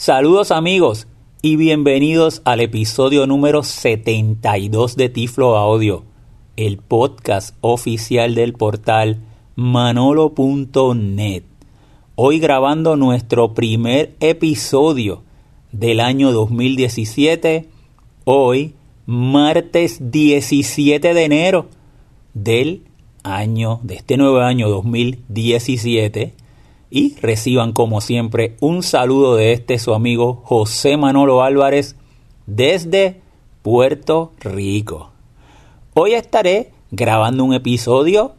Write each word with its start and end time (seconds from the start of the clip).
Saludos 0.00 0.50
amigos 0.50 1.08
y 1.42 1.56
bienvenidos 1.56 2.40
al 2.46 2.60
episodio 2.60 3.26
número 3.26 3.62
72 3.62 4.96
de 4.96 5.10
Tiflo 5.10 5.58
Audio, 5.58 6.04
el 6.56 6.78
podcast 6.78 7.54
oficial 7.60 8.34
del 8.34 8.54
portal 8.54 9.18
manolo.net. 9.56 11.42
Hoy 12.14 12.38
grabando 12.38 12.96
nuestro 12.96 13.52
primer 13.52 14.14
episodio 14.20 15.22
del 15.70 16.00
año 16.00 16.32
2017, 16.32 17.68
hoy 18.24 18.72
martes 19.04 20.10
17 20.10 21.12
de 21.12 21.24
enero 21.24 21.66
del 22.32 22.84
año, 23.22 23.80
de 23.82 23.96
este 23.96 24.16
nuevo 24.16 24.40
año 24.40 24.70
2017 24.70 26.32
y 26.90 27.14
reciban 27.16 27.72
como 27.72 28.00
siempre 28.00 28.56
un 28.60 28.82
saludo 28.82 29.36
de 29.36 29.52
este 29.52 29.78
su 29.78 29.94
amigo 29.94 30.42
José 30.44 30.96
Manolo 30.96 31.42
Álvarez 31.42 31.96
desde 32.46 33.20
Puerto 33.62 34.32
Rico. 34.40 35.10
Hoy 35.94 36.14
estaré 36.14 36.72
grabando 36.90 37.44
un 37.44 37.54
episodio 37.54 38.34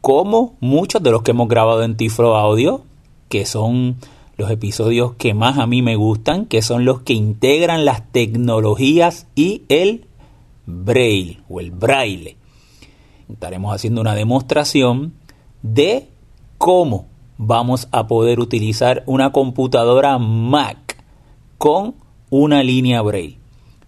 como 0.00 0.56
muchos 0.60 1.02
de 1.02 1.10
los 1.10 1.22
que 1.22 1.32
hemos 1.32 1.48
grabado 1.48 1.84
en 1.84 1.96
Tiflo 1.96 2.36
Audio, 2.36 2.82
que 3.28 3.44
son 3.44 3.96
los 4.36 4.50
episodios 4.50 5.14
que 5.14 5.34
más 5.34 5.58
a 5.58 5.66
mí 5.66 5.82
me 5.82 5.96
gustan, 5.96 6.46
que 6.46 6.62
son 6.62 6.84
los 6.84 7.02
que 7.02 7.12
integran 7.12 7.84
las 7.84 8.10
tecnologías 8.10 9.26
y 9.34 9.62
el 9.68 10.06
braille 10.66 11.40
o 11.48 11.60
el 11.60 11.70
braille. 11.70 12.36
Estaremos 13.30 13.74
haciendo 13.74 14.00
una 14.00 14.14
demostración 14.14 15.12
de 15.62 16.08
cómo 16.58 17.11
vamos 17.38 17.88
a 17.92 18.06
poder 18.06 18.40
utilizar 18.40 19.02
una 19.06 19.32
computadora 19.32 20.18
Mac 20.18 20.96
con 21.58 21.94
una 22.30 22.62
línea 22.62 23.02
Braille. 23.02 23.38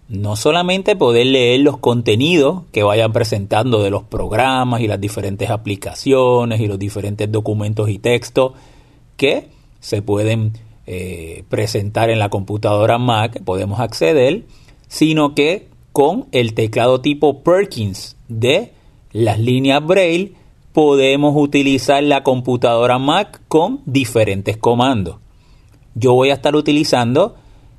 No 0.07 0.35
solamente 0.35 0.95
poder 0.95 1.25
leer 1.27 1.61
los 1.61 1.77
contenidos 1.77 2.63
que 2.71 2.83
vayan 2.83 3.11
presentando 3.11 3.81
de 3.81 3.89
los 3.89 4.03
programas 4.03 4.81
y 4.81 4.87
las 4.87 5.01
diferentes 5.01 5.49
aplicaciones 5.49 6.59
y 6.59 6.67
los 6.67 6.77
diferentes 6.77 7.31
documentos 7.31 7.89
y 7.89 7.97
textos 7.97 8.53
que 9.17 9.49
se 9.79 10.01
pueden 10.01 10.53
eh, 10.85 11.43
presentar 11.49 12.11
en 12.11 12.19
la 12.19 12.29
computadora 12.29 12.99
Mac, 12.99 13.41
podemos 13.43 13.79
acceder, 13.79 14.43
sino 14.87 15.33
que 15.33 15.67
con 15.91 16.27
el 16.31 16.53
teclado 16.53 17.01
tipo 17.01 17.41
Perkins 17.41 18.15
de 18.27 18.73
las 19.11 19.39
líneas 19.39 19.83
Braille 19.83 20.33
podemos 20.75 21.33
utilizar 21.37 22.03
la 22.03 22.21
computadora 22.21 22.99
Mac 22.99 23.41
con 23.47 23.79
diferentes 23.85 24.57
comandos. 24.57 25.15
Yo 25.93 26.13
voy 26.13 26.31
a 26.31 26.33
estar 26.33 26.53
utilizando 26.53 27.35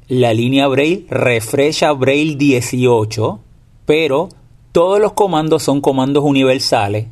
la 0.08 0.32
línea 0.32 0.66
Braille 0.66 1.04
Refresha 1.10 1.92
Braille 1.92 2.36
18, 2.36 3.38
pero 3.84 4.30
todos 4.72 4.98
los 4.98 5.12
comandos 5.12 5.62
son 5.62 5.82
comandos 5.82 6.24
universales. 6.24 7.08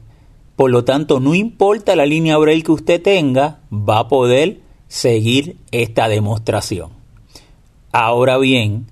Por 0.57 0.71
lo 0.71 0.85
tanto, 0.85 1.21
no 1.21 1.35
importa 1.35 1.95
la 1.97 2.07
línea 2.07 2.39
Braille 2.39 2.63
que 2.63 2.73
usted 2.73 3.03
tenga, 3.03 3.61
va 3.71 3.99
a 3.99 4.09
poder 4.09 4.63
seguir 4.89 5.59
esta 5.71 6.09
demostración. 6.09 6.93
Ahora 7.93 8.39
bien, 8.39 8.87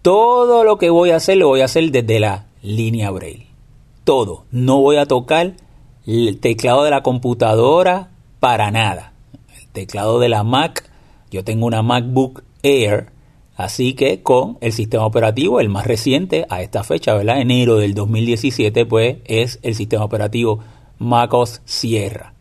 todo 0.00 0.64
lo 0.64 0.78
que 0.78 0.88
voy 0.88 1.10
a 1.10 1.16
hacer 1.16 1.36
lo 1.36 1.48
voy 1.48 1.60
a 1.60 1.66
hacer 1.66 1.90
desde 1.90 2.18
la 2.18 2.46
línea 2.62 3.10
Braille. 3.10 3.48
Todo. 4.04 4.46
No 4.50 4.80
voy 4.80 4.96
a 4.96 5.04
tocar 5.04 5.67
el 6.16 6.40
teclado 6.40 6.84
de 6.84 6.90
la 6.90 7.02
computadora 7.02 8.08
para 8.40 8.70
nada. 8.70 9.12
El 9.60 9.68
teclado 9.68 10.18
de 10.18 10.30
la 10.30 10.42
Mac, 10.42 10.88
yo 11.30 11.44
tengo 11.44 11.66
una 11.66 11.82
MacBook 11.82 12.44
Air, 12.62 13.10
así 13.56 13.92
que 13.92 14.22
con 14.22 14.56
el 14.62 14.72
sistema 14.72 15.04
operativo, 15.04 15.60
el 15.60 15.68
más 15.68 15.86
reciente 15.86 16.46
a 16.48 16.62
esta 16.62 16.82
fecha, 16.82 17.14
¿verdad? 17.14 17.40
Enero 17.40 17.76
del 17.76 17.94
2017, 17.94 18.86
pues 18.86 19.18
es 19.26 19.58
el 19.62 19.74
sistema 19.74 20.04
operativo 20.04 20.60
MacOS 20.98 21.60
Sierra. 21.66 22.32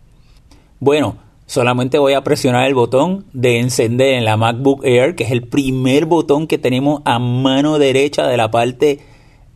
Bueno, 0.80 1.18
solamente 1.46 2.00
voy 2.00 2.14
a 2.14 2.24
presionar 2.24 2.68
el 2.68 2.74
botón 2.74 3.26
de 3.34 3.60
encender 3.60 4.14
en 4.14 4.24
la 4.24 4.38
MacBook 4.38 4.86
Air, 4.86 5.16
que 5.16 5.26
es 5.26 5.32
el 5.32 5.46
primer 5.46 6.06
botón 6.06 6.48
que 6.48 6.58
tenemos 6.58 7.02
a 7.04 7.20
mano 7.20 7.80
derecha 7.80 8.28
de 8.28 8.38
la 8.38 8.50
parte 8.50 9.00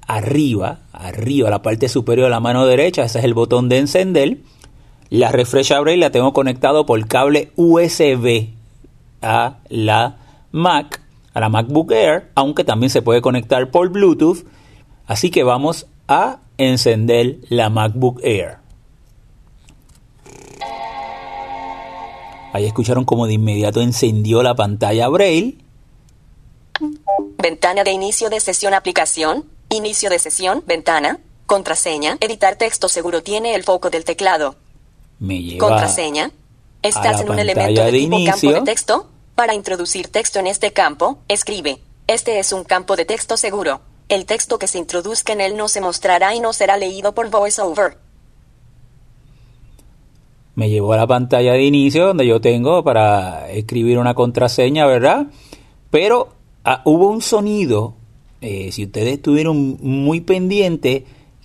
arriba, 0.08 0.80
arriba, 0.92 1.50
la 1.50 1.62
parte 1.62 1.90
superior 1.90 2.26
de 2.26 2.32
la 2.32 2.40
mano 2.40 2.66
derecha, 2.66 3.04
ese 3.04 3.20
es 3.20 3.26
el 3.26 3.34
botón 3.34 3.70
de 3.70 3.78
encender. 3.78 4.38
La 5.10 5.32
Refresh 5.32 5.78
Braille 5.82 6.00
la 6.00 6.12
tengo 6.12 6.34
conectado 6.34 6.86
por 6.86 7.06
cable 7.08 7.52
USB 7.56 8.50
a 9.22 9.58
la 9.70 10.18
Mac, 10.52 11.02
a 11.34 11.40
la 11.40 11.50
MacBook 11.50 11.92
Air, 11.92 12.30
aunque 12.36 12.64
también 12.64 12.90
se 12.90 13.02
puede 13.02 13.22
conectar 13.22 13.72
por 13.72 13.90
Bluetooth. 13.90 14.46
Así 15.08 15.30
que 15.30 15.44
vamos 15.44 15.88
a 16.08 16.40
encender 16.58 17.38
la 17.50 17.70
MacBook 17.70 18.22
Air. 18.24 18.58
Ahí 22.54 22.66
escucharon 22.66 23.06
como 23.06 23.28
de 23.28 23.34
inmediato 23.34 23.82
encendió 23.82 24.44
la 24.44 24.56
pantalla 24.56 25.08
Braille. 25.08 25.58
Ventana 27.38 27.84
de 27.84 27.92
inicio 27.92 28.30
de 28.30 28.40
sesión 28.40 28.74
aplicación. 28.74 29.46
Inicio 29.72 30.10
de 30.10 30.20
sesión, 30.20 30.64
ventana, 30.68 31.20
contraseña, 31.46 32.18
editar 32.20 32.58
texto 32.58 32.90
seguro 32.90 33.24
tiene 33.24 33.56
el 33.56 33.64
foco 33.64 33.90
del 33.90 34.04
teclado. 34.04 34.56
Me 35.20 35.42
lleva 35.42 35.66
Contraseña. 35.66 36.32
Estás 36.82 37.22
en 37.22 37.30
un 37.30 37.40
elemento 37.40 37.82
de, 37.82 37.92
de 37.92 38.00
tipo 38.00 38.18
inicio. 38.18 38.32
campo 38.32 38.60
de 38.60 38.66
texto. 38.66 39.10
Para 39.34 39.54
introducir 39.54 40.10
texto 40.10 40.40
en 40.40 40.48
este 40.48 40.74
campo, 40.74 41.20
escribe. 41.30 41.80
Este 42.08 42.40
es 42.40 42.52
un 42.52 42.66
campo 42.66 42.98
de 42.98 43.06
texto 43.06 43.38
seguro. 43.38 43.80
El 44.10 44.26
texto 44.26 44.60
que 44.60 44.68
se 44.68 44.78
introduzca 44.78 45.32
en 45.32 45.40
él 45.40 45.56
no 45.56 45.70
se 45.70 45.80
mostrará 45.80 46.36
y 46.36 46.42
no 46.42 46.52
será 46.52 46.76
leído 46.76 47.14
por 47.14 47.30
VoiceOver. 47.30 47.98
me 50.56 50.70
llevó 50.70 50.92
a 50.94 50.98
la 50.98 51.08
pantalla 51.08 51.54
de 51.54 51.64
inicio 51.64 52.08
donde 52.08 52.28
yo 52.28 52.42
tengo 52.42 52.84
para 52.84 53.50
escribir 53.50 53.98
una 53.98 54.14
contraseña, 54.16 54.86
¿verdad? 54.86 55.28
Pero 55.90 56.36
ah, 56.66 56.82
hubo 56.84 57.08
un 57.08 57.22
sonido, 57.22 57.96
eh, 58.42 58.72
si 58.72 58.86
ustedes 58.86 59.14
estuvieron 59.14 59.78
muy 59.82 60.22
pendientes, 60.22 61.04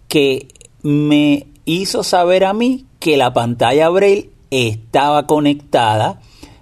que 0.09 0.49
me 0.83 1.47
hizo 1.65 2.03
saber 2.03 2.45
a 2.45 2.55
mí 2.55 2.87
que 2.99 3.17
la 3.17 3.33
pantalla 3.33 3.89
Braille 3.89 4.31
estaba 4.51 5.27
conectada. 5.27 6.21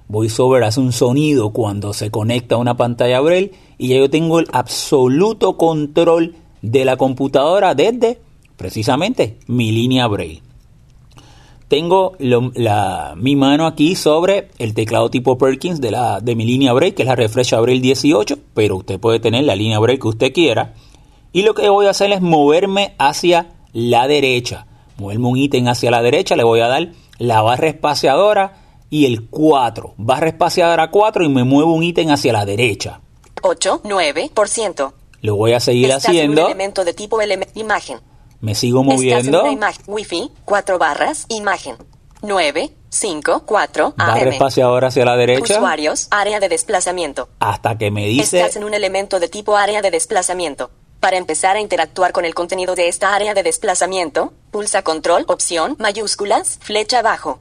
VoiceOver 0.08 0.64
hace 0.64 0.80
un 0.80 0.92
sonido 0.92 1.50
cuando 1.50 1.92
se 1.92 2.10
conecta 2.10 2.56
a 2.56 2.58
una 2.58 2.76
pantalla 2.76 3.20
Braille 3.20 3.52
y 3.78 3.88
ya 3.88 3.96
yo 3.96 4.10
tengo 4.10 4.38
el 4.38 4.48
absoluto 4.52 5.56
control 5.56 6.34
de 6.62 6.84
la 6.84 6.96
computadora 6.96 7.74
desde 7.74 8.20
precisamente 8.56 9.38
mi 9.46 9.72
línea 9.72 10.06
Braille. 10.06 10.42
Tengo 11.74 12.12
lo- 12.20 12.52
la- 12.54 13.14
mi 13.16 13.34
mano 13.34 13.66
aquí 13.66 13.96
sobre 13.96 14.50
el 14.58 14.74
teclado 14.74 15.10
tipo 15.10 15.36
Perkins 15.36 15.80
de, 15.80 15.90
la, 15.90 16.20
de 16.20 16.36
mi 16.36 16.44
línea 16.44 16.72
Braille, 16.72 16.94
que 16.94 17.02
es 17.02 17.08
la 17.08 17.16
Refresh 17.16 17.52
Braille 17.60 17.80
18, 17.82 18.36
pero 18.54 18.76
usted 18.76 19.00
puede 19.00 19.18
tener 19.18 19.42
la 19.42 19.56
línea 19.56 19.80
Braille 19.80 19.98
que 20.00 20.06
usted 20.08 20.32
quiera. 20.32 20.74
Y 21.32 21.42
lo 21.42 21.52
que 21.54 21.68
voy 21.68 21.86
a 21.86 21.90
hacer 21.90 22.12
es 22.12 22.20
moverme 22.20 22.94
hacia 22.98 23.54
la 23.72 24.06
derecha. 24.06 24.66
Moverme 24.98 25.26
un 25.26 25.36
ítem 25.36 25.66
hacia 25.66 25.90
la 25.90 26.00
derecha, 26.00 26.36
le 26.36 26.44
voy 26.44 26.60
a 26.60 26.68
dar 26.68 26.90
la 27.18 27.42
barra 27.42 27.66
espaciadora 27.66 28.52
y 28.88 29.06
el 29.06 29.26
4. 29.28 29.94
Barra 29.96 30.28
espaciadora 30.28 30.92
4 30.92 31.24
y 31.24 31.28
me 31.28 31.42
muevo 31.42 31.74
un 31.74 31.82
ítem 31.82 32.08
hacia 32.10 32.32
la 32.32 32.44
derecha. 32.44 33.00
8, 33.42 33.80
9%. 33.82 34.92
Lo 35.22 35.34
voy 35.34 35.54
a 35.54 35.58
seguir 35.60 35.86
Estás 35.86 36.04
en 36.04 36.10
un 36.10 36.16
haciendo. 36.18 36.46
elemento 36.46 36.84
de 36.84 36.92
tipo 36.94 37.18
imagen. 37.56 37.98
Me 38.44 38.54
sigo 38.54 38.84
moviendo. 38.84 39.42
Wi-Fi, 39.86 40.30
4 40.44 40.78
barras, 40.78 41.24
imagen. 41.30 41.76
9, 42.20 42.70
5, 42.90 43.42
4, 43.46 43.94
Barra 43.96 44.30
espaciadora 44.30 44.88
hacia 44.88 45.04
la 45.06 45.16
derecha. 45.16 45.54
Usuarios, 45.56 46.08
área 46.10 46.40
de 46.40 46.48
desplazamiento. 46.48 47.28
Hasta 47.40 47.76
que 47.78 47.90
me 47.90 48.06
dice 48.06 48.40
Estás 48.40 48.56
en 48.56 48.64
un 48.64 48.74
elemento 48.74 49.18
de 49.18 49.28
tipo 49.28 49.56
área 49.56 49.80
de 49.82 49.90
desplazamiento. 49.90 50.70
Para 51.00 51.16
empezar 51.16 51.56
a 51.56 51.60
interactuar 51.60 52.12
con 52.12 52.24
el 52.26 52.34
contenido 52.34 52.74
de 52.74 52.88
esta 52.88 53.14
área 53.14 53.32
de 53.34 53.42
desplazamiento, 53.42 54.32
pulsa 54.50 54.82
control, 54.82 55.24
opción, 55.28 55.76
mayúsculas, 55.78 56.58
flecha 56.62 56.98
abajo. 57.00 57.40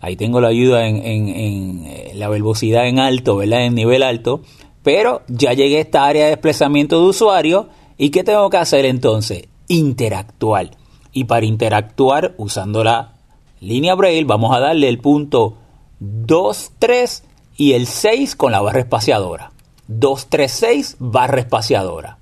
Ahí 0.00 0.16
tengo 0.16 0.40
la 0.40 0.48
ayuda 0.48 0.86
en, 0.86 0.96
en- 0.98 1.28
en, 1.28 1.86
eh, 1.86 2.12
la 2.14 2.28
verbosidad 2.28 2.86
en 2.86 2.98
alto, 2.98 3.36
¿verdad? 3.36 3.64
En 3.64 3.74
nivel 3.74 4.02
alto. 4.02 4.40
Pero 4.82 5.22
ya 5.28 5.52
llegué 5.52 5.78
a 5.78 5.80
esta 5.80 6.04
área 6.04 6.24
de 6.24 6.30
desplazamiento 6.30 7.00
de 7.00 7.06
usuario. 7.08 7.68
¿Y 7.96 8.10
qué 8.10 8.22
tengo 8.22 8.50
que 8.50 8.56
hacer 8.58 8.84
entonces? 8.84 9.44
Interactuar. 9.68 10.70
Y 11.12 11.24
para 11.24 11.46
interactuar 11.46 12.34
usando 12.38 12.82
la 12.84 13.14
línea 13.60 13.94
Braille 13.94 14.24
vamos 14.24 14.54
a 14.54 14.60
darle 14.60 14.88
el 14.88 14.98
punto 14.98 15.56
2, 16.00 16.72
3 16.78 17.22
y 17.56 17.72
el 17.72 17.86
6 17.86 18.36
con 18.36 18.52
la 18.52 18.60
barra 18.60 18.80
espaciadora. 18.80 19.52
2, 19.86 20.26
3, 20.28 20.52
6 20.52 20.96
barra 20.98 21.40
espaciadora. 21.40 22.18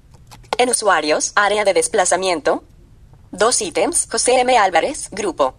En 0.59 0.69
usuarios, 0.69 1.33
área 1.35 1.65
de 1.65 1.75
desplazamiento. 1.75 2.63
Dos 3.31 3.63
ítems, 3.63 4.09
José 4.11 4.41
M. 4.41 4.57
Álvarez, 4.59 5.09
grupo. 5.11 5.55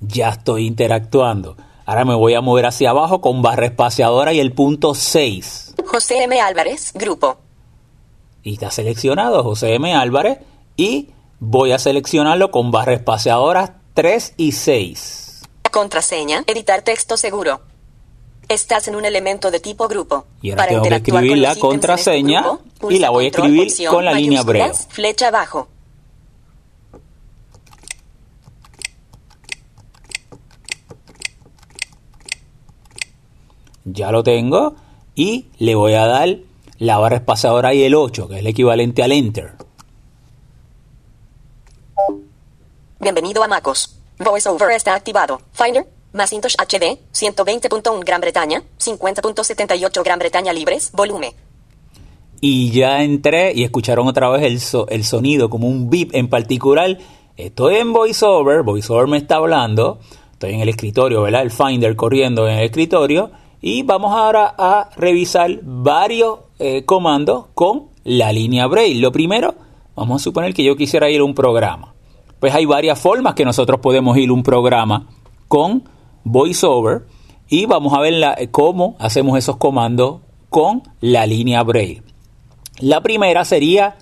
ya 0.00 0.30
estoy 0.30 0.66
interactuando. 0.66 1.56
Ahora 1.86 2.04
me 2.04 2.14
voy 2.14 2.34
a 2.34 2.40
mover 2.40 2.66
hacia 2.66 2.90
abajo 2.90 3.20
con 3.20 3.42
barra 3.42 3.66
espaciadora 3.66 4.32
y 4.32 4.40
el 4.40 4.52
punto 4.52 4.94
6. 4.94 5.74
José 5.86 6.24
M. 6.24 6.40
Álvarez, 6.40 6.92
grupo. 6.94 7.38
Y 8.42 8.54
está 8.54 8.70
seleccionado 8.70 9.42
José 9.44 9.74
M. 9.74 9.94
Álvarez 9.94 10.38
y 10.76 11.10
voy 11.40 11.72
a 11.72 11.78
seleccionarlo 11.78 12.50
con 12.50 12.70
barra 12.70 12.94
espaciadora 12.94 13.80
3 13.94 14.34
y 14.36 14.52
6. 14.52 15.42
Contraseña, 15.70 16.44
editar 16.46 16.82
texto 16.82 17.16
seguro. 17.16 17.60
Estás 18.48 18.88
en 18.88 18.96
un 18.96 19.04
elemento 19.04 19.50
de 19.50 19.60
tipo 19.60 19.88
grupo. 19.88 20.26
Y 20.42 20.50
ahora 20.50 20.66
tengo 20.66 20.82
que 20.82 20.94
escribir 20.96 21.38
la 21.38 21.50
este 21.50 21.60
contraseña 21.60 22.42
grupo, 22.42 22.90
y 22.90 22.98
la 22.98 23.10
voy 23.10 23.24
a 23.24 23.28
escribir 23.28 23.72
con 23.88 24.04
la 24.04 24.12
línea 24.12 24.42
breve. 24.42 24.72
Flecha 24.90 25.28
abajo. 25.28 25.68
Ya 33.84 34.10
lo 34.10 34.22
tengo 34.22 34.76
y 35.14 35.46
le 35.58 35.74
voy 35.74 35.94
a 35.94 36.06
dar 36.06 36.38
la 36.78 36.98
barra 36.98 37.16
espaciadora 37.16 37.74
y 37.74 37.82
el 37.82 37.94
8, 37.94 38.28
que 38.28 38.34
es 38.34 38.40
el 38.40 38.46
equivalente 38.46 39.02
al 39.02 39.12
Enter. 39.12 39.63
Bienvenido 43.04 43.44
a 43.44 43.48
MacOS. 43.48 44.00
VoiceOver 44.18 44.70
está 44.70 44.94
activado. 44.94 45.38
Finder, 45.52 45.86
Macintosh 46.14 46.54
HD, 46.56 46.98
120.1 47.12 48.02
Gran 48.02 48.22
Bretaña, 48.22 48.62
50.78 48.78 50.02
Gran 50.02 50.18
Bretaña 50.18 50.54
libres, 50.54 50.90
volumen. 50.90 51.32
Y 52.40 52.70
ya 52.70 53.02
entré 53.02 53.52
y 53.54 53.62
escucharon 53.62 54.08
otra 54.08 54.30
vez 54.30 54.42
el, 54.42 54.86
el 54.88 55.04
sonido 55.04 55.50
como 55.50 55.68
un 55.68 55.90
beep 55.90 56.14
en 56.14 56.30
particular. 56.30 56.96
Estoy 57.36 57.74
en 57.74 57.92
VoiceOver, 57.92 58.62
VoiceOver 58.62 59.06
me 59.06 59.18
está 59.18 59.36
hablando. 59.36 59.98
Estoy 60.32 60.54
en 60.54 60.60
el 60.60 60.70
escritorio, 60.70 61.20
¿verdad? 61.20 61.42
El 61.42 61.50
Finder 61.50 61.94
corriendo 61.96 62.48
en 62.48 62.56
el 62.56 62.64
escritorio. 62.64 63.32
Y 63.60 63.82
vamos 63.82 64.14
ahora 64.14 64.54
a 64.56 64.88
revisar 64.96 65.60
varios 65.62 66.38
eh, 66.58 66.86
comandos 66.86 67.48
con 67.52 67.88
la 68.02 68.32
línea 68.32 68.66
Braille. 68.66 69.02
Lo 69.02 69.12
primero, 69.12 69.54
vamos 69.94 70.22
a 70.22 70.24
suponer 70.24 70.54
que 70.54 70.64
yo 70.64 70.74
quisiera 70.74 71.10
ir 71.10 71.20
a 71.20 71.24
un 71.24 71.34
programa. 71.34 71.93
Pues 72.44 72.54
hay 72.54 72.66
varias 72.66 72.98
formas 73.00 73.32
que 73.32 73.46
nosotros 73.46 73.80
podemos 73.80 74.18
ir 74.18 74.30
un 74.30 74.42
programa 74.42 75.06
con 75.48 75.88
VoiceOver. 76.24 77.06
Y 77.48 77.64
vamos 77.64 77.94
a 77.94 78.00
ver 78.00 78.12
la- 78.12 78.36
cómo 78.50 78.96
hacemos 78.98 79.38
esos 79.38 79.56
comandos 79.56 80.20
con 80.50 80.82
la 81.00 81.24
línea 81.24 81.62
Braille. 81.62 82.02
La 82.80 83.00
primera 83.02 83.46
sería 83.46 83.96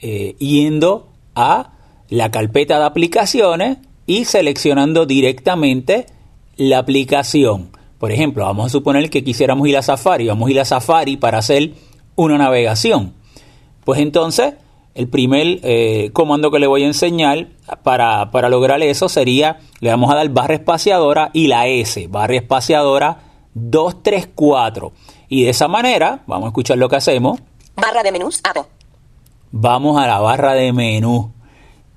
eh, 0.00 0.34
yendo 0.38 1.08
a 1.34 1.72
la 2.08 2.30
carpeta 2.30 2.78
de 2.78 2.86
aplicaciones 2.86 3.76
y 4.06 4.24
seleccionando 4.24 5.04
directamente 5.04 6.06
la 6.56 6.78
aplicación. 6.78 7.68
Por 7.98 8.12
ejemplo, 8.12 8.46
vamos 8.46 8.64
a 8.64 8.68
suponer 8.70 9.10
que 9.10 9.22
quisiéramos 9.22 9.68
ir 9.68 9.76
a 9.76 9.82
Safari. 9.82 10.26
Vamos 10.26 10.48
a 10.48 10.52
ir 10.52 10.60
a 10.60 10.64
Safari 10.64 11.18
para 11.18 11.36
hacer 11.36 11.74
una 12.16 12.38
navegación. 12.38 13.12
Pues 13.84 14.00
entonces, 14.00 14.54
el 14.94 15.08
primer 15.08 15.60
eh, 15.62 16.10
comando 16.12 16.50
que 16.50 16.58
le 16.58 16.66
voy 16.66 16.84
a 16.84 16.86
enseñar 16.86 17.48
para, 17.82 18.30
para 18.30 18.48
lograr 18.48 18.82
eso 18.82 19.08
sería, 19.08 19.58
le 19.80 19.90
vamos 19.90 20.10
a 20.10 20.14
dar 20.14 20.28
barra 20.28 20.54
espaciadora 20.54 21.30
y 21.32 21.48
la 21.48 21.66
S, 21.66 22.06
barra 22.08 22.36
espaciadora 22.36 23.18
234. 23.54 24.92
Y 25.28 25.44
de 25.44 25.50
esa 25.50 25.68
manera, 25.68 26.22
vamos 26.26 26.46
a 26.46 26.48
escuchar 26.48 26.78
lo 26.78 26.88
que 26.88 26.96
hacemos. 26.96 27.40
Barra 27.76 28.02
de 28.02 28.12
menús, 28.12 28.40
Abo. 28.44 28.66
Vamos 29.50 30.00
a 30.00 30.06
la 30.06 30.20
barra 30.20 30.54
de 30.54 30.72
menú. 30.72 31.32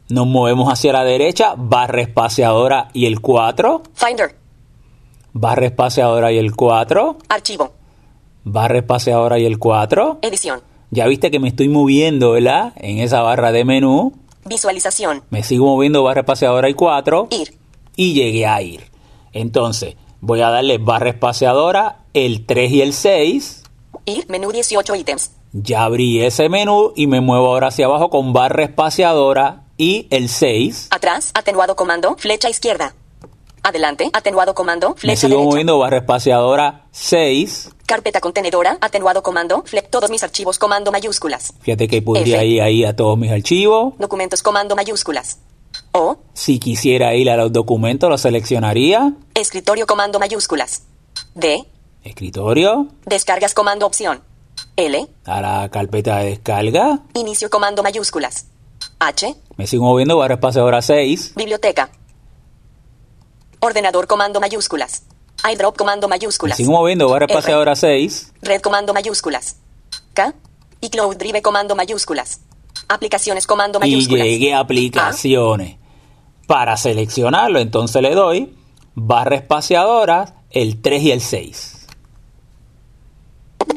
Nos 0.09 0.25
movemos 0.25 0.71
hacia 0.71 0.93
la 0.93 1.03
derecha, 1.03 1.53
barra 1.57 2.01
espaciadora 2.01 2.89
y 2.93 3.05
el 3.05 3.19
4. 3.19 3.83
Finder, 3.93 4.35
Barra 5.33 5.65
espaciadora 5.65 6.31
y 6.31 6.37
el 6.37 6.55
4. 6.55 7.17
archivo, 7.29 7.73
Barra 8.43 8.77
espaciadora 8.77 9.37
y 9.37 9.45
el 9.45 9.59
4. 9.59 10.19
edición, 10.21 10.61
Ya 10.89 11.05
viste 11.07 11.31
que 11.31 11.39
me 11.39 11.49
estoy 11.49 11.67
moviendo, 11.69 12.31
¿verdad? 12.31 12.73
En 12.77 12.99
esa 12.99 13.21
barra 13.21 13.51
de 13.51 13.65
menú. 13.65 14.13
visualización, 14.45 15.23
Me 15.29 15.43
sigo 15.43 15.65
moviendo 15.65 16.03
barra 16.03 16.21
espaciadora 16.21 16.69
y 16.69 16.73
4. 16.73 17.27
ir, 17.31 17.53
Y 17.95 18.13
llegué 18.13 18.45
a 18.45 18.61
ir. 18.61 18.89
Entonces, 19.33 19.95
voy 20.21 20.41
a 20.41 20.49
darle 20.49 20.77
barra 20.77 21.09
espaciadora, 21.09 21.99
el 22.13 22.45
3 22.45 22.71
y 22.71 22.81
el 22.81 22.93
6. 22.93 23.63
ir, 24.05 24.25
menú 24.29 24.51
18 24.51 24.95
ítems. 24.95 25.31
Ya 25.53 25.83
abrí 25.83 26.21
ese 26.21 26.49
menú 26.49 26.93
y 26.95 27.07
me 27.07 27.19
muevo 27.21 27.47
ahora 27.47 27.67
hacia 27.67 27.85
abajo 27.85 28.09
con 28.09 28.31
barra 28.33 28.63
espaciadora 28.63 29.63
y 29.77 30.07
el 30.09 30.29
6. 30.29 30.87
Atrás, 30.91 31.31
atenuado 31.33 31.75
comando, 31.75 32.15
flecha 32.17 32.49
izquierda. 32.49 32.93
Adelante, 33.63 34.09
atenuado 34.13 34.53
comando, 34.53 34.89
Me 34.91 34.95
flecha 34.95 35.21
sigo 35.21 35.31
derecha. 35.37 35.49
moviendo 35.49 35.77
barra 35.79 35.97
espaciadora 35.97 36.85
6. 36.91 37.69
Carpeta 37.85 38.21
contenedora, 38.21 38.77
atenuado 38.81 39.21
comando, 39.23 39.63
fle 39.65 39.81
todos 39.81 40.09
mis 40.09 40.23
archivos 40.23 40.57
comando 40.57 40.91
mayúsculas. 40.91 41.53
Fíjate 41.61 41.87
que 41.87 42.01
podría 42.01 42.43
ir 42.43 42.61
ahí 42.61 42.85
a 42.85 42.95
todos 42.95 43.17
mis 43.17 43.31
archivos. 43.31 43.93
Documentos 43.97 44.41
comando 44.41 44.75
mayúsculas. 44.75 45.39
O, 45.91 46.17
Si 46.33 46.59
quisiera 46.59 47.13
ir 47.15 47.29
a 47.29 47.35
los 47.37 47.51
documentos, 47.51 48.09
lo 48.09 48.17
seleccionaría. 48.17 49.13
escritorio 49.33 49.85
comando 49.85 50.19
mayúsculas. 50.19 50.83
D, 51.35 51.65
Escritorio. 52.03 52.87
descargas 53.05 53.53
comando 53.53 53.85
opción. 53.85 54.21
L, 54.75 55.07
A 55.25 55.41
la 55.41 55.69
carpeta 55.69 56.17
de 56.19 56.29
descarga. 56.31 56.99
inicio 57.15 57.49
comando 57.49 57.83
mayúsculas. 57.83 58.47
H, 58.99 59.35
Me 59.57 59.67
sigo 59.67 59.83
moviendo 59.85 60.17
barra 60.17 60.35
espaciadora 60.35 60.81
6. 60.81 61.33
biblioteca. 61.35 61.89
Ordenador 63.59 64.07
comando 64.07 64.39
mayúsculas. 64.39 65.03
iDrop 65.51 65.77
comando 65.77 66.07
Me 66.07 66.15
mayúsculas. 66.15 66.57
sigo 66.57 66.71
moviendo 66.71 67.07
barra 67.09 67.25
espaciadora 67.27 67.75
6. 67.75 68.33
Red 68.41 68.61
comando 68.61 68.93
mayúsculas. 68.93 69.57
K. 70.13 70.33
Y 70.81 70.89
Cloud 70.89 71.15
Drive 71.17 71.41
comando 71.41 71.75
mayúsculas. 71.75 72.41
Aplicaciones 72.87 73.45
comando 73.47 73.79
Y 73.79 73.81
mayúsculas. 73.81 74.25
llegué 74.25 74.53
a 74.53 74.59
aplicaciones. 74.59 75.77
Para 76.47 76.77
seleccionarlo, 76.77 77.59
entonces 77.59 78.01
le 78.01 78.13
doy 78.15 78.55
barra 78.95 79.35
espaciadora, 79.35 80.35
el 80.49 80.81
3 80.81 81.03
y 81.03 81.11
el 81.11 81.21
6. 81.21 81.87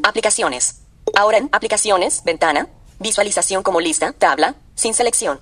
A. 0.04 0.08
Aplicaciones. 0.08 0.82
Ahora 1.14 1.38
en 1.38 1.48
aplicaciones, 1.52 2.22
ventana, 2.24 2.68
visualización 3.00 3.62
como 3.62 3.80
lista, 3.80 4.12
tabla, 4.12 4.54
sin 4.74 4.94
selección. 4.94 5.40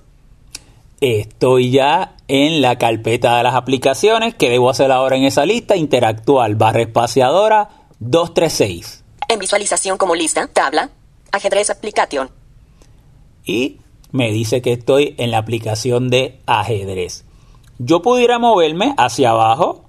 Estoy 1.01 1.71
ya 1.71 2.17
en 2.27 2.61
la 2.61 2.77
carpeta 2.77 3.37
de 3.37 3.43
las 3.43 3.55
aplicaciones. 3.55 4.35
¿Qué 4.35 4.49
debo 4.49 4.69
hacer 4.69 4.91
ahora 4.91 5.15
en 5.15 5.23
esa 5.23 5.45
lista? 5.45 5.77
Interactuar, 5.77 6.53
barra 6.55 6.81
espaciadora 6.81 7.69
236. 7.99 9.03
En 9.29 9.39
visualización 9.39 9.97
como 9.97 10.15
lista, 10.15 10.47
tabla, 10.47 10.89
ajedrez 11.31 11.69
application. 11.69 12.29
Y 13.45 13.77
me 14.11 14.31
dice 14.31 14.61
que 14.61 14.73
estoy 14.73 15.15
en 15.17 15.31
la 15.31 15.37
aplicación 15.37 16.09
de 16.09 16.39
ajedrez. 16.45 17.23
Yo 17.77 18.01
pudiera 18.01 18.37
moverme 18.37 18.93
hacia 18.97 19.29
abajo 19.29 19.85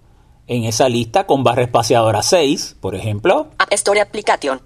en 0.47 0.65
esa 0.65 0.89
lista 0.89 1.27
con 1.27 1.43
barra 1.43 1.63
espaciadora 1.63 2.23
6, 2.23 2.77
por 2.81 2.95
ejemplo. 2.95 3.49
App 3.59 3.73
Store 3.73 4.01
application. 4.01 4.61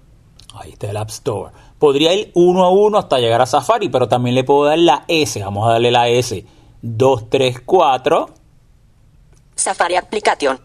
Ahí 0.53 0.71
está 0.71 0.91
el 0.91 0.97
App 0.97 1.09
Store. 1.09 1.51
Podría 1.79 2.13
ir 2.13 2.31
uno 2.35 2.63
a 2.63 2.69
uno 2.69 2.97
hasta 2.97 3.19
llegar 3.19 3.41
a 3.41 3.45
Safari, 3.45 3.89
pero 3.89 4.07
también 4.07 4.35
le 4.35 4.43
puedo 4.43 4.65
dar 4.65 4.79
la 4.79 5.03
S. 5.07 5.41
Vamos 5.43 5.67
a 5.67 5.73
darle 5.73 5.91
la 5.91 6.07
S. 6.07 6.45
234. 6.81 8.29
Safari 9.55 9.95
application. 9.95 10.59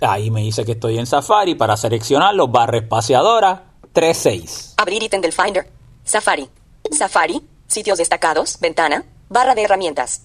Ahí 0.00 0.30
me 0.30 0.42
dice 0.42 0.64
que 0.64 0.72
estoy 0.72 0.98
en 0.98 1.06
Safari 1.06 1.54
para 1.54 1.76
seleccionarlo. 1.76 2.48
Barra 2.48 2.78
espaciadora 2.78 3.64
36. 3.92 4.74
Abrir 4.76 5.02
ítem 5.02 5.20
del 5.20 5.32
Finder. 5.32 5.66
Safari. 6.04 6.48
Safari. 6.90 7.40
Sitios 7.66 7.98
destacados. 7.98 8.58
Ventana. 8.60 9.04
Barra 9.28 9.54
de 9.54 9.62
herramientas. 9.62 10.22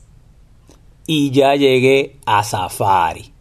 Y 1.05 1.31
ya 1.31 1.55
llegué 1.55 2.19
a 2.25 2.43
Safari. 2.43 3.33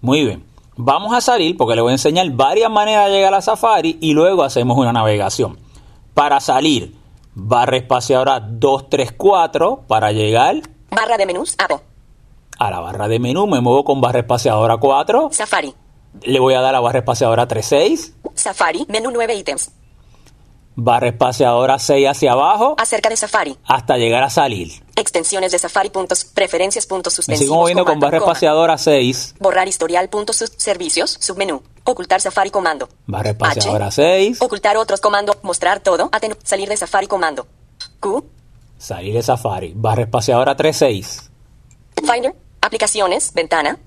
Muy 0.00 0.24
bien. 0.24 0.44
Vamos 0.76 1.14
a 1.14 1.20
salir 1.20 1.56
porque 1.56 1.76
le 1.76 1.82
voy 1.82 1.90
a 1.90 1.94
enseñar 1.94 2.28
varias 2.30 2.70
maneras 2.70 3.06
de 3.06 3.12
llegar 3.12 3.34
a 3.34 3.42
Safari 3.42 3.98
y 4.00 4.14
luego 4.14 4.42
hacemos 4.42 4.78
una 4.78 4.92
navegación. 4.92 5.58
Para 6.14 6.40
salir, 6.40 6.94
barra 7.34 7.76
espaciadora 7.78 8.40
234 8.40 9.84
para 9.86 10.12
llegar 10.12 10.56
Barra 10.90 11.16
de 11.16 11.26
menús. 11.26 11.54
Abo. 11.58 11.80
a 12.58 12.70
la 12.70 12.80
barra 12.80 13.08
de 13.08 13.18
menú. 13.18 13.46
Me 13.46 13.60
muevo 13.60 13.82
con 13.84 14.00
barra 14.00 14.20
espaciadora 14.20 14.76
4. 14.76 15.30
Safari. 15.32 15.74
Le 16.22 16.38
voy 16.38 16.52
a 16.54 16.60
dar 16.60 16.68
a 16.70 16.72
la 16.72 16.80
barra 16.80 16.98
espaciadora 16.98 17.48
36. 17.48 18.14
Safari. 18.34 18.84
Menú 18.88 19.10
9 19.10 19.34
ítems. 19.34 19.70
Barra 20.74 21.08
espaciadora 21.08 21.78
6 21.78 22.08
hacia 22.08 22.32
abajo 22.32 22.76
Acerca 22.78 23.08
de 23.10 23.16
Safari. 23.16 23.56
hasta 23.66 23.96
llegar 23.98 24.22
a 24.22 24.30
salir. 24.30 24.82
Extensiones 24.96 25.52
de 25.52 25.58
Safari. 25.58 25.90
Puntos. 25.90 26.24
Preferencias. 26.26 26.86
Puntos 26.86 27.12
Me 27.14 27.16
suspensivos. 27.16 27.46
sigo 27.48 27.56
moviendo 27.60 27.84
con 27.86 27.98
barra 28.00 28.18
espaciadora 28.18 28.76
6. 28.78 29.34
Borrar 29.40 29.66
historial. 29.68 30.08
Puntos. 30.10 30.36
sus- 30.36 30.52
servicios. 30.58 31.16
Submenú. 31.20 31.62
Ocultar 31.84 32.20
Safari 32.20 32.50
comando. 32.50 32.88
Barra 33.06 33.30
espaciadora 33.30 33.86
H. 33.86 33.96
6. 33.96 34.42
Ocultar 34.42 34.76
otros 34.76 35.00
comando. 35.00 35.36
Mostrar 35.42 35.80
todo. 35.80 36.08
Atenu 36.12 36.36
salir 36.42 36.68
de 36.68 36.76
Safari 36.76 37.06
comando. 37.06 37.46
Q. 38.00 38.24
Salir 38.78 39.14
de 39.14 39.22
Safari. 39.22 39.72
Barra 39.74 40.02
espaciadora 40.02 40.56
36. 40.56 41.30
Finder. 41.96 42.34
Aplicaciones. 42.60 43.32
Ventana. 43.34 43.78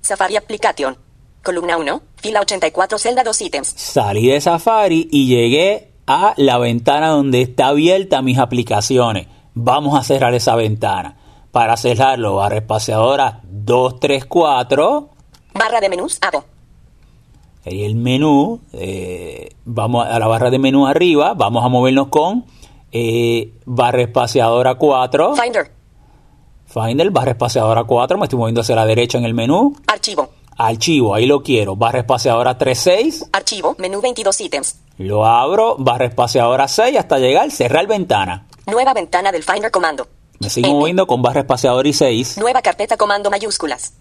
Safari 0.00 0.36
application. 0.36 0.96
Columna 1.42 1.76
1, 1.76 2.02
fila 2.16 2.40
84, 2.40 2.98
celda 2.98 3.24
2 3.24 3.40
ítems. 3.40 3.68
Salí 3.76 4.28
de 4.28 4.40
Safari 4.40 5.08
y 5.10 5.26
llegué 5.26 5.92
a 6.06 6.34
la 6.36 6.56
ventana 6.58 7.08
donde 7.08 7.42
está 7.42 7.66
abierta 7.68 8.22
mis 8.22 8.38
aplicaciones. 8.38 9.26
Vamos 9.54 9.98
a 9.98 10.04
cerrar 10.04 10.34
esa 10.34 10.54
ventana. 10.54 11.16
Para 11.50 11.76
cerrarlo, 11.76 12.36
barra 12.36 12.58
espaciadora 12.58 13.40
234. 13.42 15.10
Barra 15.54 15.80
de 15.80 15.88
menús, 15.88 16.18
abo. 16.20 16.44
Ahí 17.64 17.84
el 17.84 17.94
menú, 17.94 18.60
eh, 18.72 19.50
vamos 19.64 20.06
a 20.06 20.18
la 20.18 20.26
barra 20.26 20.50
de 20.50 20.58
menú 20.58 20.86
arriba, 20.86 21.34
vamos 21.34 21.64
a 21.64 21.68
movernos 21.68 22.08
con 22.08 22.44
eh, 22.90 23.52
barra 23.64 24.02
espaciadora 24.02 24.74
4. 24.74 25.36
Finder, 25.36 25.70
Finder, 26.66 27.10
barra 27.10 27.30
espaciadora 27.32 27.84
4, 27.84 28.18
me 28.18 28.24
estoy 28.24 28.38
moviendo 28.38 28.62
hacia 28.62 28.74
la 28.74 28.84
derecha 28.86 29.18
en 29.18 29.24
el 29.24 29.34
menú. 29.34 29.76
archivo. 29.86 30.30
Archivo, 30.56 31.14
ahí 31.14 31.26
lo 31.26 31.42
quiero. 31.42 31.76
Barra 31.76 32.00
espaciadora 32.00 32.58
36, 32.58 33.30
Archivo, 33.32 33.74
menú 33.78 34.00
22 34.00 34.40
ítems. 34.40 34.76
lo 34.98 35.24
abro, 35.24 35.76
barra 35.78 36.06
espaciadora 36.06 36.68
6 36.68 36.98
hasta 36.98 37.18
llegar, 37.18 37.50
cerrar 37.50 37.86
ventana. 37.86 38.46
Nueva 38.66 38.92
ventana 38.92 39.32
del 39.32 39.42
Finder 39.42 39.70
comando. 39.70 40.06
Me 40.40 40.50
sigo 40.50 40.68
N. 40.68 40.78
moviendo 40.78 41.06
con 41.06 41.22
barra 41.22 41.40
espaciadora 41.40 41.88
y 41.88 41.92
6. 41.92 42.38
Nueva 42.38 42.60
carpeta 42.60 42.96
comando 42.96 43.30
mayúsculas. 43.30 43.94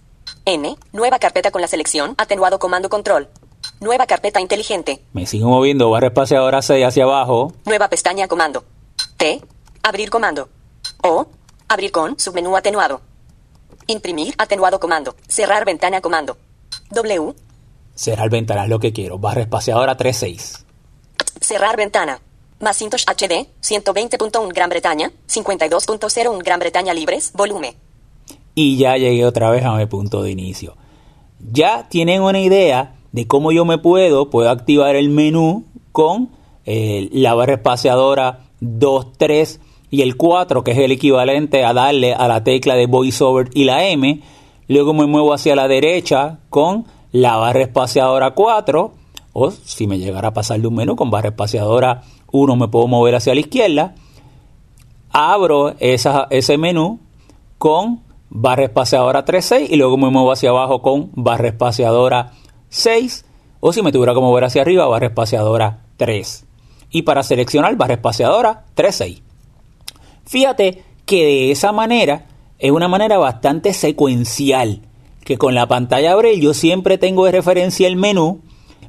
N. 0.46 0.76
Nueva 0.92 1.20
carpeta 1.20 1.52
con 1.52 1.62
la 1.62 1.68
selección 1.68 2.16
atenuado 2.18 2.58
comando 2.60 2.90
control. 2.90 3.30
Nueva 3.82 4.06
carpeta 4.06 4.40
inteligente. 4.40 5.02
Me 5.12 5.26
sigo 5.26 5.50
moviendo 5.50 5.90
barra 5.90 6.08
espaciadora 6.08 6.62
6 6.62 6.86
hacia 6.86 7.04
abajo. 7.04 7.52
Nueva 7.66 7.90
pestaña 7.90 8.28
comando. 8.28 8.64
T. 9.18 9.42
Abrir 9.82 10.12
comando. 10.12 10.50
O. 11.02 11.26
Abrir 11.68 11.92
con 11.92 12.20
submenú 12.20 12.56
atenuado. 12.56 13.02
Imprimir 13.88 14.36
atenuado 14.38 14.80
comando. 14.80 15.16
Cerrar 15.28 15.66
ventana 15.66 16.00
comando. 16.00 16.38
W. 16.92 17.34
Cerrar 17.96 18.30
ventana 18.30 18.66
es 18.66 18.70
lo 18.70 18.80
que 18.80 18.94
quiero. 18.94 19.18
Barra 19.18 19.42
espaciadora 19.42 19.98
36. 19.98 20.64
Cerrar 21.40 21.76
ventana. 21.76 22.22
Macintosh 22.60 23.06
HD, 23.08 23.48
120.1 23.64 24.54
Gran 24.54 24.70
Bretaña, 24.70 25.12
52.01 25.28 26.44
Gran 26.44 26.60
Bretaña 26.60 26.94
libres, 26.94 27.34
volumen. 27.34 27.74
Y 28.54 28.78
ya 28.78 28.98
llegué 28.98 29.26
otra 29.26 29.50
vez 29.50 29.66
a 29.66 29.76
mi 29.76 29.88
punto 29.88 30.22
de 30.22 30.30
inicio. 30.30 30.78
Ya 31.40 31.90
tienen 31.90 32.22
una 32.22 32.40
idea 32.40 33.01
de 33.12 33.28
cómo 33.28 33.52
yo 33.52 33.66
me 33.66 33.78
puedo, 33.78 34.30
puedo 34.30 34.50
activar 34.50 34.96
el 34.96 35.10
menú 35.10 35.66
con 35.92 36.30
eh, 36.66 37.10
la 37.12 37.34
barra 37.34 37.56
espaciadora 37.56 38.40
2, 38.62 39.14
3 39.18 39.60
y 39.90 40.02
el 40.02 40.16
4, 40.16 40.64
que 40.64 40.72
es 40.72 40.78
el 40.78 40.92
equivalente 40.92 41.66
a 41.66 41.74
darle 41.74 42.14
a 42.14 42.28
la 42.28 42.44
tecla 42.44 42.76
de 42.76 42.88
VoiceOver 42.88 43.50
y 43.54 43.66
la 43.66 43.88
M. 43.88 44.22
Luego 44.68 44.94
me 44.94 45.06
muevo 45.06 45.34
hacia 45.34 45.56
la 45.56 45.68
derecha 45.68 46.40
con 46.50 46.86
la 47.12 47.36
barra 47.36 47.64
espaciadora 47.64 48.32
4. 48.32 48.94
O 49.34 49.52
si 49.52 49.88
me 49.88 50.00
llegara 50.00 50.30
a 50.30 50.34
pasar 50.34 50.60
de 50.60 50.68
un 50.68 50.76
menú 50.76 50.96
con 50.96 51.10
barra 51.10 51.30
espaciadora 51.30 52.04
1 52.32 52.56
me 52.56 52.68
puedo 52.68 52.88
mover 52.88 53.16
hacia 53.16 53.34
la 53.34 53.42
izquierda. 53.42 53.96
Abro 55.12 55.76
esa, 55.80 56.28
ese 56.30 56.58
menú 56.58 57.00
con 57.58 58.02
barra 58.30 58.64
espaciadora 58.64 59.26
36 59.26 59.70
y 59.70 59.76
luego 59.76 59.98
me 59.98 60.10
muevo 60.10 60.32
hacia 60.32 60.52
abajo 60.52 60.82
con 60.82 61.12
barra 61.14 61.50
espaciadora 61.50 62.32
6 62.72 63.26
o 63.60 63.72
si 63.72 63.84
me 63.84 63.92
tuviera 63.92 64.16
que 64.16 64.20
mover 64.20 64.46
hacia 64.46 64.64
arriba 64.64 64.88
barra 64.88 65.08
espaciadora 65.08 65.86
3 65.98 66.46
y 66.90 67.04
para 67.04 67.22
seleccionar 67.22 67.76
barra 67.76 67.94
espaciadora 67.94 68.66
36 68.74 69.22
fíjate 70.26 70.84
que 71.06 71.24
de 71.24 71.52
esa 71.52 71.72
manera 71.72 72.26
es 72.58 72.72
una 72.72 72.88
manera 72.88 73.18
bastante 73.18 73.74
secuencial 73.74 74.82
que 75.24 75.38
con 75.38 75.56
la 75.56 75.68
pantalla 75.68 76.16
Braille 76.16 76.42
yo 76.42 76.54
siempre 76.54 76.98
tengo 76.98 77.26
de 77.26 77.32
referencia 77.32 77.88
el 77.88 77.96
menú. 77.96 78.42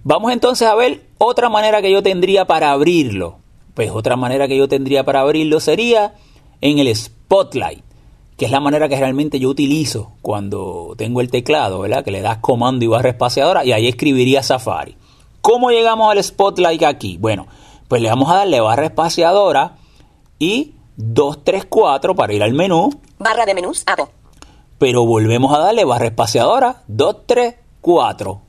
Vamos 0.03 0.33
entonces 0.33 0.67
a 0.67 0.75
ver 0.75 1.07
otra 1.19 1.49
manera 1.49 1.83
que 1.83 1.91
yo 1.91 2.03
tendría 2.03 2.47
para 2.47 2.73
abrirlo. 2.73 3.39
Pues 3.75 3.91
otra 3.91 4.17
manera 4.17 4.49
que 4.49 4.57
yo 4.57 4.69
tendría 4.69 5.05
para 5.05 5.21
abrirlo 5.21 5.61
sería 5.61 6.15
en 6.61 6.79
el 6.79 6.95
Spotlight 6.95 7.85
que 8.37 8.45
es 8.47 8.51
la 8.51 8.61
manera 8.61 8.89
que 8.89 8.97
realmente 8.97 9.39
yo 9.39 9.49
utilizo 9.51 10.13
cuando 10.23 10.95
tengo 10.97 11.21
el 11.21 11.31
teclado, 11.31 11.81
¿verdad? 11.81 12.05
Que 12.05 12.11
le 12.11 12.21
das 12.23 12.39
comando 12.39 12.85
y 12.85 12.89
barra 12.89 13.11
espaciadora 13.11 13.65
y 13.65 13.73
ahí 13.73 13.89
escribiría 13.89 14.43
Safari. 14.43 14.97
¿Cómo 15.41 15.71
llegamos 15.71 16.11
al 16.11 16.23
Spotlight 16.23 16.83
aquí? 16.85 17.17
Bueno, 17.19 17.47
pues 17.89 18.01
le 18.03 18.09
vamos 18.09 18.31
a 18.31 18.37
darle 18.37 18.61
barra 18.61 18.87
espaciadora 18.87 19.77
y 20.39 20.75
234 20.97 22.15
para 22.15 22.33
ir 22.33 22.43
al 22.43 22.53
menú, 22.53 22.91
Barra 23.19 23.45
de 23.47 23.55
menús, 23.55 23.83
abo. 23.87 24.11
pero 24.79 25.05
volvemos 25.07 25.55
a 25.55 25.59
darle 25.59 25.85
barra 25.85 26.07
espaciadora 26.07 26.83
234. 26.89 28.41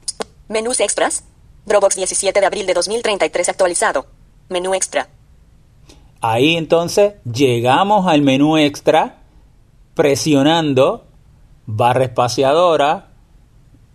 Menús 0.50 0.80
extras. 0.80 1.24
Dropbox 1.66 1.96
17 1.96 2.40
de 2.40 2.46
abril 2.46 2.66
de 2.66 2.74
2033 2.74 3.50
actualizado. 3.50 4.06
Menú 4.50 4.74
extra. 4.74 5.08
Ahí 6.22 6.56
entonces 6.58 7.14
llegamos 7.32 8.08
al 8.08 8.22
menú 8.22 8.58
extra 8.58 9.23
presionando 9.96 11.06
barra 11.66 12.06
espaciadora 12.06 13.10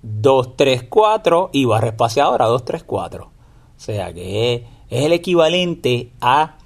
234 0.02 1.50
y 1.52 1.64
barra 1.64 1.88
espaciadora 1.88 2.46
234. 2.46 3.24
O 3.24 3.30
sea 3.76 4.12
que 4.12 4.54
es 4.54 5.04
el 5.04 5.12
equivalente 5.12 6.12
a 6.20 6.56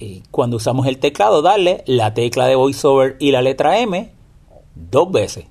eh, 0.00 0.22
cuando 0.30 0.56
usamos 0.56 0.86
el 0.86 0.98
teclado 0.98 1.42
darle 1.42 1.82
la 1.86 2.14
tecla 2.14 2.46
de 2.46 2.54
voiceover 2.54 3.16
y 3.18 3.32
la 3.32 3.42
letra 3.42 3.78
M 3.78 4.12
dos 4.74 5.10
veces. 5.10 5.46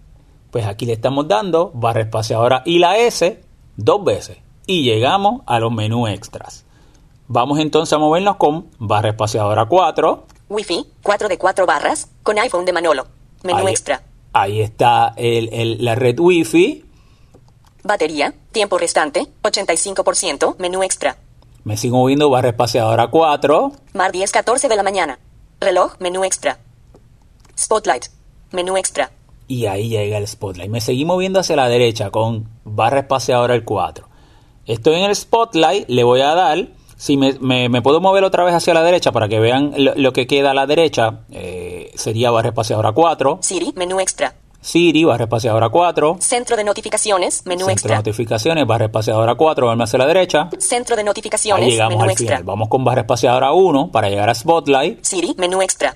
Pues 0.51 0.65
aquí 0.65 0.85
le 0.85 0.93
estamos 0.93 1.27
dando 1.27 1.71
barra 1.73 2.01
espaciadora 2.01 2.63
y 2.65 2.79
la 2.79 2.97
S 2.97 3.41
dos 3.75 4.03
veces. 4.03 4.37
Y 4.65 4.83
llegamos 4.83 5.41
a 5.45 5.59
los 5.59 5.71
menús 5.71 6.09
extras. 6.09 6.65
Vamos 7.27 7.59
entonces 7.59 7.93
a 7.93 7.97
movernos 7.97 8.37
con 8.37 8.67
barra 8.79 9.09
espaciadora 9.09 9.65
4. 9.65 10.23
Wi-Fi, 10.49 10.85
4 11.03 11.27
de 11.27 11.37
4 11.37 11.65
barras, 11.65 12.09
con 12.23 12.39
iPhone 12.39 12.63
de 12.63 12.71
Manolo. 12.71 13.16
Menú 13.43 13.59
Ahí- 13.59 13.71
extra. 13.71 14.01
Ahí 14.33 14.61
está 14.61 15.13
el- 15.17 15.49
el- 15.51 15.83
la 15.83 15.95
red 15.95 16.19
Wi-Fi. 16.19 16.83
Batería, 17.83 18.33
tiempo 18.51 18.77
restante, 18.77 19.27
85%, 19.43 20.55
menú 20.59 20.83
extra. 20.83 21.17
Me 21.63 21.77
sigo 21.77 21.97
moviendo 21.97 22.29
barra 22.29 22.49
espaciadora 22.49 23.07
4. 23.07 23.71
Mar 23.93 24.11
10, 24.11 24.31
14 24.31 24.67
de 24.67 24.75
la 24.75 24.83
mañana. 24.83 25.19
Reloj, 25.59 25.93
menú 25.99 26.23
extra. 26.23 26.59
Spotlight, 27.57 28.05
menú 28.51 28.77
extra. 28.77 29.11
Y 29.47 29.65
ahí 29.65 29.89
llega 29.89 30.17
el 30.17 30.27
Spotlight. 30.27 30.69
Me 30.69 30.81
seguí 30.81 31.05
moviendo 31.05 31.39
hacia 31.39 31.55
la 31.55 31.69
derecha 31.69 32.09
con 32.11 32.49
barra 32.65 32.99
espaciadora 32.99 33.55
el 33.55 33.63
4. 33.63 34.07
Estoy 34.65 34.95
en 34.95 35.05
el 35.09 35.15
Spotlight. 35.15 35.87
Le 35.87 36.03
voy 36.03 36.21
a 36.21 36.35
dar. 36.35 36.67
Si 36.97 37.15
me, 37.15 37.33
me- 37.39 37.69
me 37.69 37.81
puedo 37.81 38.01
mover 38.01 38.23
otra 38.23 38.43
vez 38.43 38.53
hacia 38.55 38.73
la 38.73 38.81
derecha 38.83 39.11
para 39.11 39.27
que 39.29 39.39
vean 39.39 39.71
lo, 39.77 39.93
lo 39.95 40.13
que 40.13 40.25
queda 40.27 40.51
a 40.51 40.53
la 40.53 40.65
derecha, 40.65 41.19
eh, 41.31 41.91
sería 41.95 42.31
barra 42.31 42.49
espaciadora 42.49 42.91
4. 42.91 43.39
Siri, 43.41 43.71
menú 43.75 43.99
extra. 43.99 44.33
Siri, 44.59 45.03
barra 45.03 45.25
espaciadora 45.25 45.69
4. 45.69 46.17
Centro 46.19 46.57
de 46.57 46.63
notificaciones, 46.63 47.45
menú 47.45 47.59
Centro 47.59 47.67
de 47.67 47.73
extra. 47.73 47.95
notificaciones, 47.97 48.65
barra 48.65 48.85
espaciadora 48.85 49.35
4, 49.35 49.67
verme 49.67 49.83
hacia 49.83 49.99
la 49.99 50.07
derecha. 50.07 50.49
Centro 50.57 50.95
de 50.95 51.01
Ahí 51.01 51.05
notificaciones, 51.05 51.69
llegamos 51.69 51.91
menú 51.97 52.03
al 52.03 52.09
extra. 52.09 52.27
final. 52.27 52.43
Vamos 52.43 52.67
con 52.67 52.83
barra 52.83 53.01
espaciadora 53.01 53.51
1 53.53 53.91
para 53.91 54.09
llegar 54.09 54.29
a 54.29 54.33
Spotlight. 54.35 55.03
Siri, 55.03 55.35
menú 55.37 55.61
extra. 55.61 55.95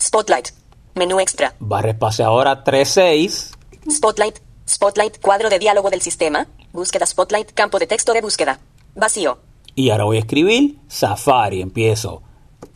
Spotlight, 0.00 0.50
menú 0.94 1.18
extra. 1.18 1.54
Barra 1.58 1.90
espaciadora 1.90 2.62
36. 2.62 3.52
Spotlight, 3.90 4.38
Spotlight, 4.68 5.20
cuadro 5.20 5.50
de 5.50 5.58
diálogo 5.58 5.90
del 5.90 6.00
sistema. 6.00 6.46
Búsqueda 6.72 7.04
Spotlight, 7.06 7.50
campo 7.52 7.78
de 7.80 7.86
texto 7.88 8.12
de 8.12 8.20
búsqueda. 8.20 8.60
Vacío. 8.94 9.38
Y 9.78 9.90
ahora 9.90 10.06
voy 10.06 10.16
a 10.16 10.20
escribir 10.20 10.76
Safari. 10.88 11.62
Empiezo 11.62 12.20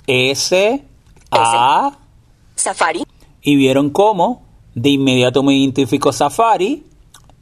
S, 0.07 0.85
A. 1.33 1.99
Safari, 2.55 3.03
Y 3.41 3.57
vieron 3.57 3.91
cómo 3.91 4.45
de 4.77 4.91
inmediato 4.91 5.43
me 5.43 5.53
identifico 5.53 6.13
Safari. 6.13 6.87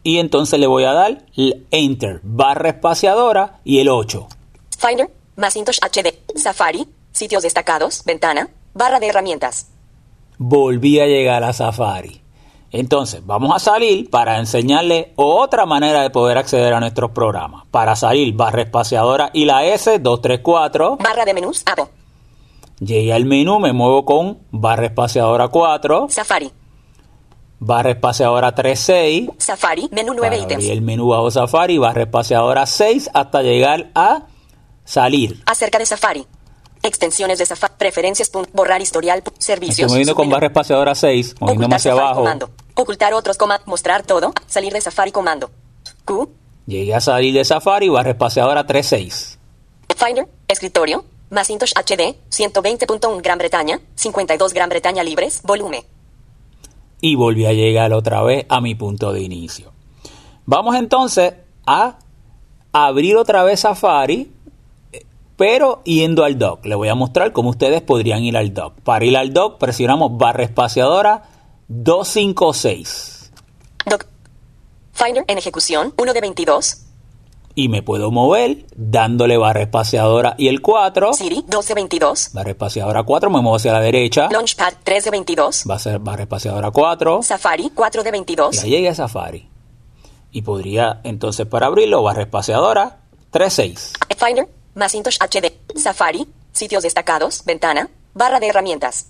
Y 0.03 0.17
entonces 0.17 0.59
le 0.59 0.67
voy 0.67 0.85
a 0.85 0.95
dar 0.95 1.27
Enter, 1.71 2.21
barra 2.23 2.71
espaciadora 2.71 3.61
y 3.63 3.81
el 3.81 3.91
8. 3.91 4.29
Finder, 4.79 5.13
Macintosh 5.37 5.79
HD, 5.83 6.15
Safari, 6.37 6.89
sitios 7.13 7.43
destacados, 7.43 8.03
ventana, 8.07 8.49
barra 8.73 8.99
de 8.99 9.09
herramientas. 9.09 9.67
Volví 10.39 11.01
a 11.01 11.07
llegar 11.07 11.45
a 11.45 11.53
Safari. 11.53 12.23
Entonces, 12.73 13.23
vamos 13.27 13.55
a 13.55 13.59
salir 13.59 14.09
para 14.11 14.39
enseñarle 14.39 15.13
otra 15.17 15.67
manera 15.67 16.03
de 16.03 16.11
poder 16.11 16.39
acceder 16.39 16.73
a 16.73 16.79
nuestros 16.81 17.11
programas. 17.11 17.65
Para 17.71 17.97
salir, 17.97 18.33
barra 18.35 18.63
espaciadora 18.63 19.31
y 19.33 19.45
la 19.45 19.65
S, 19.65 19.99
234. 19.99 20.97
Barra 20.99 21.25
de 21.25 21.35
menús, 21.35 21.63
abo. 21.67 21.89
Llegué 22.79 23.13
al 23.13 23.25
menú, 23.25 23.59
me 23.59 23.73
muevo 23.73 24.05
con 24.05 24.39
barra 24.53 24.87
espaciadora 24.87 25.49
4, 25.49 26.07
Safari, 26.09 26.51
barra 27.59 27.91
espaciadora 27.91 28.55
36. 28.55 29.31
Safari, 29.37 29.89
menú 29.93 30.15
9 30.15 30.21
Para 30.31 30.37
ítems. 30.37 30.53
abrir 30.65 30.71
el 30.73 30.81
menú 30.83 31.09
bajo 31.09 31.31
Safari, 31.31 31.77
barra 31.77 32.03
espaciadora 32.05 32.65
6 32.67 33.11
hasta 33.13 33.43
llegar 33.43 33.91
a 33.95 34.23
salir. 34.85 35.43
Acerca 35.45 35.79
de 35.79 35.87
Safari. 35.87 36.27
Extensiones 36.83 37.39
de 37.39 37.45
Safari. 37.45 37.75
Preferencias. 37.77 38.31
punto, 38.31 38.49
borrar 38.55 38.81
historial. 38.81 39.23
Servicios. 39.37 39.81
Estoy 39.81 39.89
moviendo 39.91 40.15
con 40.15 40.31
barra 40.31 40.47
espaciadora 40.47 40.95
6, 40.95 41.35
moviéndome 41.41 41.77
hacia 41.77 41.93
abajo. 41.93 42.21
comando. 42.21 42.49
Ocultar 42.81 43.13
otros 43.13 43.37
comandos. 43.37 43.67
Mostrar 43.67 44.07
todo. 44.07 44.33
Salir 44.47 44.73
de 44.73 44.81
Safari 44.81 45.13
comando. 45.13 45.51
Q. 46.07 46.31
Llegué 46.67 46.95
a 46.95 47.01
salir 47.03 47.35
de 47.35 47.45
Safari, 47.45 47.91
barra 47.91 48.13
espaciadora 48.13 48.67
36. 48.67 49.39
Finder, 49.95 50.27
escritorio, 50.49 51.05
Macintosh 51.29 51.75
HD, 51.75 52.17
120.1 52.31 53.21
Gran 53.21 53.37
Bretaña, 53.37 53.81
52 53.97 54.55
Gran 54.55 54.71
Bretaña 54.71 55.03
libres, 55.05 55.43
volumen. 55.43 55.83
Y 57.03 57.17
volví 57.17 57.45
a 57.45 57.53
llegar 57.53 57.93
otra 57.93 58.23
vez 58.23 58.47
a 58.49 58.63
mi 58.63 58.75
punto 58.75 59.13
de 59.13 59.21
inicio. 59.21 59.73
Vamos 60.47 60.75
entonces 60.77 61.35
a 61.67 61.99
abrir 62.73 63.17
otra 63.17 63.43
vez 63.43 63.61
Safari, 63.61 64.33
pero 65.37 65.83
yendo 65.85 66.25
al 66.25 66.39
dock. 66.39 66.65
Le 66.65 66.77
voy 66.77 66.89
a 66.89 66.95
mostrar 66.95 67.33
cómo 67.33 67.51
ustedes 67.51 67.83
podrían 67.83 68.25
ir 68.25 68.39
al 68.39 68.55
dock. 68.55 68.81
Para 68.81 69.05
ir 69.05 69.19
al 69.19 69.35
dock 69.35 69.59
presionamos 69.59 70.17
barra 70.17 70.45
espaciadora 70.45 71.30
256. 71.71 73.31
Doc. 73.87 74.05
Finder 74.93 75.25
en 75.29 75.39
ejecución, 75.39 75.95
1 75.97 76.13
de 76.13 76.21
22. 76.21 76.83
Y 77.55 77.69
me 77.69 77.83
puedo 77.83 78.11
mover 78.11 78.67
dándole 78.75 79.37
barra 79.37 79.63
espaciadora 79.63 80.35
y 80.37 80.49
el 80.49 80.63
4. 80.63 81.13
Siri, 81.15 81.45
2 81.47 81.69
de 81.69 81.75
22. 81.75 82.31
Barra 82.33 82.51
espaciadora 82.51 83.05
4, 83.05 83.31
me 83.31 83.41
muevo 83.41 83.57
hacia 83.57 83.73
la 83.73 83.81
derecha. 83.81 84.29
Launchpad, 84.33 84.75
3 84.83 85.05
de 85.05 85.11
22. 85.13 85.65
Va 85.71 85.77
a 85.77 85.79
ser 85.79 86.01
barra 86.01 86.23
espaciadora 86.23 86.73
4. 86.73 87.23
Safari, 87.23 87.71
4 87.73 88.03
de 88.03 88.11
22. 88.11 88.57
Ya 88.57 88.65
llegué 88.65 88.89
a 88.89 88.95
Safari. 88.97 89.49
Y 90.33 90.43
podría 90.43 91.01
entonces 91.05 91.47
para 91.47 91.67
abrirlo, 91.67 92.03
barra 92.03 92.23
espaciadora 92.23 92.99
36. 93.31 93.93
Finder, 94.19 94.49
Macintosh 94.75 95.19
HD, 95.19 95.53
Safari, 95.77 96.27
sitios 96.51 96.83
destacados, 96.83 97.45
ventana, 97.45 97.89
barra 98.13 98.41
de 98.41 98.49
herramientas. 98.49 99.07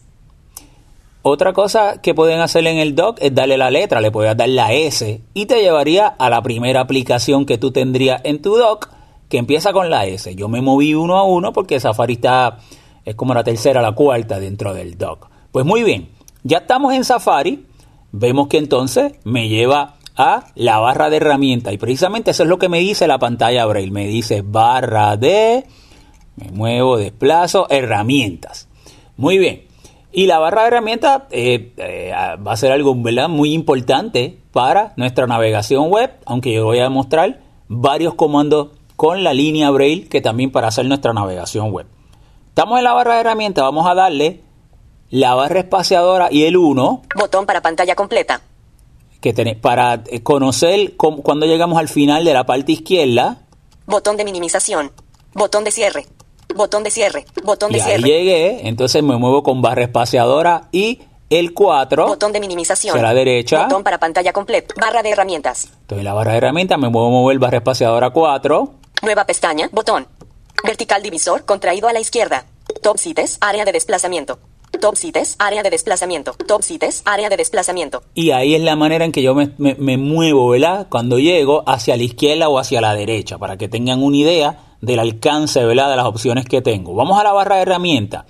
Otra 1.22 1.52
cosa 1.52 2.00
que 2.00 2.14
pueden 2.14 2.40
hacer 2.40 2.66
en 2.66 2.78
el 2.78 2.94
dock 2.94 3.18
es 3.20 3.34
darle 3.34 3.58
la 3.58 3.70
letra, 3.70 4.00
le 4.00 4.10
puedes 4.10 4.34
dar 4.36 4.48
la 4.48 4.72
S 4.72 5.20
y 5.34 5.46
te 5.46 5.60
llevaría 5.60 6.06
a 6.06 6.30
la 6.30 6.40
primera 6.40 6.80
aplicación 6.80 7.44
que 7.44 7.58
tú 7.58 7.72
tendrías 7.72 8.22
en 8.24 8.40
tu 8.40 8.56
dock 8.56 8.88
que 9.28 9.36
empieza 9.36 9.74
con 9.74 9.90
la 9.90 10.06
S. 10.06 10.34
Yo 10.34 10.48
me 10.48 10.62
moví 10.62 10.94
uno 10.94 11.18
a 11.18 11.24
uno 11.24 11.52
porque 11.52 11.78
Safari 11.78 12.14
está, 12.14 12.58
es 13.04 13.14
como 13.16 13.34
la 13.34 13.44
tercera, 13.44 13.82
la 13.82 13.92
cuarta 13.92 14.40
dentro 14.40 14.72
del 14.72 14.96
dock. 14.96 15.28
Pues 15.52 15.66
muy 15.66 15.82
bien, 15.82 16.08
ya 16.42 16.58
estamos 16.58 16.94
en 16.94 17.04
Safari, 17.04 17.66
vemos 18.12 18.48
que 18.48 18.56
entonces 18.56 19.12
me 19.24 19.50
lleva 19.50 19.96
a 20.16 20.46
la 20.54 20.78
barra 20.78 21.10
de 21.10 21.18
herramientas 21.18 21.74
y 21.74 21.78
precisamente 21.78 22.30
eso 22.30 22.44
es 22.44 22.48
lo 22.48 22.58
que 22.58 22.70
me 22.70 22.80
dice 22.80 23.06
la 23.06 23.18
pantalla 23.18 23.66
Braille, 23.66 23.90
me 23.90 24.06
dice 24.06 24.42
barra 24.42 25.18
de, 25.18 25.66
me 26.36 26.50
muevo, 26.50 26.96
desplazo, 26.96 27.66
herramientas. 27.68 28.68
Muy 29.18 29.36
bien. 29.36 29.69
Y 30.12 30.26
la 30.26 30.38
barra 30.38 30.62
de 30.62 30.68
herramientas 30.68 31.22
eh, 31.30 31.72
eh, 31.76 32.12
va 32.14 32.52
a 32.52 32.56
ser 32.56 32.72
algo 32.72 32.94
¿verdad? 32.96 33.28
muy 33.28 33.52
importante 33.52 34.38
para 34.52 34.92
nuestra 34.96 35.26
navegación 35.26 35.88
web, 35.88 36.10
aunque 36.26 36.52
yo 36.52 36.64
voy 36.64 36.80
a 36.80 36.90
mostrar 36.90 37.40
varios 37.68 38.14
comandos 38.14 38.70
con 38.96 39.22
la 39.22 39.32
línea 39.32 39.70
Braille 39.70 40.08
que 40.08 40.20
también 40.20 40.50
para 40.50 40.68
hacer 40.68 40.84
nuestra 40.86 41.12
navegación 41.12 41.70
web. 41.70 41.86
Estamos 42.48 42.78
en 42.78 42.84
la 42.84 42.92
barra 42.92 43.14
de 43.14 43.20
herramientas, 43.20 43.62
vamos 43.62 43.86
a 43.86 43.94
darle 43.94 44.42
la 45.10 45.34
barra 45.34 45.60
espaciadora 45.60 46.28
y 46.30 46.44
el 46.44 46.56
1. 46.56 47.02
Botón 47.16 47.46
para 47.46 47.60
pantalla 47.60 47.94
completa. 47.94 48.40
Que 49.20 49.32
para 49.60 50.02
eh, 50.06 50.22
conocer 50.22 50.96
cuando 50.96 51.46
llegamos 51.46 51.78
al 51.78 51.88
final 51.88 52.24
de 52.24 52.32
la 52.34 52.44
parte 52.44 52.72
izquierda. 52.72 53.42
Botón 53.86 54.16
de 54.16 54.24
minimización. 54.24 54.90
Botón 55.34 55.62
de 55.62 55.70
cierre. 55.70 56.06
Botón 56.54 56.82
de 56.82 56.90
cierre. 56.90 57.24
Botón 57.44 57.72
de 57.72 57.78
y 57.78 57.80
cierre. 57.80 58.04
Ahí 58.04 58.10
llegué, 58.10 58.68
entonces 58.68 59.02
me 59.02 59.16
muevo 59.16 59.42
con 59.42 59.62
barra 59.62 59.82
espaciadora 59.82 60.68
y 60.72 61.00
el 61.30 61.54
4. 61.54 62.06
Botón 62.08 62.32
de 62.32 62.40
minimización. 62.40 62.98
A 62.98 63.02
la 63.02 63.14
derecha. 63.14 63.64
Botón 63.64 63.84
para 63.84 63.98
pantalla 63.98 64.32
completa. 64.32 64.74
Barra 64.80 65.02
de 65.02 65.10
herramientas. 65.10 65.68
Estoy 65.82 65.98
en 65.98 66.04
la 66.04 66.12
barra 66.12 66.32
de 66.32 66.38
herramientas, 66.38 66.78
me 66.78 66.88
muevo 66.88 67.10
mover 67.10 67.38
barra 67.38 67.58
espaciadora 67.58 68.10
4. 68.10 68.74
Nueva 69.02 69.24
pestaña, 69.24 69.68
botón. 69.72 70.06
Vertical 70.64 71.02
divisor 71.02 71.44
contraído 71.44 71.88
a 71.88 71.92
la 71.92 72.00
izquierda. 72.00 72.46
Top 72.82 72.98
cites, 72.98 73.38
área 73.40 73.64
de 73.64 73.72
desplazamiento. 73.72 74.38
Top 74.80 74.96
cites, 74.96 75.36
área 75.38 75.62
de 75.62 75.70
desplazamiento. 75.70 76.32
Top 76.46 76.62
cites, 76.62 77.02
área 77.04 77.28
de 77.28 77.36
desplazamiento. 77.36 78.02
Y 78.14 78.30
ahí 78.30 78.54
es 78.54 78.62
la 78.62 78.76
manera 78.76 79.04
en 79.04 79.12
que 79.12 79.22
yo 79.22 79.34
me, 79.34 79.52
me, 79.58 79.74
me 79.74 79.98
muevo, 79.98 80.48
¿verdad? 80.48 80.86
Cuando 80.90 81.18
llego 81.18 81.64
hacia 81.66 81.96
la 81.96 82.02
izquierda 82.02 82.48
o 82.48 82.58
hacia 82.58 82.80
la 82.80 82.94
derecha, 82.94 83.38
para 83.38 83.56
que 83.56 83.68
tengan 83.68 84.02
una 84.02 84.16
idea 84.16 84.69
del 84.80 84.98
alcance 84.98 85.64
¿verdad? 85.64 85.90
de 85.90 85.96
las 85.96 86.06
opciones 86.06 86.46
que 86.46 86.62
tengo. 86.62 86.94
Vamos 86.94 87.18
a 87.18 87.24
la 87.24 87.32
barra 87.32 87.56
de 87.56 87.62
herramientas. 87.62 88.24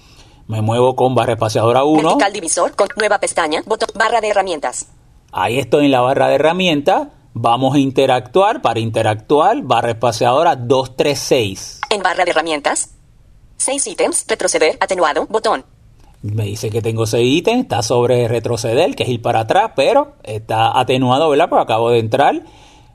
Me 0.47 0.63
muevo 0.63 0.97
con 0.97 1.15
barra 1.15 1.35
espaciadora 1.35 1.85
1. 1.85 2.03
Vertical 2.03 2.33
divisor 2.33 2.75
con 2.75 2.89
nueva 2.97 3.19
pestaña, 3.19 3.63
botón, 3.67 3.89
barra 3.95 4.21
de 4.21 4.29
herramientas. 4.29 4.89
Ahí 5.31 5.59
estoy 5.59 5.87
en 5.87 5.93
la 5.93 6.01
barra 6.01 6.27
de 6.29 6.35
herramientas. 6.35 7.09
Vamos 7.35 7.77
a 7.77 7.79
interactuar. 7.79 8.61
Para 8.61 8.81
interactuar, 8.81 9.63
barra 9.63 9.91
espaciadora 9.91 10.57
236. 10.57 11.83
En 11.91 12.03
barra 12.03 12.25
de 12.25 12.33
herramientas, 12.33 12.91
6 13.59 13.87
ítems, 13.87 14.25
retroceder, 14.27 14.77
atenuado, 14.81 15.27
botón. 15.29 15.65
Me 16.23 16.45
dice 16.45 16.69
que 16.69 16.83
tengo 16.83 17.07
6 17.07 17.25
ítems, 17.25 17.63
está 17.63 17.83
sobre 17.83 18.27
retroceder, 18.27 18.97
que 18.97 19.05
es 19.05 19.09
ir 19.09 19.23
para 19.23 19.41
atrás, 19.41 19.71
pero 19.77 20.15
está 20.25 20.79
atenuado, 20.79 21.31
¿verdad? 21.31 21.49
Porque 21.49 21.63
acabo 21.63 21.91
de 21.91 22.01
entrar. 22.01 22.43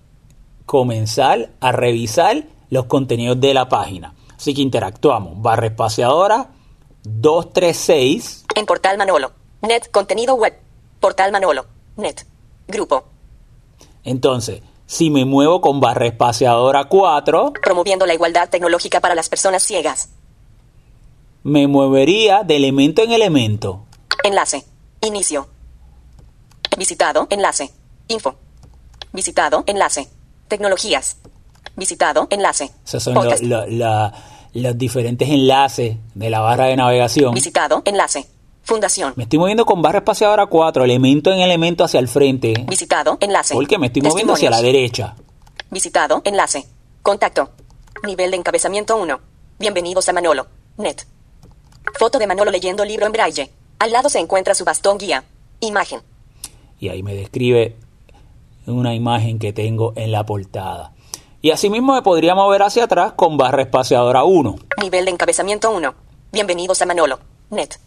comenzar 0.65 1.51
a 1.59 1.71
revisar 1.71 2.43
los 2.69 2.85
contenidos 2.85 3.39
de 3.39 3.53
la 3.53 3.69
página. 3.69 4.13
Así 4.35 4.53
que 4.53 4.61
interactuamos. 4.61 5.41
Barra 5.41 5.67
espaciadora 5.67 6.49
236. 7.03 8.45
En 8.55 8.65
Portal 8.65 8.97
Manolo. 8.97 9.31
Net, 9.61 9.89
contenido 9.91 10.35
web. 10.35 10.53
Portal 10.99 11.31
Manolo. 11.31 11.65
Net. 11.97 12.25
Grupo. 12.67 13.05
Entonces, 14.03 14.61
si 14.85 15.09
me 15.09 15.25
muevo 15.25 15.61
con 15.61 15.79
barra 15.79 16.07
espaciadora 16.07 16.85
4, 16.85 17.53
Promoviendo 17.61 18.05
la 18.05 18.13
igualdad 18.13 18.49
tecnológica 18.49 18.99
para 18.99 19.15
las 19.15 19.29
personas 19.29 19.63
ciegas. 19.63 20.09
me 21.43 21.67
movería 21.67 22.43
de 22.43 22.55
elemento 22.55 23.01
en 23.01 23.11
elemento. 23.11 23.85
Enlace. 24.23 24.65
Inicio. 25.01 25.47
Visitado. 26.77 27.27
Enlace. 27.29 27.69
Info. 28.07 28.35
Visitado. 29.11 29.63
Enlace. 29.67 30.07
Tecnologías. 30.57 31.17
Visitado. 31.75 32.27
Enlace. 32.29 32.69
Esos 32.85 33.01
son 33.01 33.15
lo- 33.15 33.21
Podcast. 33.21 33.41
lo- 33.41 33.65
la- 33.65 34.13
los 34.53 34.77
diferentes 34.77 35.27
enlaces 35.27 35.97
de 36.13 36.29
la 36.29 36.41
barra 36.41 36.65
de 36.67 36.75
navegación. 36.75 37.33
Visitado. 37.33 37.81
Enlace. 37.85 38.27
Fundación. 38.61 39.13
Me 39.15 39.23
estoy 39.23 39.39
moviendo 39.39 39.65
con 39.65 39.81
barra 39.81 39.97
espaciadora 39.97 40.45
4, 40.45 40.83
elemento 40.83 41.31
en 41.33 41.39
elemento 41.39 41.83
hacia 41.83 41.99
el 41.99 42.07
frente. 42.07 42.53
Visitado. 42.67 43.17
Enlace. 43.19 43.55
Porque 43.55 43.79
me 43.79 43.87
estoy 43.87 44.03
moviendo 44.03 44.33
hacia 44.33 44.51
la 44.51 44.61
derecha. 44.61 45.15
Visitado. 45.71 46.21
Enlace. 46.23 46.67
Contacto. 47.01 47.49
Nivel 48.05 48.29
de 48.29 48.37
encabezamiento 48.37 48.95
1. 48.97 49.19
Bienvenidos 49.57 50.07
a 50.07 50.13
Manolo. 50.13 50.45
Net. 50.77 51.01
Foto 51.97 52.19
de 52.19 52.27
Manolo 52.27 52.51
leyendo 52.51 52.85
libro 52.85 53.07
en 53.07 53.11
braille. 53.11 53.49
Al 53.79 53.91
lado 53.91 54.07
se 54.07 54.19
encuentra 54.19 54.53
su 54.53 54.65
bastón 54.65 54.99
guía. 54.99 55.23
Imagen. 55.61 56.01
Y 56.79 56.89
ahí 56.89 57.01
me 57.01 57.15
describe 57.15 57.75
una 58.71 58.93
imagen 58.93 59.39
que 59.39 59.53
tengo 59.53 59.93
en 59.95 60.11
la 60.11 60.25
portada. 60.25 60.93
Y 61.41 61.51
asimismo 61.51 61.93
me 61.93 62.01
podría 62.01 62.35
mover 62.35 62.63
hacia 62.63 62.85
atrás 62.85 63.13
con 63.13 63.37
barra 63.37 63.63
espaciadora 63.63 64.23
1. 64.23 64.55
Nivel 64.81 65.05
de 65.05 65.11
encabezamiento 65.11 65.71
1. 65.71 65.93
Bienvenidos 66.31 66.81
a 66.81 66.85
Manolo. 66.85 67.19
Net. 67.49 67.79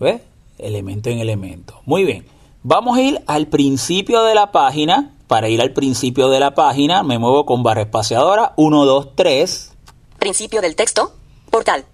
¿Ves? 0.00 0.20
elemento 0.62 1.10
en 1.10 1.18
elemento. 1.18 1.80
Muy 1.84 2.04
bien, 2.04 2.26
vamos 2.62 2.96
a 2.96 3.02
ir 3.02 3.22
al 3.26 3.48
principio 3.48 4.22
de 4.22 4.34
la 4.34 4.52
página. 4.52 5.14
Para 5.26 5.48
ir 5.48 5.60
al 5.62 5.72
principio 5.72 6.28
de 6.28 6.40
la 6.40 6.54
página 6.54 7.02
me 7.02 7.18
muevo 7.18 7.46
con 7.46 7.62
barra 7.62 7.82
espaciadora 7.82 8.52
1, 8.56 8.84
2, 8.84 9.08
3. 9.14 9.72
Principio 10.18 10.60
del 10.60 10.76
texto. 10.76 11.12
Portal. 11.50 11.84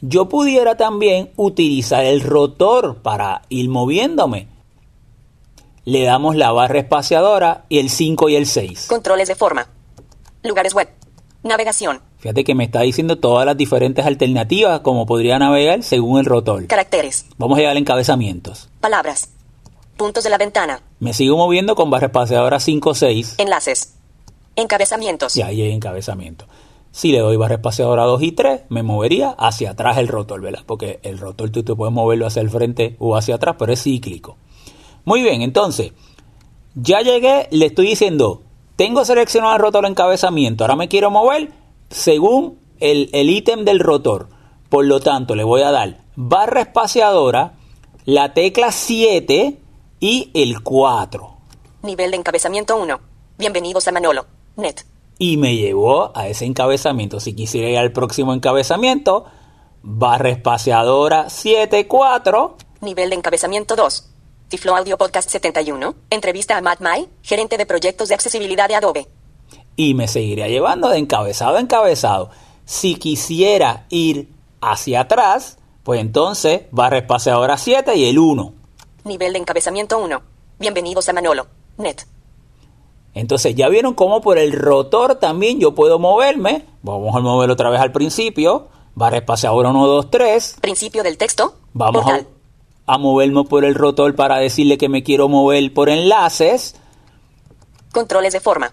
Yo 0.00 0.28
pudiera 0.28 0.76
también 0.76 1.30
utilizar 1.36 2.04
el 2.04 2.22
rotor 2.22 3.02
para 3.02 3.42
ir 3.48 3.68
moviéndome. 3.68 4.48
Le 5.84 6.02
damos 6.04 6.36
la 6.36 6.52
barra 6.52 6.78
espaciadora 6.80 7.64
y 7.68 7.78
el 7.78 7.90
5 7.90 8.28
y 8.28 8.36
el 8.36 8.46
6. 8.46 8.86
Controles 8.88 9.28
de 9.28 9.34
forma. 9.34 9.66
Lugares 10.42 10.74
web. 10.74 10.88
Navegación. 11.42 12.00
Fíjate 12.18 12.44
que 12.44 12.54
me 12.54 12.64
está 12.64 12.82
diciendo 12.82 13.18
todas 13.18 13.46
las 13.46 13.56
diferentes 13.56 14.04
alternativas 14.04 14.80
como 14.80 15.06
podría 15.06 15.38
navegar 15.38 15.82
según 15.82 16.18
el 16.20 16.26
rotor. 16.26 16.66
Caracteres. 16.66 17.24
Vamos 17.38 17.56
a 17.56 17.60
llegar 17.60 17.76
a 17.76 17.78
encabezamientos. 17.78 18.68
Palabras. 18.80 19.30
Puntos 19.96 20.24
de 20.24 20.30
la 20.30 20.38
ventana. 20.38 20.82
Me 20.98 21.14
sigo 21.14 21.36
moviendo 21.36 21.74
con 21.74 21.88
barra 21.90 22.06
espaciadora 22.08 22.60
5 22.60 22.94
6 22.94 23.34
Enlaces. 23.38 23.94
Encabezamientos. 24.56 25.34
y 25.36 25.42
ahí 25.42 25.62
hay 25.62 25.72
encabezamiento. 25.72 26.44
Si 26.92 27.12
le 27.12 27.20
doy 27.20 27.36
barra 27.36 27.54
espaciadora 27.54 28.04
2 28.04 28.22
y 28.22 28.32
3, 28.32 28.62
me 28.68 28.82
movería 28.82 29.30
hacia 29.38 29.70
atrás 29.70 29.96
el 29.96 30.08
rotor, 30.08 30.40
¿verdad? 30.42 30.64
Porque 30.66 30.98
el 31.02 31.18
rotor 31.18 31.50
tú 31.50 31.62
te 31.62 31.74
puedes 31.74 31.94
moverlo 31.94 32.26
hacia 32.26 32.42
el 32.42 32.50
frente 32.50 32.96
o 32.98 33.16
hacia 33.16 33.36
atrás, 33.36 33.56
pero 33.58 33.72
es 33.72 33.82
cíclico. 33.82 34.36
Muy 35.04 35.22
bien, 35.22 35.42
entonces, 35.42 35.92
ya 36.74 37.00
llegué, 37.00 37.48
le 37.50 37.66
estoy 37.66 37.86
diciendo, 37.86 38.42
tengo 38.76 39.04
seleccionado 39.04 39.54
el 39.54 39.60
rotor 39.60 39.86
encabezamiento, 39.86 40.64
ahora 40.64 40.76
me 40.76 40.88
quiero 40.88 41.10
mover 41.10 41.52
según 41.90 42.58
el 42.78 43.10
el 43.12 43.30
ítem 43.30 43.64
del 43.64 43.80
rotor. 43.80 44.28
Por 44.68 44.84
lo 44.84 45.00
tanto, 45.00 45.34
le 45.34 45.44
voy 45.44 45.62
a 45.62 45.70
dar 45.70 45.98
barra 46.16 46.62
espaciadora, 46.62 47.54
la 48.04 48.34
tecla 48.34 48.72
7 48.72 49.58
y 49.98 50.30
el 50.34 50.62
4. 50.62 51.36
Nivel 51.82 52.10
de 52.10 52.16
encabezamiento 52.16 52.76
1. 52.76 53.00
Bienvenidos 53.38 53.88
a 53.88 53.92
Manolo. 53.92 54.26
Net. 54.56 54.84
y 55.18 55.36
me 55.36 55.56
llevó 55.56 56.12
a 56.14 56.28
ese 56.28 56.46
encabezamiento. 56.46 57.20
Si 57.20 57.34
quisiera 57.34 57.68
ir 57.68 57.78
al 57.78 57.92
próximo 57.92 58.32
encabezamiento, 58.32 59.26
barra 59.82 60.30
espaciadora 60.30 61.28
74 61.28 62.56
Nivel 62.80 63.10
de 63.10 63.16
encabezamiento 63.16 63.76
2. 63.76 64.09
Tiflo 64.50 64.74
Audio 64.76 64.98
Podcast 64.98 65.30
71. 65.30 65.94
Entrevista 66.10 66.56
a 66.56 66.60
Matt 66.60 66.80
May, 66.80 67.08
gerente 67.22 67.56
de 67.56 67.66
proyectos 67.66 68.08
de 68.08 68.14
accesibilidad 68.14 68.68
de 68.68 68.74
Adobe. 68.74 69.08
y 69.76 69.94
me 69.94 70.08
seguiría 70.08 70.48
llevando 70.48 70.88
de 70.88 70.98
encabezado 70.98 71.56
a 71.56 71.60
encabezado. 71.60 72.30
Si 72.66 72.96
quisiera 72.96 73.86
ir 73.88 74.28
hacia 74.60 75.02
atrás, 75.02 75.58
pues 75.84 76.00
entonces 76.00 76.62
barra 76.70 76.98
espaciadora 76.98 77.56
7 77.56 77.94
y 77.96 78.08
el 78.08 78.18
1. 78.18 78.52
Nivel 79.04 79.32
de 79.32 79.38
encabezamiento 79.38 79.98
1. 79.98 80.20
Bienvenidos 80.58 81.08
a 81.08 81.12
Manolo. 81.14 81.46
Net. 81.78 82.02
Entonces 83.14 83.54
ya 83.54 83.68
vieron 83.68 83.94
cómo 83.94 84.20
por 84.20 84.36
el 84.38 84.52
rotor 84.52 85.14
también 85.14 85.60
yo 85.60 85.74
puedo 85.74 85.98
moverme. 85.98 86.66
Vamos 86.82 87.14
a 87.16 87.20
mover 87.20 87.50
otra 87.50 87.70
vez 87.70 87.80
al 87.80 87.92
principio. 87.92 88.68
Barra 88.94 89.18
espaciadora 89.18 89.70
1, 89.70 89.86
2, 89.86 90.10
3. 90.10 90.56
Principio 90.60 91.02
del 91.02 91.16
texto. 91.16 91.54
Vamos 91.72 92.02
Portal. 92.02 92.20
a 92.28 92.39
moverme 92.98 93.44
por 93.44 93.64
el 93.64 93.74
rotor 93.74 94.14
para 94.14 94.36
decirle 94.36 94.78
que 94.78 94.88
me 94.88 95.02
quiero 95.02 95.28
mover 95.28 95.72
por 95.72 95.88
enlaces. 95.88 96.76
Controles 97.92 98.32
de 98.32 98.40
forma. 98.40 98.72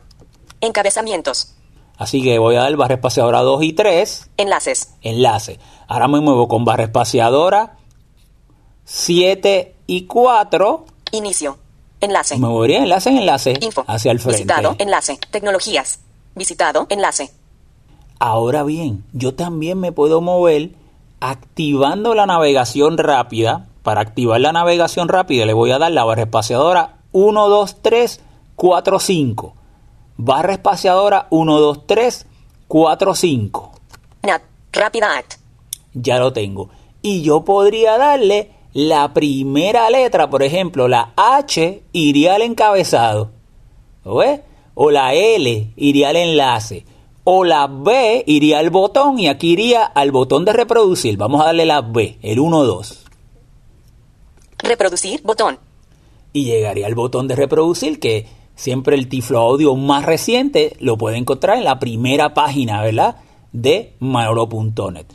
Encabezamientos. 0.61 1.53
Así 1.97 2.21
que 2.21 2.37
voy 2.37 2.55
a 2.55 2.61
dar 2.61 2.75
barra 2.75 2.95
espaciadora 2.95 3.41
2 3.41 3.63
y 3.63 3.73
3. 3.73 4.29
Enlaces. 4.37 4.93
Enlace. 5.01 5.59
Ahora 5.87 6.07
me 6.07 6.19
muevo 6.19 6.47
con 6.47 6.63
barra 6.63 6.83
espaciadora 6.83 7.77
7 8.85 9.75
y 9.87 10.05
4. 10.05 10.85
Inicio. 11.11 11.57
Enlace. 11.99 12.37
Me 12.37 12.47
movería 12.47 12.79
enlace 12.79 13.09
en 13.09 13.17
enlace 13.17 13.57
Info. 13.59 13.83
hacia 13.87 14.11
el 14.11 14.19
frente. 14.19 14.43
Visitado. 14.43 14.75
Enlace. 14.77 15.19
Tecnologías. 15.31 15.99
Visitado. 16.35 16.85
Enlace. 16.89 17.31
Ahora 18.19 18.63
bien, 18.63 19.03
yo 19.13 19.33
también 19.33 19.79
me 19.79 19.91
puedo 19.91 20.21
mover 20.21 20.71
activando 21.19 22.13
la 22.15 22.25
navegación 22.25 22.97
rápida. 22.97 23.67
Para 23.87 24.01
activar 24.01 24.41
la 24.41 24.51
navegación 24.51 25.07
rápida 25.07 25.45
le 25.45 25.53
voy 25.53 25.71
a 25.71 25.79
dar 25.79 25.93
la 25.93 26.03
barra 26.03 26.23
espaciadora 26.23 26.97
1, 27.13 27.47
2, 27.47 27.77
3, 27.81 28.19
4, 28.57 28.99
5. 28.99 29.53
Barra 30.17 30.51
espaciadora 30.51 31.27
1, 31.29 31.57
2, 31.57 31.87
3, 31.87 32.25
4, 32.67 33.15
5. 33.15 33.71
Nat. 34.23 34.41
Rápida 34.73 35.17
Act. 35.17 35.35
Ya 35.93 36.19
lo 36.19 36.33
tengo. 36.33 36.67
Y 37.01 37.21
yo 37.21 37.45
podría 37.45 37.97
darle 37.97 38.51
la 38.73 39.13
primera 39.13 39.89
letra, 39.89 40.29
por 40.29 40.43
ejemplo, 40.43 40.89
la 40.89 41.13
H 41.15 41.83
iría 41.93 42.35
al 42.35 42.41
encabezado. 42.41 43.31
¿Lo 44.03 44.15
ves? 44.15 44.41
O 44.75 44.91
la 44.91 45.13
L 45.13 45.71
iría 45.77 46.09
al 46.09 46.17
enlace. 46.17 46.85
O 47.23 47.45
la 47.45 47.67
B 47.67 48.25
iría 48.27 48.59
al 48.59 48.69
botón 48.69 49.17
y 49.17 49.29
aquí 49.29 49.53
iría 49.53 49.85
al 49.85 50.11
botón 50.11 50.43
de 50.43 50.51
reproducir. 50.51 51.15
Vamos 51.15 51.39
a 51.39 51.45
darle 51.45 51.65
la 51.65 51.79
B, 51.79 52.17
el 52.21 52.41
1, 52.41 52.63
2. 52.65 53.06
Reproducir. 54.59 55.21
Botón. 55.23 55.59
Y 56.33 56.45
llegaría 56.45 56.87
al 56.87 56.95
botón 56.95 57.27
de 57.27 57.35
reproducir 57.35 57.99
que 57.99 58.27
siempre 58.55 58.95
el 58.95 59.07
Tiflo 59.07 59.39
Audio 59.39 59.75
más 59.75 60.05
reciente 60.05 60.75
lo 60.79 60.97
puede 60.97 61.17
encontrar 61.17 61.57
en 61.57 61.63
la 61.63 61.79
primera 61.79 62.33
página, 62.33 62.81
¿verdad? 62.81 63.17
De 63.51 63.93
manolo.net. 63.99 65.05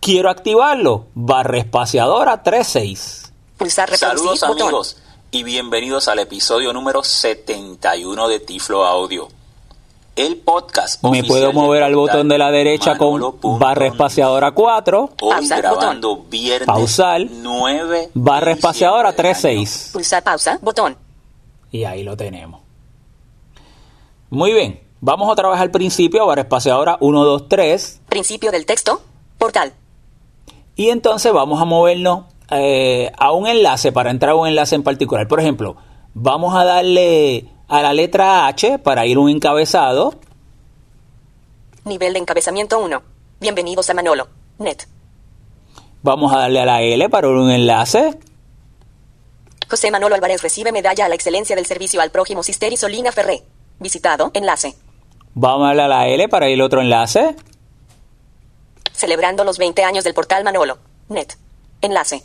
Quiero 0.00 0.30
activarlo. 0.30 1.06
Barra 1.14 1.58
espaciadora 1.58 2.42
36. 2.42 3.32
Pulsar 3.56 3.90
reproducir. 3.90 4.18
Saludos 4.18 4.40
Botón. 4.40 4.62
amigos 4.62 4.96
y 5.30 5.44
bienvenidos 5.44 6.08
al 6.08 6.18
episodio 6.18 6.72
número 6.72 7.04
71 7.04 8.28
de 8.28 8.40
Tiflo 8.40 8.84
Audio. 8.84 9.28
El 10.16 10.38
podcast 10.38 11.02
Me 11.04 11.22
puedo 11.24 11.52
mover 11.52 11.82
al 11.82 11.94
botón 11.94 12.28
de 12.28 12.36
la 12.36 12.50
derecha 12.50 12.98
con 12.98 13.38
barra 13.58 13.86
espaciadora 13.86 14.50
4, 14.52 15.10
Hoy 15.22 15.48
grabando 15.48 16.24
viernes 16.28 16.66
Pausar, 16.66 17.22
9 17.30 18.10
barra 18.14 18.52
espaciadora 18.52 19.12
diciembre 19.12 19.34
del 19.34 19.36
año. 19.36 19.64
36. 19.64 19.90
Pulsar 19.92 20.22
pausa. 20.22 20.58
Botón. 20.60 20.96
Y 21.70 21.84
ahí 21.84 22.02
lo 22.02 22.16
tenemos. 22.16 22.60
Muy 24.30 24.52
bien, 24.52 24.80
vamos 25.00 25.30
otra 25.30 25.48
vez 25.48 25.60
al 25.60 25.70
principio, 25.70 26.26
barra 26.26 26.42
espaciadora 26.42 26.96
1, 27.00 27.24
2, 27.24 27.48
3. 27.48 28.00
Principio 28.08 28.50
del 28.50 28.66
texto. 28.66 29.00
Portal. 29.38 29.72
Y 30.76 30.90
entonces 30.90 31.32
vamos 31.32 31.60
a 31.62 31.64
movernos 31.64 32.24
eh, 32.50 33.12
a 33.16 33.32
un 33.32 33.46
enlace 33.46 33.92
para 33.92 34.10
entrar 34.10 34.32
a 34.32 34.34
un 34.34 34.48
enlace 34.48 34.74
en 34.74 34.82
particular. 34.82 35.28
Por 35.28 35.40
ejemplo, 35.40 35.76
vamos 36.14 36.56
a 36.56 36.64
darle 36.64 37.48
a 37.70 37.82
la 37.82 37.92
letra 37.92 38.48
H 38.48 38.80
para 38.80 39.06
ir 39.06 39.16
un 39.16 39.30
encabezado. 39.30 40.14
Nivel 41.84 42.12
de 42.12 42.18
encabezamiento 42.18 42.80
1. 42.80 43.00
Bienvenidos 43.40 43.88
a 43.88 43.94
Manolo. 43.94 44.26
Net. 44.58 44.88
Vamos 46.02 46.34
a 46.34 46.40
darle 46.40 46.60
a 46.60 46.66
la 46.66 46.82
L 46.82 47.08
para 47.08 47.28
un 47.28 47.48
enlace. 47.48 48.18
José 49.68 49.92
Manolo 49.92 50.16
Álvarez 50.16 50.42
recibe 50.42 50.72
medalla 50.72 51.06
a 51.06 51.08
la 51.08 51.14
excelencia 51.14 51.54
del 51.54 51.64
servicio 51.64 52.00
al 52.00 52.10
prójimo 52.10 52.42
Sisteri 52.42 52.76
Solina 52.76 53.12
Ferré. 53.12 53.44
Visitado. 53.78 54.32
Enlace. 54.34 54.74
Vamos 55.34 55.62
a 55.62 55.66
darle 55.68 55.82
a 55.82 55.88
la 55.88 56.08
L 56.08 56.28
para 56.28 56.48
ir 56.48 56.60
otro 56.60 56.80
enlace. 56.80 57.36
Celebrando 58.92 59.44
los 59.44 59.58
20 59.58 59.84
años 59.84 60.02
del 60.02 60.14
portal 60.14 60.42
Manolo. 60.42 60.78
Net. 61.08 61.34
Enlace. 61.82 62.24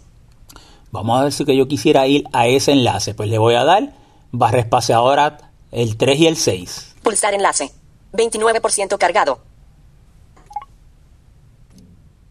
Vamos 0.90 1.20
a 1.20 1.24
ver 1.26 1.32
si 1.32 1.46
que 1.46 1.56
yo 1.56 1.68
quisiera 1.68 2.08
ir 2.08 2.24
a 2.34 2.48
ese 2.48 2.72
enlace. 2.72 3.14
Pues 3.14 3.30
le 3.30 3.38
voy 3.38 3.54
a 3.54 3.64
dar 3.64 4.05
barra 4.38 4.60
espaciadora 4.60 5.38
el 5.71 5.98
3 5.98 6.19
y 6.19 6.28
el 6.28 6.38
6. 6.38 6.95
Pulsar 7.04 7.34
enlace. 7.34 7.71
29% 8.13 8.98
cargado. 8.98 9.39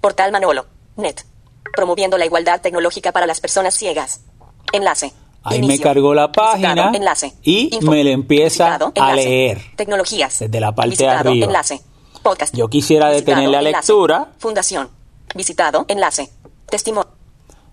Portal 0.01 0.33
Manolo. 0.33 0.67
Net. 0.97 1.21
Promoviendo 1.75 2.19
la 2.19 2.27
igualdad 2.27 2.61
tecnológica 2.61 3.13
para 3.13 3.27
las 3.27 3.41
personas 3.41 3.75
ciegas. 3.75 4.21
Enlace. 4.73 5.13
Ahí 5.43 5.63
me 5.63 5.79
cargó 5.79 6.15
la 6.15 6.33
página 6.33 6.71
Visitado, 6.75 6.97
enlace. 6.97 7.35
y 7.43 7.75
Info. 7.75 7.91
me 7.91 8.03
le 8.03 8.13
empieza 8.13 8.65
Visitado, 8.79 8.93
a 8.97 9.15
leer. 9.15 9.61
Tecnologías. 9.77 10.39
Desde 10.39 10.61
la 10.61 10.75
parte 10.75 10.91
de 10.91 10.97
Visitado, 11.05 11.29
arriba. 11.31 11.47
Enlace. 11.47 11.81
Podcast. 12.23 12.55
Yo 12.55 12.69
quisiera 12.69 13.11
detener 13.11 13.51
la 13.51 13.59
enlace. 13.59 13.77
lectura. 13.93 14.33
Fundación. 14.39 14.89
Visitado. 15.35 15.85
Enlace. 15.89 16.31
Testimonio. 16.71 17.11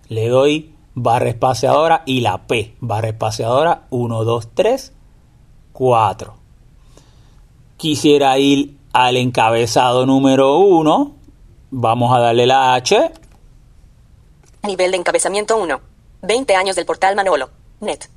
Le 0.09 0.27
doy 0.27 0.75
barra 0.95 1.29
espaciadora 1.29 2.03
y 2.05 2.21
la 2.21 2.47
P. 2.47 2.75
Barra 2.79 3.09
espaciadora 3.09 3.83
1, 3.89 4.23
2, 4.23 4.47
3, 4.53 4.93
4. 5.73 6.33
Quisiera 7.77 8.37
ir 8.37 8.77
al 8.93 9.17
encabezado 9.17 10.05
número 10.05 10.57
1. 10.57 11.13
Vamos 11.71 12.15
a 12.15 12.19
darle 12.19 12.45
la 12.45 12.75
H. 12.75 13.11
Nivel 14.63 14.91
de 14.91 14.97
encabezamiento 14.97 15.57
1. 15.57 15.79
20 16.21 16.55
años 16.55 16.75
del 16.75 16.85
portal 16.85 17.15
Manolo. 17.15 17.49
Net. 17.79 18.09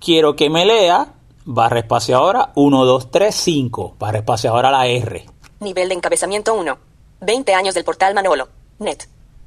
Quiero 0.00 0.34
que 0.34 0.50
me 0.50 0.66
lea. 0.66 1.14
Barra 1.44 1.80
espaciadora 1.80 2.52
1, 2.54 2.84
2, 2.84 3.10
3, 3.10 3.34
5. 3.34 3.96
Barra 3.98 4.18
espaciadora 4.18 4.70
la 4.70 4.86
R. 4.86 5.26
Nivel 5.60 5.88
de 5.88 5.94
encabezamiento 5.94 6.54
1. 6.54 6.78
20 7.20 7.54
años 7.54 7.74
del 7.74 7.84
portal 7.84 8.14
Manolo. 8.14 8.48
Net. 8.78 9.04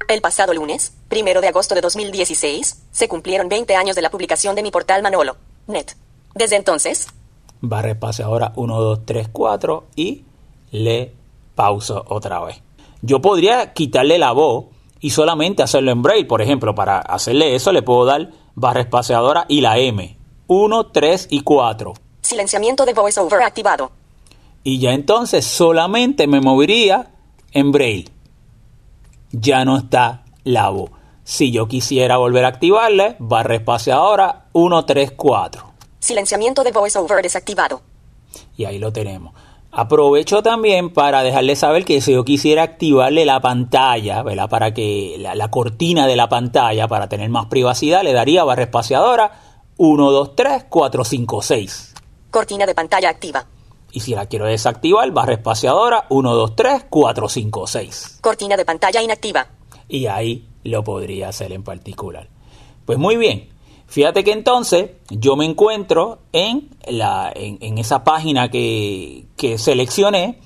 El 0.08 0.22
pasado 0.22 0.54
lunes, 0.54 0.94
primero 1.10 1.42
de 1.42 1.50
agosto 1.50 1.76
de 1.76 1.82
2016, 1.82 2.82
se 2.92 3.08
cumplieron 3.10 3.50
20 3.50 3.76
años 3.76 3.94
de 3.94 4.02
la 4.02 4.10
publicación 4.10 4.56
de 4.56 4.64
mi 4.64 4.72
portal 4.72 5.04
Manolo. 5.04 5.36
Net. 5.68 5.98
Desde 6.34 6.56
entonces, 6.56 7.08
barra 7.60 7.92
espaciadora 7.92 8.54
1, 8.56 8.80
2, 8.80 9.00
3, 9.06 9.28
4 9.34 9.84
y 9.98 10.24
le 10.72 11.14
pauso 11.56 12.06
otra 12.08 12.40
vez. 12.40 12.62
Yo 13.02 13.20
podría 13.20 13.74
quitarle 13.74 14.18
la 14.18 14.32
voz 14.32 14.68
y 15.02 15.10
solamente 15.10 15.62
hacerlo 15.62 15.92
en 15.92 16.02
braille. 16.02 16.26
Por 16.26 16.42
ejemplo, 16.42 16.74
para 16.74 17.00
hacerle 17.00 17.54
eso 17.56 17.74
le 17.74 17.82
puedo 17.82 18.06
dar 18.06 18.32
barra 18.56 18.80
espaciadora 18.80 19.46
y 19.50 19.60
la 19.60 19.78
M. 19.78 20.18
1, 20.48 20.88
3 20.88 21.28
y 21.32 21.42
4. 21.42 21.94
silenciamiento 22.22 22.86
de 22.86 22.94
voiceover 22.94 23.44
activado. 23.44 23.92
Y 24.64 24.80
ya 24.80 24.94
entonces 24.94 25.46
solamente 25.46 26.28
me 26.28 26.40
movería 26.40 27.12
en 27.52 27.74
braille. 27.74 28.17
Ya 29.32 29.66
no 29.66 29.78
está 29.78 30.24
la 30.44 30.70
voz. 30.70 30.92
Si 31.24 31.52
yo 31.52 31.68
quisiera 31.68 32.18
volver 32.18 32.46
a 32.46 32.50
activarle, 32.50 33.18
barra 33.20 33.56
espaciadora 33.56 34.46
1, 34.54 34.86
3, 34.86 35.12
4. 35.12 35.74
Silenciamiento 36.00 36.64
de 36.64 36.72
voiceover 36.72 37.22
desactivado. 37.22 37.82
Y 38.56 38.66
ahí 38.66 38.80
lo 38.80 38.94
tenemos. 38.94 39.34
Aprovecho 39.72 40.42
también 40.42 40.92
para 40.92 41.24
dejarle 41.24 41.56
saber 41.56 41.84
que 41.84 42.00
si 42.00 42.14
yo 42.14 42.24
quisiera 42.24 42.64
activarle 42.64 43.26
la 43.26 43.42
pantalla, 43.42 44.24
¿verdad? 44.24 44.50
Para 44.50 44.74
que 44.74 45.18
la, 45.20 45.52
cortina 45.52 46.08
de 46.08 46.16
la 46.16 46.30
pantalla, 46.30 46.88
para 46.88 47.10
tener 47.10 47.30
más 47.30 47.48
privacidad, 47.48 48.04
le 48.04 48.14
daría 48.14 48.46
barra 48.46 48.64
espaciadora 48.64 49.32
1, 49.78 50.12
2, 50.12 50.36
3, 50.36 50.66
4, 50.70 51.04
5, 51.04 51.42
6. 51.42 51.94
Cortina 52.32 52.66
de 52.66 52.74
pantalla 52.74 53.10
activa. 53.10 53.46
Y 53.92 54.02
si 54.02 54.14
la 54.14 54.26
quiero 54.26 54.46
desactivar, 54.46 55.10
barra 55.12 55.34
espaciadora 55.34 56.06
1, 56.10 56.34
2, 56.36 56.56
3, 56.56 56.86
4, 56.90 57.30
5, 57.30 57.68
6. 57.68 58.20
Cortina 58.22 58.58
de 58.58 58.66
pantalla 58.66 59.02
inactiva. 59.02 59.48
Y 59.88 60.08
ahí 60.08 60.46
lo 60.64 60.84
podría 60.84 61.30
hacer 61.30 61.52
en 61.54 61.64
particular. 61.64 62.28
Pues 62.86 62.98
muy 62.98 63.18
bien. 63.18 63.50
Fíjate 63.88 64.24
que 64.24 64.34
entonces 64.34 64.92
yo 65.10 65.38
me 65.38 65.46
encuentro 65.46 66.20
en, 66.34 66.70
la, 66.88 67.32
en, 67.34 67.78
esa 67.78 68.04
página 68.04 68.50
que, 68.50 69.28
que 69.38 69.58
seleccioné. 69.58 70.40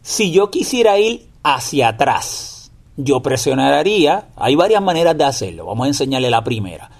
Si 0.00 0.32
yo 0.32 0.50
quisiera 0.50 0.98
ir 0.98 1.28
hacia 1.42 1.88
atrás, 1.88 2.72
yo 2.96 3.20
presionaría, 3.20 4.28
hay 4.36 4.54
varias 4.54 4.82
maneras 4.82 5.16
de 5.16 5.24
hacerlo, 5.24 5.66
vamos 5.66 5.84
a 5.84 5.88
enseñarle 5.88 6.30
la 6.30 6.42
primera. 6.42 6.90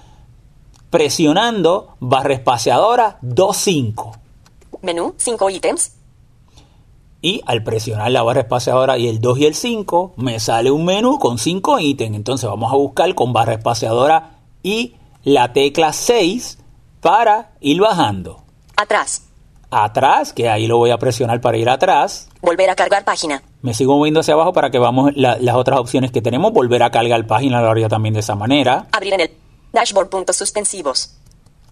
Presionando 0.89 1.95
barra 1.99 2.35
espaciadora 2.35 3.19
2.5. 3.21 4.17
Menú, 4.81 5.13
5 5.17 5.49
ítems. 5.49 5.93
Y 7.21 7.41
al 7.45 7.63
presionar 7.63 8.11
la 8.11 8.23
barra 8.23 8.41
espaciadora 8.41 8.97
y 8.97 9.07
el 9.07 9.19
2 9.19 9.39
y 9.39 9.45
el 9.45 9.55
5, 9.55 10.13
me 10.15 10.39
sale 10.39 10.71
un 10.71 10.85
menú 10.85 11.19
con 11.19 11.37
5 11.37 11.79
ítems. 11.79 12.15
Entonces 12.15 12.49
vamos 12.49 12.71
a 12.71 12.77
buscar 12.77 13.13
con 13.13 13.33
barra 13.33 13.53
espaciadora 13.53 14.37
y 14.63 14.95
la 15.23 15.51
tecla 15.51 15.91
6 15.91 16.59
para 17.01 17.51
ir 17.59 17.81
bajando. 17.81 18.41
Atrás. 18.75 19.23
Atrás, 19.71 20.33
que 20.33 20.49
ahí 20.49 20.65
lo 20.65 20.77
voy 20.77 20.91
a 20.91 20.97
presionar 20.97 21.41
para 21.41 21.57
ir 21.57 21.69
atrás. 21.69 22.29
Volver 22.41 22.69
a 22.69 22.75
cargar 22.75 23.03
página. 23.03 23.43
Me 23.61 23.73
sigo 23.73 23.97
moviendo 23.97 24.21
hacia 24.21 24.33
abajo 24.33 24.53
para 24.53 24.71
que 24.71 24.79
vamos 24.79 25.11
las 25.15 25.55
otras 25.55 25.79
opciones 25.79 26.11
que 26.11 26.21
tenemos. 26.21 26.53
Volver 26.53 26.81
a 26.83 26.89
cargar 26.89 27.27
página 27.27 27.61
lo 27.61 27.69
haría 27.69 27.89
también 27.89 28.13
de 28.13 28.21
esa 28.21 28.35
manera. 28.35 28.87
Abrir 28.91 29.13
en 29.13 29.21
el 29.21 29.31
dashboard 29.73 30.09
puntos 30.09 30.37
suspensivos. 30.37 31.18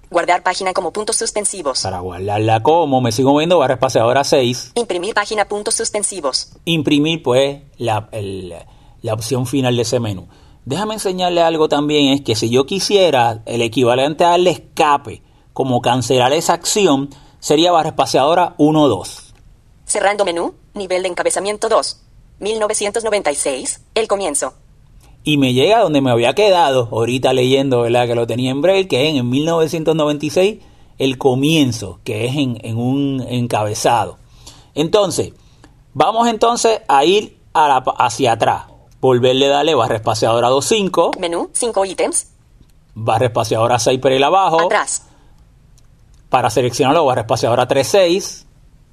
Guardar 0.09 0.43
página 0.43 0.73
como 0.73 0.93
puntos 0.93 1.17
suspensivos. 1.17 1.83
Para 1.83 1.99
guardarla 1.99 2.63
como, 2.63 3.01
me 3.01 3.11
sigo 3.11 3.33
moviendo 3.33 3.59
barra 3.59 3.73
espaciadora 3.73 4.23
6. 4.23 4.71
Imprimir 4.75 5.13
página 5.13 5.45
puntos 5.45 5.75
suspensivos. 5.75 6.53
Imprimir 6.65 7.21
pues 7.23 7.61
la, 7.77 8.09
la 9.01 9.13
opción 9.13 9.45
final 9.45 9.75
de 9.75 9.81
ese 9.81 9.99
menú. 9.99 10.27
Déjame 10.65 10.95
enseñarle 10.95 11.41
algo 11.41 11.69
también, 11.69 12.13
es 12.13 12.21
que 12.21 12.35
si 12.35 12.49
yo 12.49 12.65
quisiera 12.65 13.41
el 13.45 13.61
equivalente 13.61 14.25
a 14.25 14.31
darle 14.31 14.51
escape, 14.51 15.23
como 15.53 15.81
cancelar 15.81 16.33
esa 16.33 16.53
acción, 16.53 17.09
sería 17.39 17.71
barra 17.71 17.89
espaciadora 17.89 18.55
1-2. 18.57 19.33
Cerrando 19.85 20.25
menú, 20.25 20.55
nivel 20.73 21.03
de 21.03 21.09
encabezamiento 21.09 21.69
2. 21.69 22.01
1996, 22.39 23.81
el 23.95 24.07
comienzo. 24.07 24.53
Y 25.27 25.37
me 25.37 25.53
llega 25.53 25.81
donde 25.81 25.99
me 25.99 26.09
había 26.09 26.33
quedado, 26.33 26.87
ahorita 26.89 27.33
leyendo, 27.33 27.81
¿verdad? 27.81 28.07
Que 28.07 28.15
lo 28.15 28.25
tenía 28.25 28.49
en 28.51 28.61
braille, 28.61 28.87
que 28.87 29.09
es 29.09 29.15
en 29.17 29.29
1996, 29.29 30.59
el 30.97 31.17
comienzo, 31.17 31.99
que 32.05 32.27
es 32.27 32.37
en, 32.37 32.57
en 32.63 32.77
un 32.77 33.25
encabezado. 33.27 34.19
Entonces, 34.73 35.33
vamos 35.93 36.29
entonces 36.29 36.79
a 36.87 37.03
ir 37.03 37.39
a 37.51 37.67
la, 37.67 37.83
hacia 37.97 38.31
atrás 38.31 38.67
volverle 39.01 39.49
darle 39.49 39.75
barra 39.75 39.95
espaciadora 39.95 40.49
2.5. 40.49 41.17
Menú, 41.19 41.49
5 41.51 41.83
ítems. 41.83 42.27
Barra 42.93 43.25
espaciadora 43.25 43.79
6 43.79 43.99
por 43.99 44.13
el 44.13 44.23
abajo. 44.23 44.61
Atrás. 44.61 45.03
Para 46.29 46.49
seleccionarlo, 46.49 47.05
barra 47.05 47.23
espaciadora 47.23 47.67
3.6. 47.67 48.45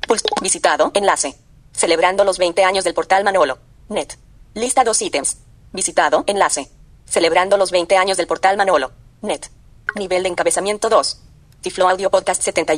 Pues 0.09 0.25
visitado, 0.43 0.91
enlace. 0.95 1.37
Celebrando 1.73 2.25
los 2.25 2.39
20 2.39 2.65
años 2.65 2.83
del 2.83 2.95
portal 2.95 3.23
Manolo. 3.23 3.59
Net. 3.89 4.15
Lista 4.55 4.83
2 4.83 5.01
ítems. 5.03 5.44
Visitado, 5.75 6.23
enlace. 6.29 6.71
Celebrando 7.05 7.57
los 7.57 7.73
20 7.73 7.97
años 7.97 8.17
del 8.17 8.29
portal 8.29 8.57
Manolo. 8.57 8.93
Net. 9.23 9.51
Nivel 9.97 10.23
de 10.23 10.29
encabezamiento 10.29 10.89
2. 10.89 11.21
Tiflo 11.63 11.89
Audio 11.89 12.13
Podcast 12.13 12.41
70. 12.43 12.75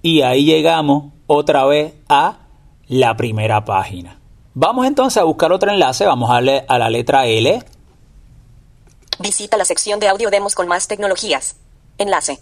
Y 0.00 0.22
ahí 0.22 0.44
llegamos 0.44 1.12
otra 1.26 1.64
vez 1.66 1.94
a 2.08 2.38
la 2.86 3.16
primera 3.16 3.64
página. 3.64 4.20
Vamos 4.54 4.86
entonces 4.86 5.20
a 5.20 5.24
buscar 5.24 5.52
otro 5.52 5.72
enlace, 5.72 6.06
vamos 6.06 6.30
a 6.30 6.34
darle 6.34 6.64
a 6.68 6.78
la 6.78 6.88
letra 6.88 7.26
L. 7.26 7.60
Visita 9.18 9.56
la 9.56 9.64
sección 9.64 9.98
de 9.98 10.06
audio 10.06 10.30
demos 10.30 10.54
con 10.54 10.68
más 10.68 10.86
tecnologías. 10.86 11.56
Enlace. 11.98 12.38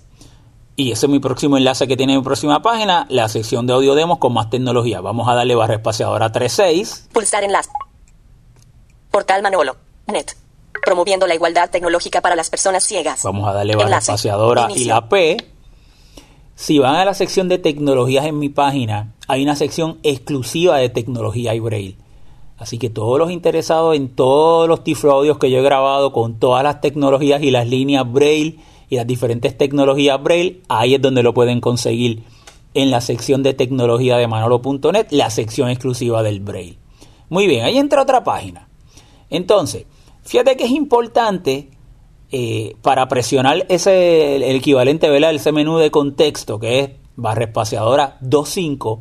Y 0.77 0.93
ese 0.93 1.07
es 1.07 1.11
mi 1.11 1.19
próximo 1.19 1.57
enlace 1.57 1.89
que 1.89 1.97
tiene 1.97 2.15
mi 2.15 2.23
próxima 2.23 2.61
página, 2.61 3.07
la 3.09 3.31
sección 3.31 3.67
de 3.67 3.73
audio 3.73 3.95
demos 3.95 4.19
con 4.19 4.35
más 4.35 4.51
tecnología. 4.51 5.01
Vamos 5.01 5.29
a 5.29 5.35
darle 5.35 5.55
barra 5.55 5.77
espaciadora 5.77 6.31
36. 6.31 7.09
Pulsar 7.15 7.45
enlace. 7.45 7.71
Portal 9.13 9.43
Manolo. 9.43 9.77
Net. 10.07 10.35
Promoviendo 10.85 11.27
la 11.27 11.35
igualdad 11.35 11.71
tecnológica 11.71 12.21
para 12.23 12.35
las 12.35 12.51
personas 12.51 12.83
ciegas. 12.83 13.23
Vamos 13.23 13.47
a 13.47 13.53
darle 13.53 13.77
barra 13.77 13.99
espaciadora 13.99 14.69
y 14.75 14.87
la 14.87 15.09
P. 15.09 15.37
Si 16.57 16.79
van 16.79 16.97
a 16.97 17.05
la 17.05 17.15
sección 17.15 17.49
de 17.49 17.59
tecnologías 17.59 18.25
en 18.25 18.39
mi 18.39 18.49
página, 18.49 19.13
hay 19.29 19.43
una 19.43 19.55
sección 19.55 19.99
exclusiva 20.03 20.79
de 20.79 20.89
tecnología 20.89 21.55
y 21.55 21.61
braille. 21.61 21.97
Así 22.59 22.79
que 22.79 22.91
todos 22.91 23.19
los 23.19 23.31
interesados 23.31 23.97
en 23.97 24.09
todos 24.09 24.69
los 24.69 24.83
tifloaudios 24.83 25.39
que 25.39 25.51
yo 25.51 25.59
he 25.59 25.63
grabado 25.63 26.13
con 26.13 26.39
todas 26.39 26.63
las 26.63 26.81
tecnologías 26.81 27.43
y 27.43 27.51
las 27.51 27.67
líneas 27.67 28.11
Braille 28.11 28.59
y 28.89 28.97
las 28.97 29.07
diferentes 29.07 29.59
tecnologías 29.59 30.23
Braille, 30.23 30.63
ahí 30.69 30.95
es 30.95 31.03
donde 31.03 31.23
lo 31.23 31.35
pueden 31.35 31.61
conseguir 31.61 32.23
en 32.75 32.91
la 32.91 33.01
sección 33.01 33.43
de 33.43 33.55
tecnología 33.55 34.17
de 34.17 34.29
manolo.net, 34.29 35.09
la 35.11 35.29
sección 35.31 35.69
exclusiva 35.69 36.23
del 36.23 36.41
Braille. 36.41 36.79
Muy 37.29 37.47
bien, 37.47 37.65
ahí 37.65 37.79
entra 37.79 38.03
otra 38.03 38.23
página. 38.23 38.69
Entonces, 39.33 39.87
fíjate 40.23 40.57
que 40.57 40.65
es 40.65 40.71
importante 40.71 41.71
eh, 42.31 42.77
para 42.83 43.09
presionar 43.09 43.67
ese 43.69 44.37
el 44.37 44.57
equivalente, 44.57 45.09
¿verdad? 45.09 45.35
Ese 45.35 45.53
menú 45.53 45.79
de 45.79 45.91
contexto 45.91 46.61
que 46.61 46.81
es 46.81 46.91
barra 47.17 47.45
espaciadora 47.45 48.19
2.5 48.21 49.01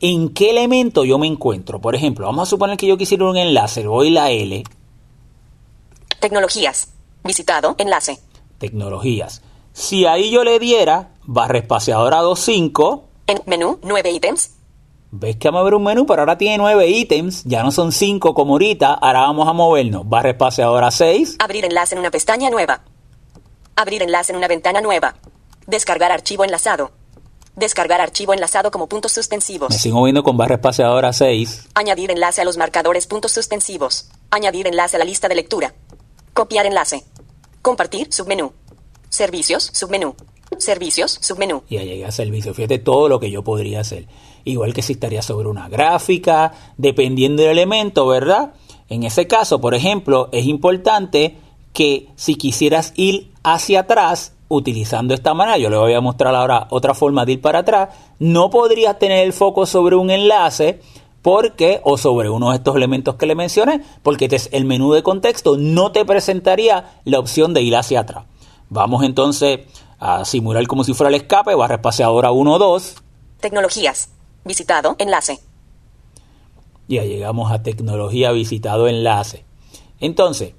en 0.00 0.30
qué 0.30 0.50
elemento 0.50 1.04
yo 1.04 1.18
me 1.18 1.26
encuentro. 1.26 1.80
Por 1.80 1.94
ejemplo, 1.94 2.26
vamos 2.26 2.48
a 2.48 2.50
suponer 2.50 2.76
que 2.76 2.86
yo 2.86 2.96
quisiera 2.96 3.24
un 3.24 3.36
enlace, 3.36 3.86
voy 3.86 4.10
la 4.10 4.30
L. 4.30 4.64
Tecnologías. 6.20 6.88
Visitado, 7.24 7.74
enlace. 7.78 8.18
Tecnologías. 8.58 9.42
Si 9.72 10.06
ahí 10.06 10.30
yo 10.30 10.44
le 10.44 10.58
diera 10.58 11.14
barra 11.24 11.58
espaciadora 11.58 12.22
2.5. 12.22 13.02
En 13.26 13.42
menú, 13.46 13.78
9 13.82 14.10
ítems. 14.10 14.57
¿Ves 15.10 15.36
que 15.36 15.48
vamos 15.48 15.62
a 15.62 15.64
ver 15.64 15.74
un 15.74 15.84
menú? 15.84 16.04
Pero 16.06 16.20
ahora 16.20 16.36
tiene 16.36 16.58
9 16.58 16.86
ítems, 16.86 17.42
ya 17.44 17.62
no 17.62 17.70
son 17.70 17.92
5 17.92 18.34
como 18.34 18.54
ahorita. 18.54 18.92
Ahora 18.94 19.20
vamos 19.20 19.48
a 19.48 19.52
movernos. 19.54 20.06
Barra 20.08 20.30
espaciadora 20.30 20.90
6. 20.90 21.36
Abrir 21.38 21.64
enlace 21.64 21.94
en 21.94 22.00
una 22.00 22.10
pestaña 22.10 22.50
nueva. 22.50 22.82
Abrir 23.74 24.02
enlace 24.02 24.32
en 24.32 24.36
una 24.38 24.48
ventana 24.48 24.80
nueva. 24.82 25.14
Descargar 25.66 26.12
archivo 26.12 26.44
enlazado. 26.44 26.92
Descargar 27.56 28.00
archivo 28.00 28.34
enlazado 28.34 28.70
como 28.70 28.86
puntos 28.86 29.12
suspensivos. 29.12 29.70
Me 29.70 29.78
sigo 29.78 30.02
viendo 30.02 30.22
con 30.22 30.36
barra 30.36 30.56
espaciadora 30.56 31.12
6. 31.12 31.68
Añadir 31.74 32.10
enlace 32.10 32.42
a 32.42 32.44
los 32.44 32.58
marcadores 32.58 33.06
puntos 33.06 33.32
suspensivos. 33.32 34.10
Añadir 34.30 34.66
enlace 34.66 34.96
a 34.96 34.98
la 34.98 35.04
lista 35.06 35.26
de 35.28 35.36
lectura. 35.36 35.74
Copiar 36.34 36.66
enlace. 36.66 37.04
Compartir 37.62 38.12
submenú. 38.12 38.52
Servicios 39.08 39.70
submenú. 39.72 40.14
Servicios 40.58 41.18
submenú. 41.22 41.62
Y 41.68 41.78
ahí 41.78 41.86
llega 41.86 42.12
servicio. 42.12 42.52
Fíjate 42.52 42.78
todo 42.78 43.08
lo 43.08 43.18
que 43.18 43.30
yo 43.30 43.42
podría 43.42 43.80
hacer. 43.80 44.06
Igual 44.48 44.72
que 44.72 44.80
si 44.80 44.94
estaría 44.94 45.20
sobre 45.20 45.46
una 45.46 45.68
gráfica, 45.68 46.52
dependiendo 46.78 47.42
del 47.42 47.52
elemento, 47.52 48.06
¿verdad? 48.06 48.54
En 48.88 49.02
ese 49.02 49.26
caso, 49.26 49.60
por 49.60 49.74
ejemplo, 49.74 50.30
es 50.32 50.46
importante 50.46 51.36
que 51.74 52.08
si 52.16 52.36
quisieras 52.36 52.94
ir 52.96 53.30
hacia 53.42 53.80
atrás, 53.80 54.32
utilizando 54.48 55.12
esta 55.12 55.34
manera, 55.34 55.58
yo 55.58 55.68
le 55.68 55.76
voy 55.76 55.92
a 55.92 56.00
mostrar 56.00 56.34
ahora 56.34 56.66
otra 56.70 56.94
forma 56.94 57.26
de 57.26 57.32
ir 57.32 57.42
para 57.42 57.58
atrás, 57.58 57.90
no 58.20 58.48
podrías 58.48 58.98
tener 58.98 59.22
el 59.26 59.34
foco 59.34 59.66
sobre 59.66 59.96
un 59.96 60.10
enlace 60.10 60.80
porque 61.20 61.82
o 61.84 61.98
sobre 61.98 62.30
uno 62.30 62.48
de 62.48 62.56
estos 62.56 62.74
elementos 62.74 63.16
que 63.16 63.26
le 63.26 63.34
mencioné, 63.34 63.82
porque 64.02 64.24
este 64.24 64.36
es 64.36 64.48
el 64.52 64.64
menú 64.64 64.94
de 64.94 65.02
contexto, 65.02 65.58
no 65.58 65.92
te 65.92 66.06
presentaría 66.06 67.00
la 67.04 67.18
opción 67.18 67.52
de 67.52 67.60
ir 67.60 67.76
hacia 67.76 68.00
atrás. 68.00 68.24
Vamos 68.70 69.04
entonces 69.04 69.60
a 69.98 70.24
simular 70.24 70.66
como 70.66 70.84
si 70.84 70.94
fuera 70.94 71.10
el 71.10 71.16
escape, 71.16 71.54
barra 71.54 71.74
espaciadora 71.74 72.30
1, 72.30 72.58
2. 72.58 72.94
Tecnologías. 73.40 74.08
Visitado. 74.48 74.96
Enlace. 74.98 75.40
Ya 76.88 77.04
llegamos 77.04 77.52
a 77.52 77.62
tecnología 77.62 78.32
visitado 78.32 78.88
enlace. 78.88 79.44
Entonces, 80.00 80.54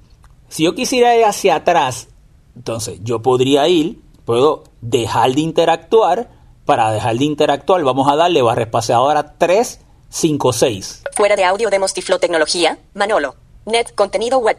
si 0.48 0.62
yo 0.62 0.76
quisiera 0.76 1.16
ir 1.16 1.24
hacia 1.24 1.56
atrás, 1.56 2.08
entonces 2.54 3.00
yo 3.02 3.20
podría 3.20 3.66
ir, 3.66 4.00
puedo 4.24 4.62
dejar 4.80 5.34
de 5.34 5.40
interactuar. 5.40 6.30
Para 6.64 6.92
dejar 6.92 7.18
de 7.18 7.24
interactuar, 7.24 7.82
vamos 7.82 8.08
a 8.08 8.14
darle 8.14 8.42
barra 8.42 8.62
espaciadora 8.62 9.34
3, 9.36 9.80
5, 10.08 10.52
6. 10.52 11.02
Fuera 11.16 11.34
de 11.34 11.44
audio 11.44 11.68
de 11.68 11.80
Mostiflow 11.80 12.20
Tecnología. 12.20 12.78
Manolo. 12.94 13.34
Net. 13.66 13.92
Contenido 13.96 14.38
web. 14.38 14.56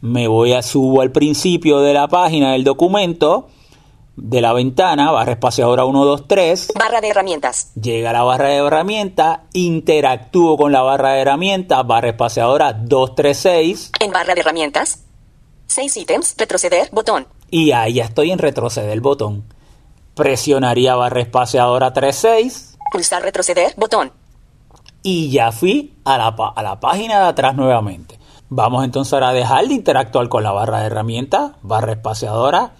Me 0.00 0.28
voy 0.28 0.52
a 0.52 0.62
subo 0.62 1.00
al 1.00 1.10
principio 1.10 1.80
de 1.80 1.92
la 1.92 2.06
página 2.06 2.52
del 2.52 2.62
documento 2.62 3.48
de 4.20 4.40
la 4.40 4.52
ventana, 4.52 5.10
barra 5.12 5.32
espaciadora 5.32 5.84
1, 5.84 6.04
2, 6.04 6.28
3. 6.28 6.72
Barra 6.78 7.00
de 7.00 7.08
herramientas. 7.08 7.72
Llega 7.74 8.10
a 8.10 8.12
la 8.12 8.22
barra 8.22 8.48
de 8.48 8.56
herramientas, 8.56 9.40
interactúo 9.52 10.56
con 10.56 10.72
la 10.72 10.82
barra 10.82 11.12
de 11.12 11.20
herramientas, 11.20 11.86
barra 11.86 12.08
espaciadora 12.10 12.72
2, 12.72 13.14
3, 13.14 13.38
6. 13.38 13.92
En 14.00 14.12
barra 14.12 14.34
de 14.34 14.40
herramientas. 14.40 15.04
6 15.68 15.96
ítems. 15.96 16.34
Retroceder. 16.36 16.88
Botón. 16.92 17.26
Y 17.50 17.72
ahí 17.72 17.94
ya 17.94 18.04
estoy 18.04 18.30
en 18.30 18.38
retroceder 18.38 19.00
botón. 19.00 19.44
Presionaría 20.14 20.96
barra 20.96 21.20
espaciadora 21.20 21.92
3, 21.92 22.16
6. 22.16 22.78
Pulsar 22.90 23.22
retroceder. 23.22 23.74
Botón. 23.76 24.12
Y 25.02 25.30
ya 25.30 25.52
fui 25.52 25.94
a 26.04 26.18
la, 26.18 26.28
a 26.28 26.62
la 26.62 26.80
página 26.80 27.20
de 27.20 27.26
atrás 27.28 27.54
nuevamente. 27.54 28.18
Vamos 28.50 28.84
entonces 28.84 29.12
ahora 29.12 29.28
a 29.28 29.32
dejar 29.32 29.68
de 29.68 29.74
interactuar 29.74 30.28
con 30.28 30.42
la 30.42 30.52
barra 30.52 30.80
de 30.80 30.86
herramientas, 30.86 31.52
barra 31.62 31.92
espaciadora 31.92 32.72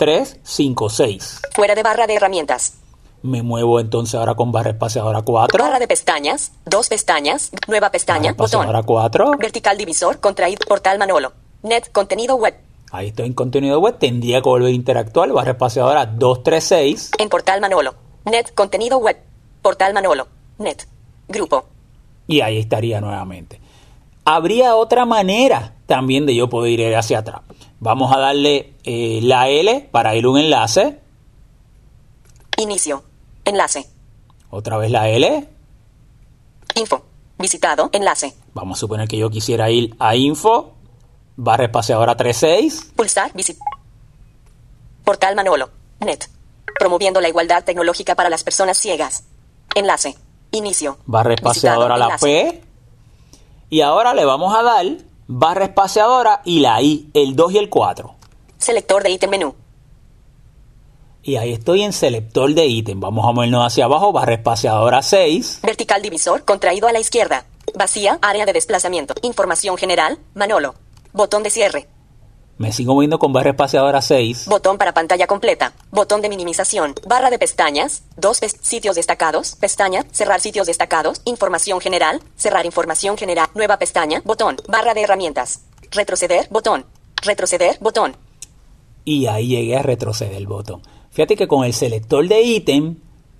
3, 0.00 0.40
5, 0.42 0.88
6. 0.88 1.42
Fuera 1.52 1.74
de 1.74 1.82
barra 1.82 2.06
de 2.06 2.14
herramientas. 2.14 2.78
Me 3.20 3.42
muevo 3.42 3.80
entonces 3.80 4.14
ahora 4.14 4.34
con 4.34 4.50
barra 4.50 4.70
espaciadora 4.70 5.20
4. 5.20 5.62
Barra 5.62 5.78
de 5.78 5.86
pestañas. 5.86 6.52
Dos 6.64 6.88
pestañas. 6.88 7.50
Nueva 7.68 7.90
pestaña. 7.90 8.32
Barra 8.32 8.46
espaciadora 8.46 8.80
Botón. 8.80 8.96
4. 8.96 9.32
Vertical 9.38 9.76
divisor. 9.76 10.18
Contraído. 10.18 10.60
Portal 10.66 10.98
Manolo. 10.98 11.34
Net. 11.62 11.92
Contenido 11.92 12.36
web. 12.36 12.54
Ahí 12.92 13.08
estoy 13.08 13.26
en 13.26 13.34
contenido 13.34 13.78
web. 13.78 13.98
Tendría 13.98 14.40
que 14.40 14.48
volver 14.48 14.68
a 14.68 14.74
interactuar. 14.74 15.30
Barra 15.32 15.50
espaciadora 15.50 16.06
2, 16.06 16.44
3, 16.44 16.64
6. 16.64 17.10
En 17.18 17.28
Portal 17.28 17.60
Manolo. 17.60 17.94
Net. 18.24 18.54
Contenido 18.54 18.96
web. 18.96 19.18
Portal 19.60 19.92
Manolo. 19.92 20.28
Net. 20.56 20.82
Grupo. 21.28 21.66
Y 22.26 22.40
ahí 22.40 22.56
estaría 22.56 23.02
nuevamente. 23.02 23.60
Habría 24.24 24.76
otra 24.76 25.04
manera 25.04 25.74
también 25.84 26.24
de 26.24 26.34
yo 26.34 26.48
poder 26.48 26.80
ir 26.80 26.96
hacia 26.96 27.18
atrás. 27.18 27.42
Vamos 27.80 28.14
a 28.14 28.18
darle 28.18 28.74
eh, 28.84 29.20
la 29.22 29.48
L 29.48 29.88
para 29.90 30.14
ir 30.14 30.26
un 30.26 30.38
enlace. 30.38 31.00
Inicio. 32.58 33.02
Enlace. 33.46 33.88
Otra 34.50 34.76
vez 34.76 34.90
la 34.90 35.08
L. 35.08 35.48
Info. 36.74 37.02
Visitado. 37.38 37.88
Enlace. 37.92 38.34
Vamos 38.52 38.78
a 38.78 38.80
suponer 38.80 39.08
que 39.08 39.16
yo 39.16 39.30
quisiera 39.30 39.70
ir 39.70 39.96
a 39.98 40.14
info. 40.14 40.74
Barra 41.36 41.64
espaciadora 41.64 42.16
36. 42.16 42.92
Pulsar. 42.94 43.32
Visit. 43.32 43.58
Portal 45.02 45.34
Manolo. 45.34 45.70
Net. 46.00 46.26
Promoviendo 46.78 47.22
la 47.22 47.30
igualdad 47.30 47.64
tecnológica 47.64 48.14
para 48.14 48.28
las 48.28 48.44
personas 48.44 48.76
ciegas. 48.76 49.24
Enlace. 49.74 50.18
Inicio. 50.50 50.98
Barra 51.06 51.32
espaciadora 51.32 51.96
la. 51.96 52.18
P. 52.18 52.62
Y 53.70 53.80
ahora 53.80 54.12
le 54.12 54.26
vamos 54.26 54.54
a 54.54 54.62
dar 54.62 54.84
barra 55.32 55.66
espaciadora 55.66 56.42
y 56.44 56.58
la 56.58 56.82
I, 56.82 57.08
el 57.14 57.36
2 57.36 57.52
y 57.52 57.58
el 57.58 57.68
4. 57.68 58.14
Selector 58.58 59.02
de 59.04 59.10
ítem 59.10 59.30
menú. 59.30 59.54
Y 61.22 61.36
ahí 61.36 61.52
estoy 61.52 61.82
en 61.82 61.92
selector 61.92 62.52
de 62.52 62.66
ítem. 62.66 62.98
Vamos 62.98 63.24
a 63.24 63.32
movernos 63.32 63.64
hacia 63.64 63.84
abajo, 63.84 64.10
barra 64.10 64.34
espaciadora 64.34 65.02
6. 65.02 65.60
Vertical 65.62 66.02
divisor 66.02 66.44
contraído 66.44 66.88
a 66.88 66.92
la 66.92 66.98
izquierda. 66.98 67.44
Vacía. 67.76 68.18
Área 68.22 68.44
de 68.44 68.52
desplazamiento. 68.52 69.14
Información 69.22 69.76
general. 69.76 70.18
Manolo. 70.34 70.74
Botón 71.12 71.44
de 71.44 71.50
cierre. 71.50 71.86
Me 72.60 72.72
sigo 72.72 72.92
moviendo 72.92 73.18
con 73.18 73.32
barra 73.32 73.50
espaciadora 73.52 74.02
6. 74.02 74.44
Botón 74.46 74.76
para 74.76 74.92
pantalla 74.92 75.26
completa. 75.26 75.72
Botón 75.90 76.20
de 76.20 76.28
minimización. 76.28 76.94
Barra 77.08 77.30
de 77.30 77.38
pestañas. 77.38 78.02
Dos 78.18 78.40
pes- 78.40 78.58
sitios 78.60 78.96
destacados. 78.96 79.56
Pestaña. 79.56 80.04
Cerrar 80.12 80.40
sitios 80.42 80.66
destacados. 80.66 81.22
Información 81.24 81.80
general. 81.80 82.20
Cerrar 82.36 82.66
información 82.66 83.16
general. 83.16 83.48
Nueva 83.54 83.78
pestaña. 83.78 84.20
Botón. 84.26 84.58
Barra 84.68 84.92
de 84.92 85.00
herramientas. 85.00 85.62
Retroceder. 85.90 86.48
Botón. 86.50 86.84
Retroceder. 87.22 87.78
Botón. 87.80 88.14
Y 89.06 89.24
ahí 89.26 89.46
llegué 89.48 89.76
a 89.76 89.82
retroceder 89.82 90.34
el 90.34 90.46
botón. 90.46 90.82
Fíjate 91.12 91.36
que 91.36 91.48
con 91.48 91.64
el 91.64 91.72
selector 91.72 92.28
de 92.28 92.42
ítem, 92.42 92.96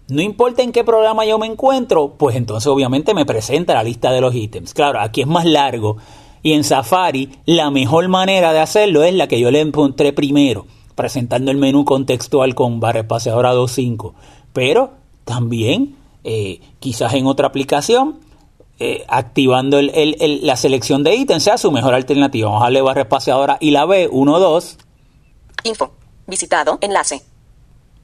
no 0.08 0.22
importa 0.22 0.62
en 0.62 0.72
qué 0.72 0.82
programa 0.82 1.26
yo 1.26 1.38
me 1.38 1.46
encuentro, 1.46 2.14
pues 2.16 2.36
entonces 2.36 2.66
obviamente 2.68 3.12
me 3.12 3.26
presenta 3.26 3.74
la 3.74 3.82
lista 3.84 4.10
de 4.12 4.22
los 4.22 4.34
ítems. 4.34 4.72
Claro, 4.72 4.98
aquí 4.98 5.20
es 5.20 5.26
más 5.26 5.44
largo. 5.44 5.98
Y 6.42 6.52
en 6.54 6.64
Safari, 6.64 7.30
la 7.44 7.70
mejor 7.70 8.08
manera 8.08 8.52
de 8.52 8.60
hacerlo 8.60 9.02
es 9.02 9.14
la 9.14 9.28
que 9.28 9.40
yo 9.40 9.50
le 9.50 9.60
encontré 9.60 10.12
primero, 10.12 10.66
presentando 10.94 11.50
el 11.50 11.56
menú 11.58 11.84
contextual 11.84 12.54
con 12.54 12.80
barra 12.80 13.00
espaciadora 13.00 13.52
2.5. 13.54 14.14
Pero 14.52 14.92
también, 15.24 15.96
eh, 16.24 16.60
quizás 16.78 17.14
en 17.14 17.26
otra 17.26 17.48
aplicación, 17.48 18.20
eh, 18.78 19.04
activando 19.08 19.78
el- 19.78 19.90
el- 19.94 20.16
el- 20.20 20.46
la 20.46 20.56
selección 20.56 21.02
de 21.04 21.14
ítems 21.14 21.42
sea 21.42 21.58
su 21.58 21.70
mejor 21.70 21.94
alternativa. 21.94 22.48
Vamos 22.48 22.62
a 22.62 22.66
darle 22.66 22.80
barra 22.80 23.02
espaciadora 23.02 23.58
y 23.60 23.70
la 23.72 23.84
B, 23.84 24.08
1, 24.10 24.38
2. 24.38 24.78
Info. 25.64 25.92
Visitado. 26.26 26.78
Enlace. 26.80 27.22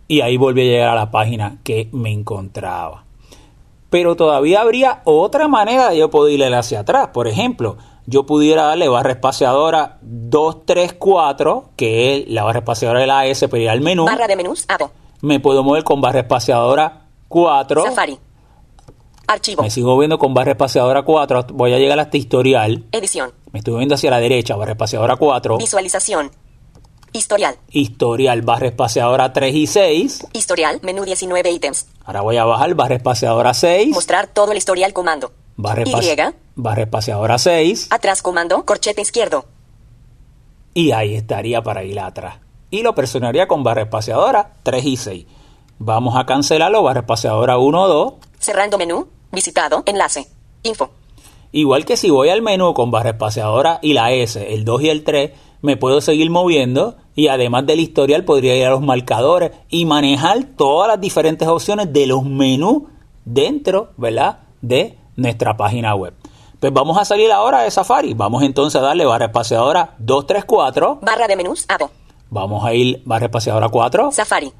y 0.08 0.20
ahí 0.20 0.36
volví 0.36 0.60
a 0.60 0.64
llegar 0.64 0.88
a 0.90 0.94
la 0.94 1.10
página 1.10 1.58
que 1.64 1.88
me 1.90 2.12
encontraba. 2.12 3.04
Pero 3.90 4.14
todavía 4.14 4.60
habría 4.60 5.00
otra 5.04 5.48
manera 5.48 5.88
de 5.90 5.98
yo 5.98 6.10
poder 6.10 6.34
ir 6.38 6.54
hacia 6.54 6.80
atrás. 6.80 7.08
Por 7.12 7.26
ejemplo, 7.26 7.76
yo 8.06 8.24
pudiera 8.24 8.64
darle 8.64 8.88
barra 8.88 9.12
espaciadora 9.12 9.98
234, 10.02 11.70
que 11.76 12.16
es 12.16 12.28
la 12.28 12.44
barra 12.44 12.60
espaciadora 12.60 13.00
de 13.00 13.06
la 13.06 13.26
S, 13.26 13.48
pero 13.48 13.62
ir 13.62 13.70
al 13.70 13.80
menú. 13.80 14.04
Barra 14.04 14.28
de 14.28 14.36
menús. 14.36 14.64
Abo. 14.68 14.90
Me 15.22 15.40
puedo 15.40 15.64
mover 15.64 15.82
con 15.82 16.00
barra 16.00 16.20
espaciadora 16.20 17.06
4. 17.28 17.82
Safari. 17.82 18.18
Archivo. 19.26 19.62
Me 19.62 19.70
sigo 19.70 19.94
moviendo 19.94 20.18
con 20.18 20.34
barra 20.34 20.52
espaciadora 20.52 21.02
4. 21.02 21.46
Voy 21.52 21.72
a 21.72 21.78
llegar 21.78 21.98
hasta 21.98 22.16
historial. 22.16 22.84
Edición. 22.92 23.32
Me 23.50 23.58
estoy 23.58 23.72
moviendo 23.72 23.96
hacia 23.96 24.10
la 24.10 24.20
derecha, 24.20 24.54
barra 24.54 24.72
espaciadora 24.72 25.16
4. 25.16 25.58
Visualización. 25.58 26.30
Historial. 27.12 27.56
Historial, 27.70 28.42
barra 28.42 28.68
espaciadora 28.68 29.32
3 29.32 29.54
y 29.54 29.66
6. 29.66 30.26
Historial. 30.32 30.78
Menú 30.82 31.04
19 31.04 31.50
ítems. 31.50 31.88
Ahora 32.04 32.20
voy 32.20 32.36
a 32.36 32.44
bajar 32.44 32.74
barra 32.74 32.94
espaciadora 32.94 33.52
6. 33.52 33.88
Mostrar 33.88 34.28
todo 34.28 34.52
el 34.52 34.58
historial 34.58 34.92
comando. 34.92 35.32
Barra, 35.56 35.82
Y. 35.86 35.92
espaci- 35.92 36.34
barra 36.54 36.82
espaciadora 36.82 37.38
6 37.38 37.88
Atrás 37.90 38.22
comando. 38.22 38.64
Corchete 38.64 39.00
izquierdo. 39.02 39.44
y 40.74 40.90
ahí 40.92 41.14
estaría 41.14 41.62
para 41.62 41.84
ir 41.84 41.98
atrás. 41.98 42.36
Y 42.70 42.82
lo 42.82 42.94
presionaría 42.94 43.48
con 43.48 43.62
barra 43.62 43.82
espaciadora 43.82 44.52
3 44.62 44.84
y 44.84 44.96
6. 44.96 45.26
Vamos 45.78 46.16
a 46.16 46.26
cancelarlo, 46.26 46.82
barra 46.82 47.00
espaciadora 47.00 47.56
1, 47.58 47.88
2. 47.88 48.14
Cerrando 48.38 48.76
menú. 48.76 49.06
Visitado. 49.32 49.82
Enlace. 49.86 50.26
Info. 50.64 50.90
Igual 51.52 51.84
que 51.86 51.96
si 51.96 52.10
voy 52.10 52.28
al 52.28 52.42
menú 52.42 52.74
con 52.74 52.90
barra 52.90 53.10
espaciadora 53.10 53.78
y 53.82 53.94
la 53.94 54.12
S, 54.12 54.52
el 54.52 54.64
2 54.66 54.82
y 54.82 54.88
el 54.90 55.04
3, 55.04 55.30
me 55.62 55.76
puedo 55.78 56.00
seguir 56.02 56.28
moviendo 56.30 56.96
y 57.14 57.28
además 57.28 57.64
del 57.66 57.80
historial 57.80 58.24
podría 58.24 58.54
ir 58.56 58.66
a 58.66 58.70
los 58.70 58.82
marcadores 58.82 59.52
y 59.70 59.86
manejar 59.86 60.44
todas 60.58 60.88
las 60.88 61.00
diferentes 61.00 61.48
opciones 61.48 61.90
de 61.92 62.06
los 62.06 62.22
menús 62.24 62.82
dentro, 63.24 63.92
¿verdad? 63.96 64.40
De 64.60 64.98
nuestra 65.16 65.56
página 65.56 65.94
web. 65.94 66.14
Pues 66.60 66.72
vamos 66.72 66.96
a 66.98 67.04
salir 67.04 67.30
ahora 67.32 67.62
de 67.62 67.70
Safari. 67.70 68.14
Vamos 68.14 68.42
entonces 68.42 68.80
a 68.80 68.84
darle 68.84 69.04
barra 69.04 69.26
espaciadora 69.26 69.94
234. 69.98 71.00
Barra 71.02 71.26
de 71.28 71.36
menús. 71.36 71.64
Abo. 71.68 71.90
Vamos 72.30 72.64
a 72.64 72.72
ir 72.74 73.02
barra 73.04 73.26
espaciadora 73.26 73.68
4, 73.68 74.10
Safari. 74.12 74.52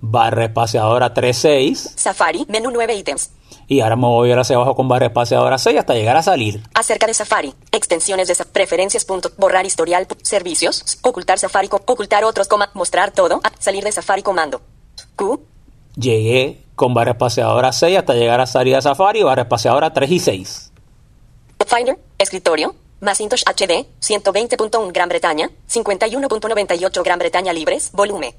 barra 0.00 0.44
espaciadora 0.44 1.12
36 1.14 1.92
Safari. 1.96 2.46
Menú 2.48 2.70
9 2.70 2.94
ítems. 2.94 3.30
y 3.68 3.80
ahora 3.80 3.96
me 3.96 4.06
voy 4.06 4.28
a 4.28 4.32
ir 4.34 4.38
hacia 4.38 4.56
abajo 4.56 4.74
con 4.76 4.88
barra 4.88 5.06
espaciadora 5.06 5.58
6 5.58 5.78
hasta 5.78 5.94
llegar 5.94 6.16
a 6.16 6.22
salir. 6.22 6.62
Acerca 6.74 7.06
de 7.06 7.14
Safari. 7.14 7.54
Extensiones 7.72 8.28
de 8.28 8.34
sa- 8.34 8.44
preferencias. 8.44 9.04
Punto, 9.04 9.30
borrar 9.38 9.66
historial. 9.66 10.06
Servicios. 10.22 10.98
Ocultar 11.02 11.38
Safari. 11.38 11.68
ocultar 11.70 12.24
otros. 12.24 12.48
Coma, 12.48 12.70
mostrar 12.74 13.10
todo. 13.12 13.40
salir 13.58 13.84
de 13.84 13.92
Safari 13.92 14.22
comando. 14.22 14.60
Q. 15.16 15.40
Llegué 15.96 16.62
con 16.76 16.94
barra 16.94 17.12
espaciadora 17.12 17.72
6 17.72 17.98
hasta 17.98 18.14
llegar 18.14 18.40
a 18.40 18.46
salir 18.46 18.76
de 18.76 18.82
Safari, 18.82 19.22
barra 19.22 19.42
espaciadora 19.42 19.92
3 19.92 20.10
y 20.10 20.20
6. 20.20 20.72
Finder. 21.66 21.98
Escritorio. 22.18 22.76
Macintosh 23.00 23.42
HD. 23.44 23.86
120.1 24.00 24.92
Gran 24.92 25.08
Bretaña. 25.08 25.50
51.98 25.68 27.02
Gran 27.02 27.18
Bretaña 27.18 27.52
libres. 27.52 27.90
Volumen. 27.92 28.32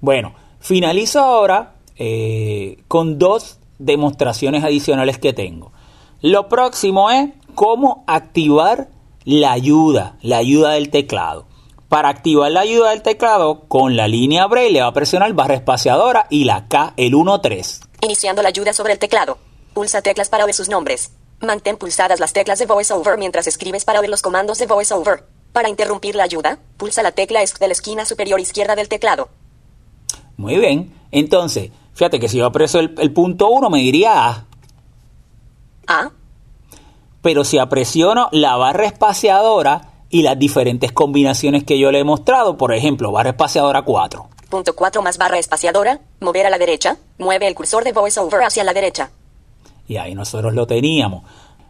Bueno, 0.00 0.34
finalizo 0.60 1.20
ahora 1.20 1.74
eh, 1.96 2.78
con 2.86 3.18
dos 3.18 3.58
demostraciones 3.78 4.62
adicionales 4.62 5.18
que 5.18 5.32
tengo. 5.32 5.72
Lo 6.20 6.48
próximo 6.48 7.10
es 7.10 7.30
cómo 7.54 8.04
activar 8.06 8.88
la 9.24 9.52
ayuda, 9.52 10.16
la 10.22 10.38
ayuda 10.38 10.72
del 10.72 10.90
teclado. 10.90 11.47
Para 11.88 12.10
activar 12.10 12.52
la 12.52 12.60
ayuda 12.60 12.90
del 12.90 13.00
teclado, 13.00 13.60
con 13.66 13.96
la 13.96 14.08
línea 14.08 14.46
Braille 14.46 14.82
va 14.82 14.88
a 14.88 14.92
presionar 14.92 15.32
barra 15.32 15.54
espaciadora 15.54 16.26
y 16.28 16.44
la 16.44 16.68
K, 16.68 16.92
el 16.98 17.14
1-3. 17.14 17.80
Iniciando 18.02 18.42
la 18.42 18.50
ayuda 18.50 18.74
sobre 18.74 18.92
el 18.92 18.98
teclado. 18.98 19.38
Pulsa 19.72 20.02
teclas 20.02 20.28
para 20.28 20.44
oír 20.44 20.52
sus 20.52 20.68
nombres. 20.68 21.12
Mantén 21.40 21.78
pulsadas 21.78 22.20
las 22.20 22.34
teclas 22.34 22.58
de 22.58 22.66
VoiceOver 22.66 23.16
mientras 23.16 23.46
escribes 23.46 23.86
para 23.86 24.00
oír 24.00 24.10
los 24.10 24.20
comandos 24.20 24.58
de 24.58 24.66
VoiceOver. 24.66 25.24
Para 25.54 25.70
interrumpir 25.70 26.14
la 26.14 26.24
ayuda, 26.24 26.58
pulsa 26.76 27.02
la 27.02 27.12
tecla 27.12 27.42
ESC 27.42 27.58
de 27.58 27.68
la 27.68 27.72
esquina 27.72 28.04
superior 28.04 28.38
izquierda 28.38 28.76
del 28.76 28.90
teclado. 28.90 29.30
Muy 30.36 30.58
bien. 30.58 30.92
Entonces, 31.10 31.70
fíjate 31.94 32.20
que 32.20 32.28
si 32.28 32.36
yo 32.36 32.44
apreso 32.44 32.80
el, 32.80 32.94
el 32.98 33.14
punto 33.14 33.48
1 33.48 33.70
me 33.70 33.78
diría 33.78 34.26
A. 34.26 34.44
A. 35.86 36.10
Pero 37.22 37.44
si 37.44 37.58
apresiono 37.58 38.28
la 38.30 38.56
barra 38.56 38.84
espaciadora 38.84 39.97
y 40.10 40.22
las 40.22 40.38
diferentes 40.38 40.92
combinaciones 40.92 41.64
que 41.64 41.78
yo 41.78 41.90
le 41.90 42.00
he 42.00 42.04
mostrado, 42.04 42.56
por 42.56 42.72
ejemplo, 42.72 43.12
barra 43.12 43.30
espaciadora 43.30 43.82
4. 43.82 44.28
Punto 44.48 44.74
4 44.74 45.02
más 45.02 45.18
barra 45.18 45.38
espaciadora. 45.38 46.00
Mover 46.20 46.46
a 46.46 46.50
la 46.50 46.58
derecha. 46.58 46.96
Mueve 47.18 47.46
el 47.46 47.54
cursor 47.54 47.84
de 47.84 47.92
VoiceOver 47.92 48.42
hacia 48.42 48.64
la 48.64 48.72
derecha. 48.72 49.10
Y 49.86 49.98
ahí 49.98 50.14
nosotros 50.14 50.54
lo 50.54 50.66
teníamos. 50.66 51.24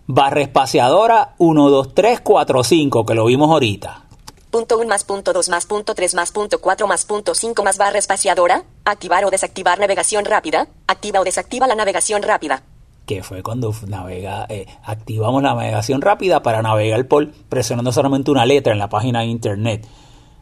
Barra 0.06 0.40
espaciadora 0.40 1.34
1, 1.38 1.70
2, 1.70 1.94
3, 1.94 2.20
4, 2.20 2.64
5, 2.64 3.06
que 3.06 3.14
lo 3.14 3.26
vimos 3.26 3.50
ahorita. 3.50 4.04
Punto 4.50 4.78
1 4.78 4.88
más 4.88 5.04
punto 5.04 5.32
2 5.32 5.48
más 5.50 5.66
punto 5.66 5.94
3 5.94 6.14
más 6.14 6.32
punto 6.32 6.60
4 6.60 6.86
más 6.86 7.04
punto 7.04 7.34
5 7.34 7.62
más 7.64 7.76
barra 7.76 7.98
espaciadora. 7.98 8.62
Activar 8.84 9.24
o 9.24 9.30
desactivar 9.30 9.78
navegación 9.78 10.24
rápida. 10.24 10.68
Activa 10.86 11.20
o 11.20 11.24
desactiva 11.24 11.66
la 11.66 11.74
navegación 11.74 12.22
rápida. 12.22 12.62
Que 13.08 13.22
fue 13.22 13.42
cuando 13.42 13.74
navega, 13.86 14.44
eh, 14.50 14.66
activamos 14.84 15.42
la 15.42 15.54
navegación 15.54 16.02
rápida 16.02 16.42
para 16.42 16.60
navegar 16.60 17.08
por 17.08 17.32
presionando 17.48 17.90
solamente 17.90 18.30
una 18.30 18.44
letra 18.44 18.74
en 18.74 18.78
la 18.78 18.90
página 18.90 19.20
de 19.20 19.26
internet. 19.26 19.86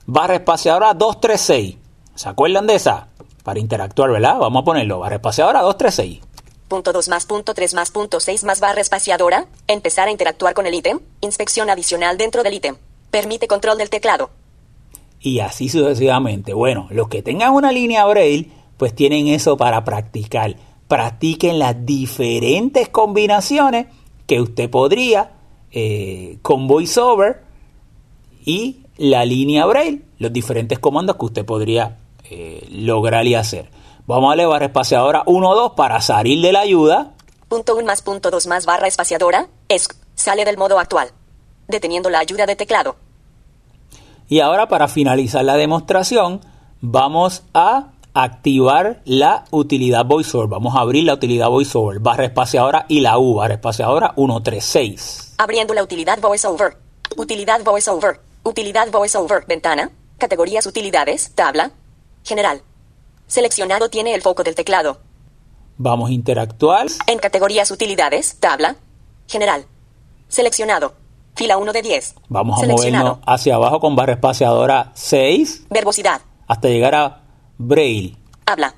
Barra 0.05 0.35
espaciadora 0.35 0.93
236. 0.93 1.77
¿Se 2.17 2.29
acuerdan 2.29 2.67
de 2.67 2.75
esa? 2.75 3.07
Para 3.45 3.61
interactuar, 3.61 4.11
¿verdad? 4.11 4.39
Vamos 4.41 4.63
a 4.63 4.65
ponerlo. 4.65 4.99
Barra 4.99 5.15
espaciadora 5.15 5.61
236. 5.63 6.21
Punto 6.67 6.93
2 6.93 7.09
más 7.09 7.25
punto 7.27 7.55
3 7.55 7.75
más 7.75 7.93
punto 7.93 8.19
6 8.19 8.43
más 8.43 8.59
barra 8.59 8.81
espaciadora. 8.81 9.47
Empezar 9.69 10.09
a 10.09 10.11
interactuar 10.11 10.53
con 10.53 10.67
el 10.67 10.75
ítem. 10.75 10.99
Inspección 11.21 11.71
adicional 11.71 12.19
dentro 12.19 12.43
del 12.43 12.55
ítem. 12.55 12.75
Permite 13.13 13.47
control 13.47 13.79
del 13.79 13.91
teclado. 13.91 14.31
y 15.21 15.39
así 15.41 15.69
sucesivamente. 15.69 16.53
Bueno, 16.53 16.89
los 16.91 17.09
que 17.09 17.23
tengan 17.23 17.53
una 17.53 17.71
línea 17.73 18.05
Braille, 18.07 18.51
pues 18.77 18.93
tienen 18.95 19.29
eso 19.29 19.57
para 19.57 19.85
practicar. 19.85 20.57
Practiquen 20.89 21.59
las 21.59 21.85
diferentes 21.85 22.89
combinaciones 22.89 23.87
que 24.27 24.41
usted 24.41 24.71
podría 24.71 25.33
eh, 25.71 26.39
con 26.43 26.69
VoiceOver 26.69 27.43
y 28.45 28.83
la 28.97 29.25
línea 29.25 29.67
Braille, 29.67 30.03
los 30.19 30.33
diferentes 30.33 30.79
comandos 30.79 31.17
que 31.17 31.25
usted 31.25 31.45
podría 31.45 31.99
eh, 32.31 32.67
lograr 32.71 33.27
y 33.27 33.35
hacer. 33.35 33.71
Vamos 34.07 34.31
a 34.31 34.35
elevar 34.35 34.63
espaciadora 34.63 35.23
1 35.27 35.55
2 35.55 35.73
para 35.73 36.01
salir 36.01 36.41
de 36.41 36.53
la 36.53 36.61
ayuda. 36.61 37.15
Punto 37.49 37.75
1 37.77 37.85
más 37.85 38.03
punto 38.03 38.31
2 38.31 38.47
más 38.47 38.67
barra 38.67 38.87
espaciadora. 38.87 39.49
ESC. 39.69 39.97
Sale 40.15 40.45
del 40.45 40.57
modo 40.57 40.79
actual. 40.79 41.11
Deteniendo 41.69 42.09
la 42.09 42.21
ayuda 42.21 42.47
de 42.47 42.57
teclado. 42.57 42.97
Y 44.29 44.41
ahora 44.41 44.69
para 44.69 44.89
finalizar 44.89 45.45
la 45.45 45.57
demostración, 45.57 46.41
vamos 46.81 47.45
a 47.53 47.93
activar 48.17 49.03
la 49.05 49.45
utilidad 49.51 50.07
VoiceOver. 50.07 50.49
Vamos 50.49 50.75
a 50.75 50.81
abrir 50.81 51.05
la 51.05 51.15
utilidad 51.15 51.49
VoiceOver, 51.51 52.01
barra 52.01 52.25
espaciadora 52.25 52.87
y 52.89 53.01
la 53.01 53.19
U, 53.19 53.35
barra 53.35 53.55
espaciadora 53.55 54.15
136. 54.17 55.35
Abriendo 55.39 55.75
la 55.75 55.83
utilidad 55.83 56.19
VoiceOver. 56.21 56.79
Utilidad 57.17 57.63
VoiceOver. 57.63 58.21
Utilidad 58.43 58.91
VoiceOver. 58.91 59.45
Ventana. 59.47 59.91
Categorías 60.19 60.67
utilidades. 60.67 61.33
Tabla. 61.35 61.73
General. 62.25 62.63
Seleccionado 63.27 63.91
tiene 63.91 64.15
el 64.15 64.23
foco 64.23 64.43
del 64.43 64.55
teclado. 64.55 64.99
Vamos 65.77 66.09
a 66.09 66.13
interactuar. 66.13 66.87
En 67.07 67.19
categorías 67.19 67.71
utilidades. 67.71 68.39
Tabla. 68.41 68.77
General. 69.29 69.67
Seleccionado. 70.29 70.95
Fila 71.35 71.59
1 71.59 71.73
de 71.75 71.83
10. 71.83 72.15
Vamos 72.31 72.63
a 72.63 72.67
movernos 72.67 73.19
hacia 73.27 73.57
abajo 73.57 73.79
con 73.79 73.95
barra 73.95 74.15
espaciadora 74.15 74.91
6 74.95 75.67
Verbosidad. 75.69 76.23
hasta 76.47 76.69
llegar 76.69 76.95
a 76.95 77.26
Braille. 77.59 78.17
Habla. 78.45 78.75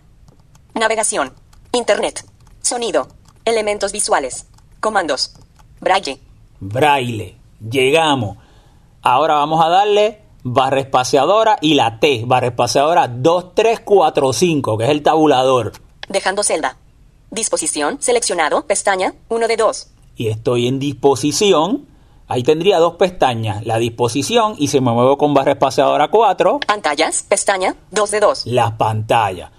Navegación. 0.75 1.33
Internet. 1.73 2.25
Sonido. 2.63 3.09
Elementos 3.45 3.93
visuales. 3.93 4.47
Comandos. 4.81 5.35
Braille. 5.81 6.21
Braille. 6.61 7.37
Llegamos. 7.61 8.39
Ahora 9.03 9.35
vamos 9.35 9.65
a 9.65 9.69
darle 9.69 10.23
barra 10.45 10.81
espaciadora 10.81 11.59
y 11.61 11.75
la 11.75 11.99
T, 11.99 12.23
barra 12.25 12.49
espaciadora 12.49 13.09
2345, 13.09 14.79
que 14.79 14.85
es 14.85 14.91
el 14.91 15.03
tabulador. 15.03 15.73
Dejando 16.09 16.45
celda. 16.45 16.77
Disposición. 17.31 18.01
Seleccionado. 18.01 18.65
Pestaña. 18.67 19.15
1 19.29 19.49
de 19.49 19.57
2. 19.57 19.89
Y 20.17 20.29
estoy 20.29 20.69
en 20.69 20.79
disposición. 20.79 21.87
Ahí 22.29 22.43
tendría 22.43 22.79
dos 22.79 22.95
pestañas, 22.97 23.65
la 23.67 23.79
disposición 23.79 24.55
y 24.59 24.69
si 24.69 24.81
me 24.81 24.93
muevo 24.93 25.17
con 25.17 25.33
barra 25.33 25.53
espaciadora 25.53 26.09
4, 26.09 26.61
Pantallas. 26.67 27.25
Pestaña. 27.29 27.75
2 27.91 28.11
de 28.11 28.21
2. 28.21 28.47
las 28.47 28.73
pantallas. 28.73 29.51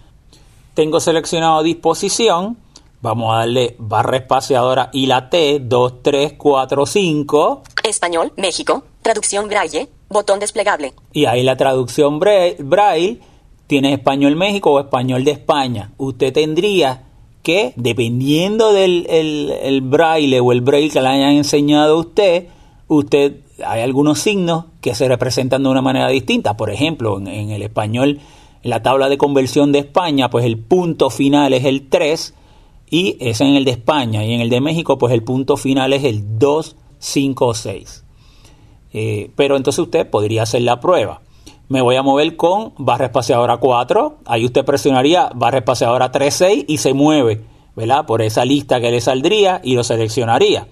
Tengo 0.76 0.99
seleccionado 0.99 1.63
disposición. 1.63 2.57
Vamos 3.01 3.34
a 3.34 3.39
darle 3.39 3.76
barra 3.80 4.17
espaciadora 4.17 4.89
y 4.93 5.05
la 5.07 5.30
T, 5.30 5.59
2, 5.61 5.93
3, 6.03 6.34
4, 6.38 6.86
5. 6.86 7.63
Español. 7.84 8.34
México. 8.38 8.84
Traducción 9.01 9.47
Braille. 9.47 9.88
Botón 10.09 10.39
desplegable. 10.39 10.93
Y 11.13 11.26
ahí 11.26 11.43
la 11.43 11.55
traducción 11.57 12.20
bra- 12.20 12.55
braille 12.59 13.20
tiene 13.67 13.93
español 13.93 14.36
México 14.36 14.72
o 14.72 14.80
español 14.80 15.24
de 15.24 15.32
España. 15.32 15.91
Usted 15.97 16.34
tendría 16.34 17.03
que, 17.41 17.74
dependiendo 17.78 18.74
del 18.74 19.05
el, 19.09 19.51
el 19.63 19.82
braille 19.82 20.39
o 20.39 20.51
el 20.51 20.61
braille 20.61 20.89
que 20.89 21.01
le 21.01 21.07
hayan 21.07 21.32
enseñado 21.32 21.95
a 21.95 21.99
usted, 21.99 22.47
usted 22.89 23.37
hay 23.65 23.81
algunos 23.81 24.19
signos 24.19 24.65
que 24.81 24.95
se 24.95 25.07
representan 25.07 25.63
de 25.63 25.69
una 25.69 25.81
manera 25.81 26.09
distinta. 26.09 26.57
Por 26.57 26.69
ejemplo, 26.71 27.17
en, 27.19 27.51
el 27.51 27.61
español, 27.61 28.19
en 28.63 28.69
la 28.69 28.81
tabla 28.81 29.07
de 29.07 29.17
conversión 29.17 29.71
de 29.71 29.79
España, 29.79 30.29
pues 30.29 30.43
el 30.43 30.57
punto 30.57 31.09
final 31.09 31.53
es 31.53 31.63
el 31.63 31.87
3 31.87 32.33
y 32.89 33.15
es 33.19 33.39
en 33.41 33.55
el 33.55 33.63
de 33.63 33.71
España. 33.71 34.25
Y 34.25 34.33
en 34.33 34.41
el 34.41 34.49
de 34.49 34.59
México, 34.59 34.97
pues 34.97 35.13
el 35.13 35.23
punto 35.23 35.55
final 35.55 35.93
es 35.93 36.03
el 36.03 36.39
2, 36.39 36.75
5, 36.97 37.53
6. 37.53 38.03
Eh, 38.91 39.31
pero 39.35 39.55
entonces 39.55 39.79
usted 39.79 40.09
podría 40.09 40.43
hacer 40.43 40.63
la 40.63 40.79
prueba. 40.79 41.21
Me 41.67 41.81
voy 41.81 41.95
a 41.95 42.01
mover 42.01 42.35
con 42.35 42.73
barra 42.79 43.05
espaciadora 43.05 43.57
4. 43.57 44.17
Ahí 44.25 44.45
usted 44.45 44.65
presionaría 44.65 45.29
barra 45.35 45.59
espaciadora 45.59 46.11
36 46.11 46.65
y 46.67 46.77
se 46.79 46.95
mueve, 46.95 47.43
¿verdad? 47.75 48.07
Por 48.07 48.23
esa 48.23 48.43
lista 48.43 48.81
que 48.81 48.89
le 48.89 48.99
saldría 48.99 49.61
y 49.63 49.75
lo 49.75 49.83
seleccionaría. 49.83 50.67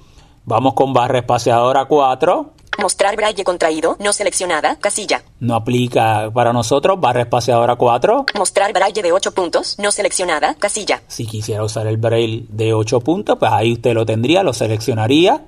Vamos 0.49 0.75
con 0.75 0.93
barra 0.93 1.19
espaciadora 1.19 1.83
4. 1.83 2.53
Mostrar 2.79 3.17
Braille 3.17 3.43
contraído. 3.43 3.97
No 3.99 4.13
seleccionada. 4.13 4.77
Casilla. 4.77 5.21
No 5.41 5.55
aplica 5.55 6.31
para 6.33 6.53
nosotros. 6.53 6.97
Barra 7.01 7.23
espaciadora 7.23 7.75
4. 7.75 8.27
Mostrar 8.33 8.71
Braille 8.71 9.01
de 9.01 9.11
8 9.11 9.33
puntos. 9.33 9.77
No 9.77 9.91
seleccionada. 9.91 10.55
Casilla. 10.55 11.01
Si 11.09 11.25
quisiera 11.25 11.65
usar 11.65 11.85
el 11.87 11.97
braille 11.97 12.45
de 12.47 12.73
8 12.73 13.01
puntos, 13.01 13.35
pues 13.37 13.51
ahí 13.51 13.73
usted 13.73 13.93
lo 13.93 14.05
tendría, 14.05 14.41
lo 14.41 14.53
seleccionaría. 14.53 15.43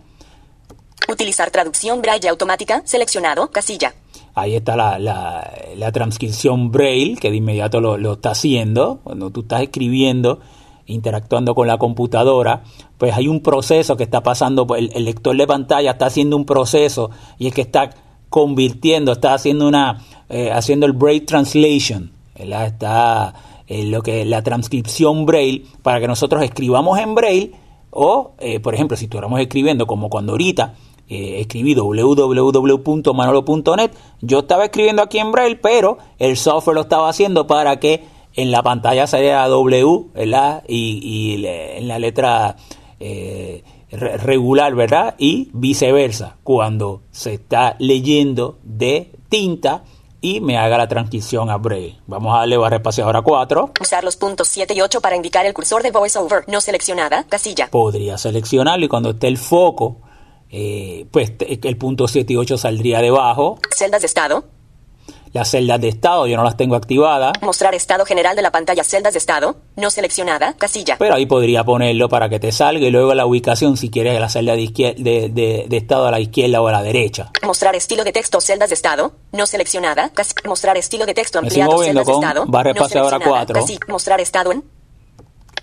Utilizar 1.07 1.49
traducción 1.49 2.01
Braille 2.01 2.27
automática. 2.27 2.81
Seleccionado. 2.83 3.51
Casilla. 3.51 3.93
Ahí 4.35 4.57
está 4.57 4.75
la, 4.75 4.99
la, 4.99 5.49
la 5.77 5.91
transcripción 5.93 6.71
braille 6.71 7.15
que 7.15 7.29
de 7.31 7.37
inmediato 7.37 7.79
lo, 7.79 7.97
lo 7.97 8.13
está 8.15 8.31
haciendo. 8.31 8.99
Cuando 9.01 9.29
tú 9.29 9.41
estás 9.43 9.61
escribiendo, 9.61 10.41
interactuando 10.89 11.55
con 11.55 11.67
la 11.67 11.77
computadora, 11.77 12.63
pues 12.97 13.15
hay 13.15 13.27
un 13.27 13.41
proceso 13.41 13.95
que 13.95 14.03
está 14.03 14.21
pasando. 14.21 14.67
pues 14.67 14.81
El, 14.81 14.91
el 14.93 15.05
lector 15.05 15.35
de 15.35 15.47
pantalla 15.47 15.91
está 15.91 16.07
haciendo 16.07 16.35
un 16.35 16.45
proceso 16.45 17.09
y 17.37 17.47
es 17.47 17.53
que 17.53 17.61
está 17.61 17.91
convirtiendo, 18.29 19.11
está 19.11 19.33
haciendo 19.33 19.67
una, 19.67 20.05
eh, 20.29 20.51
haciendo 20.51 20.85
el 20.85 20.93
braille 20.93 21.25
translation, 21.25 22.11
está 22.35 23.33
eh, 23.67 23.85
lo 23.85 24.01
que 24.01 24.23
la 24.25 24.43
transcripción 24.43 25.25
braille 25.25 25.65
para 25.81 25.99
que 25.99 26.07
nosotros 26.07 26.43
escribamos 26.43 26.99
en 26.99 27.15
braille 27.15 27.51
o, 27.91 28.33
eh, 28.39 28.59
por 28.59 28.75
ejemplo, 28.75 28.95
si 28.95 29.05
estuviéramos 29.05 29.39
escribiendo 29.39 29.87
como 29.87 30.09
cuando 30.09 30.33
ahorita 30.33 30.75
escribí 31.11 31.73
www.manolo.net. 31.73 33.91
Yo 34.21 34.39
estaba 34.39 34.65
escribiendo 34.65 35.01
aquí 35.01 35.17
en 35.17 35.31
Braille, 35.31 35.55
pero 35.55 35.97
el 36.19 36.37
software 36.37 36.75
lo 36.75 36.81
estaba 36.81 37.09
haciendo 37.09 37.47
para 37.47 37.79
que 37.79 38.03
en 38.41 38.51
la 38.51 38.63
pantalla 38.63 39.07
saliera 39.07 39.47
W, 39.47 40.05
¿verdad? 40.13 40.63
Y, 40.67 40.99
y 41.37 41.45
en 41.45 41.87
la 41.87 41.99
letra 41.99 42.55
eh, 42.99 43.63
re- 43.91 44.17
regular, 44.17 44.75
¿verdad? 44.75 45.15
Y 45.17 45.49
viceversa. 45.53 46.37
Cuando 46.43 47.01
se 47.11 47.33
está 47.35 47.75
leyendo 47.79 48.57
de 48.63 49.11
tinta 49.29 49.83
y 50.21 50.41
me 50.41 50.57
haga 50.57 50.77
la 50.77 50.87
transición 50.87 51.49
a 51.49 51.57
Braille. 51.57 51.97
Vamos 52.07 52.35
a 52.35 52.39
darle 52.39 52.57
barra 52.57 52.75
espaciadora 52.77 53.21
4. 53.21 53.71
Usar 53.79 54.03
los 54.03 54.17
puntos 54.17 54.47
7 54.49 54.73
y 54.73 54.81
8 54.81 54.99
para 55.01 55.15
indicar 55.15 55.45
el 55.45 55.53
cursor 55.53 55.81
de 55.81 55.91
VoiceOver. 55.91 56.43
No 56.47 56.59
seleccionada. 56.61 57.23
Casilla. 57.29 57.67
Podría 57.71 58.17
seleccionarlo 58.17 58.85
y 58.85 58.89
cuando 58.89 59.11
esté 59.11 59.27
el 59.27 59.37
foco, 59.37 59.97
eh, 60.49 61.05
pues 61.11 61.31
el 61.39 61.77
punto 61.77 62.07
7 62.07 62.33
y 62.33 62.35
8 62.35 62.57
saldría 62.57 62.99
debajo. 63.01 63.59
Celdas 63.73 64.01
de 64.01 64.07
estado. 64.07 64.43
Las 65.33 65.49
celdas 65.51 65.79
de 65.79 65.89
estado 65.89 66.25
yo 66.27 66.35
no 66.37 66.43
las 66.43 66.57
tengo 66.57 66.75
activadas, 66.75 67.33
Mostrar 67.41 67.75
estado 67.75 68.05
general 68.05 68.35
de 68.35 68.41
la 68.41 68.51
pantalla. 68.51 68.83
Celdas 68.83 69.13
de 69.13 69.19
estado. 69.19 69.57
No 69.75 69.89
seleccionada. 69.91 70.53
Casilla. 70.53 70.95
pero 70.97 71.15
ahí 71.15 71.25
podría 71.25 71.63
ponerlo 71.63 72.09
para 72.09 72.29
que 72.29 72.39
te 72.39 72.51
salga 72.51 72.85
y 72.87 72.89
luego 72.89 73.13
la 73.13 73.25
ubicación 73.25 73.77
si 73.77 73.89
quieres 73.89 74.19
la 74.19 74.29
celda 74.29 74.53
de, 74.55 74.67
de, 74.97 75.29
de- 75.29 75.65
de 75.69 75.77
estado 75.77 76.07
a 76.07 76.11
la 76.11 76.19
izquierda 76.19 76.61
o 76.61 76.67
a 76.67 76.71
la 76.71 76.81
derecha. 76.81 77.31
Mostrar 77.43 77.75
estilo 77.75 78.03
de 78.03 78.11
texto. 78.11 78.41
Celdas 78.41 78.69
de 78.69 78.75
estado. 78.75 79.13
No 79.31 79.45
seleccionada. 79.45 80.09
Casi. 80.09 80.33
Mostrar 80.45 80.77
estilo 80.77 81.05
de 81.05 81.13
texto 81.13 81.39
ampliado. 81.39 81.77
Celdas 81.83 82.05
de 82.07 82.11
estado. 82.13 82.45
barra 82.47 82.71
no 82.73 82.75
espaciadora 82.81 83.17
seleccionada. 83.17 83.45
4. 83.45 83.61
Casi. 83.61 83.79
Mostrar 83.87 84.21
estado 84.21 84.51
en. 84.51 84.63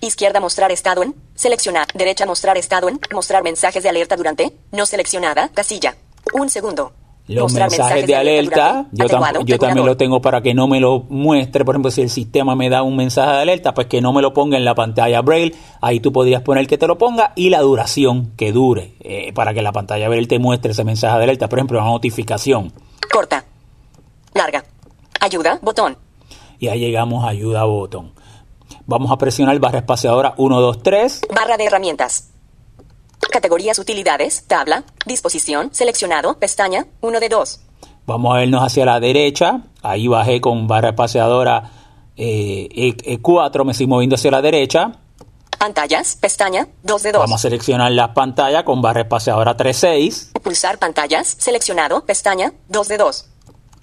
Izquierda 0.01 0.41
mostrar 0.41 0.71
estado 0.73 1.03
en. 1.03 1.15
Seleccionar. 1.35 1.87
Derecha 1.95 2.27
mostrar 2.27 2.57
estado 2.59 2.89
en. 2.89 3.01
Mostrar 3.13 3.43
mensajes 3.43 3.83
de 3.83 3.89
alerta 3.89 4.17
durante. 4.17 4.53
No 4.73 4.87
seleccionada. 4.87 5.49
Casilla. 5.49 5.97
Un 6.35 6.49
segundo. 6.51 6.93
Los 7.29 7.53
mensajes 7.53 8.07
de 8.07 8.15
alerta, 8.15 8.87
yo, 8.93 9.07
tam- 9.07 9.17
Atenuado, 9.17 9.41
yo 9.45 9.59
también 9.59 9.85
lo 9.87 9.97
tengo 9.97 10.21
para 10.21 10.43
que 10.43 10.55
no 10.55 10.69
me 10.69 10.79
lo 10.79 11.01
muestre. 11.09 11.65
Por 11.65 11.75
ejemplo, 11.75 11.91
si 11.91 12.03
el 12.03 12.11
sistema 12.11 12.55
me 12.55 12.71
da 12.71 12.83
un 12.83 12.95
mensaje 12.95 13.33
de 13.33 13.39
alerta, 13.43 13.75
pues 13.75 13.89
que 13.89 14.01
no 14.01 14.13
me 14.13 14.23
lo 14.23 14.33
ponga 14.33 14.57
en 14.57 14.65
la 14.65 14.77
pantalla 14.77 15.23
Braille. 15.23 15.55
Ahí 15.81 15.99
tú 15.99 16.13
podrías 16.13 16.43
poner 16.43 16.69
que 16.69 16.79
te 16.79 16.87
lo 16.87 16.99
ponga 16.99 17.33
y 17.35 17.51
la 17.51 17.61
duración 17.63 18.33
que 18.37 18.53
dure 18.53 18.95
eh, 19.01 19.33
para 19.33 19.53
que 19.55 19.61
la 19.63 19.73
pantalla 19.73 20.09
Braille 20.09 20.29
te 20.29 20.39
muestre 20.39 20.71
ese 20.71 20.85
mensaje 20.85 21.19
de 21.19 21.25
alerta. 21.25 21.49
Por 21.49 21.59
ejemplo, 21.59 21.81
una 21.81 21.91
notificación. 21.91 22.73
Corta. 23.11 23.45
Larga. 24.35 24.65
Ayuda. 25.21 25.59
Botón. 25.63 25.97
Y 26.61 26.69
ahí 26.69 26.79
llegamos 26.79 27.25
a 27.25 27.29
ayuda 27.31 27.65
botón. 27.65 28.13
Vamos 28.87 29.11
a 29.11 29.19
presionar 29.19 29.59
barra 29.59 29.79
espaciadora 29.79 30.35
1, 30.37 30.61
2, 30.61 30.83
3. 30.83 31.21
Barra 31.35 31.57
de 31.57 31.65
herramientas. 31.65 32.31
Categorías 33.31 33.79
utilidades. 33.79 34.45
Tabla. 34.47 34.85
Disposición. 35.05 35.71
Seleccionado. 35.73 36.39
Pestaña. 36.39 36.87
1 37.01 37.21
de 37.21 37.29
2. 37.29 37.61
Vamos 38.07 38.35
a 38.35 38.39
vernos 38.39 38.63
hacia 38.63 38.85
la 38.85 39.01
derecha. 39.01 39.63
Ahí 39.83 40.07
bajé 40.09 40.41
con 40.41 40.67
barra 40.69 40.91
espaciadora 40.91 41.71
eh, 42.17 42.69
E- 42.71 43.19
E4. 43.19 43.65
Me 43.65 43.73
estoy 43.73 43.87
moviendo 43.87 44.15
hacia 44.17 44.31
la 44.31 44.41
derecha. 44.43 44.93
Pantallas. 45.59 46.17
Pestaña. 46.17 46.69
2 46.83 47.03
de 47.03 47.13
2. 47.13 47.21
Vamos 47.21 47.41
a 47.41 47.43
seleccionar 47.43 47.91
las 47.93 48.11
pantallas 48.11 48.63
con 48.65 48.81
barra 48.81 49.03
espaciadora 49.03 49.57
3.6. 49.57 50.41
Pulsar 50.41 50.79
pantallas. 50.79 51.37
Seleccionado. 51.39 52.05
Pestaña. 52.05 52.53
2 52.69 52.89
de 52.89 52.97
2. 52.99 53.27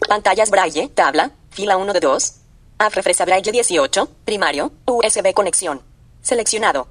Pantallas 0.08 0.50
braille. 0.52 0.88
Tabla. 0.90 1.32
Fila 1.50 1.78
1 1.78 1.94
de 1.94 2.00
2. 2.00 2.34
App 2.80 2.94
refresa 2.94 3.26
braille 3.26 3.52
18. 3.52 4.08
Primario. 4.26 4.72
USB 4.88 5.34
conexión. 5.34 5.82
Seleccionado. 6.22 6.88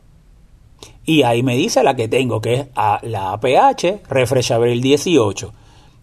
Y 1.05 1.23
ahí 1.23 1.43
me 1.43 1.57
dice 1.57 1.83
la 1.83 1.97
que 1.97 2.09
tengo, 2.09 2.41
que 2.41 2.55
es 2.55 2.67
a- 2.77 3.01
la 3.03 3.33
APH 3.33 4.03
Refresh 4.09 4.53
Abril 4.53 4.81
18. 4.81 5.53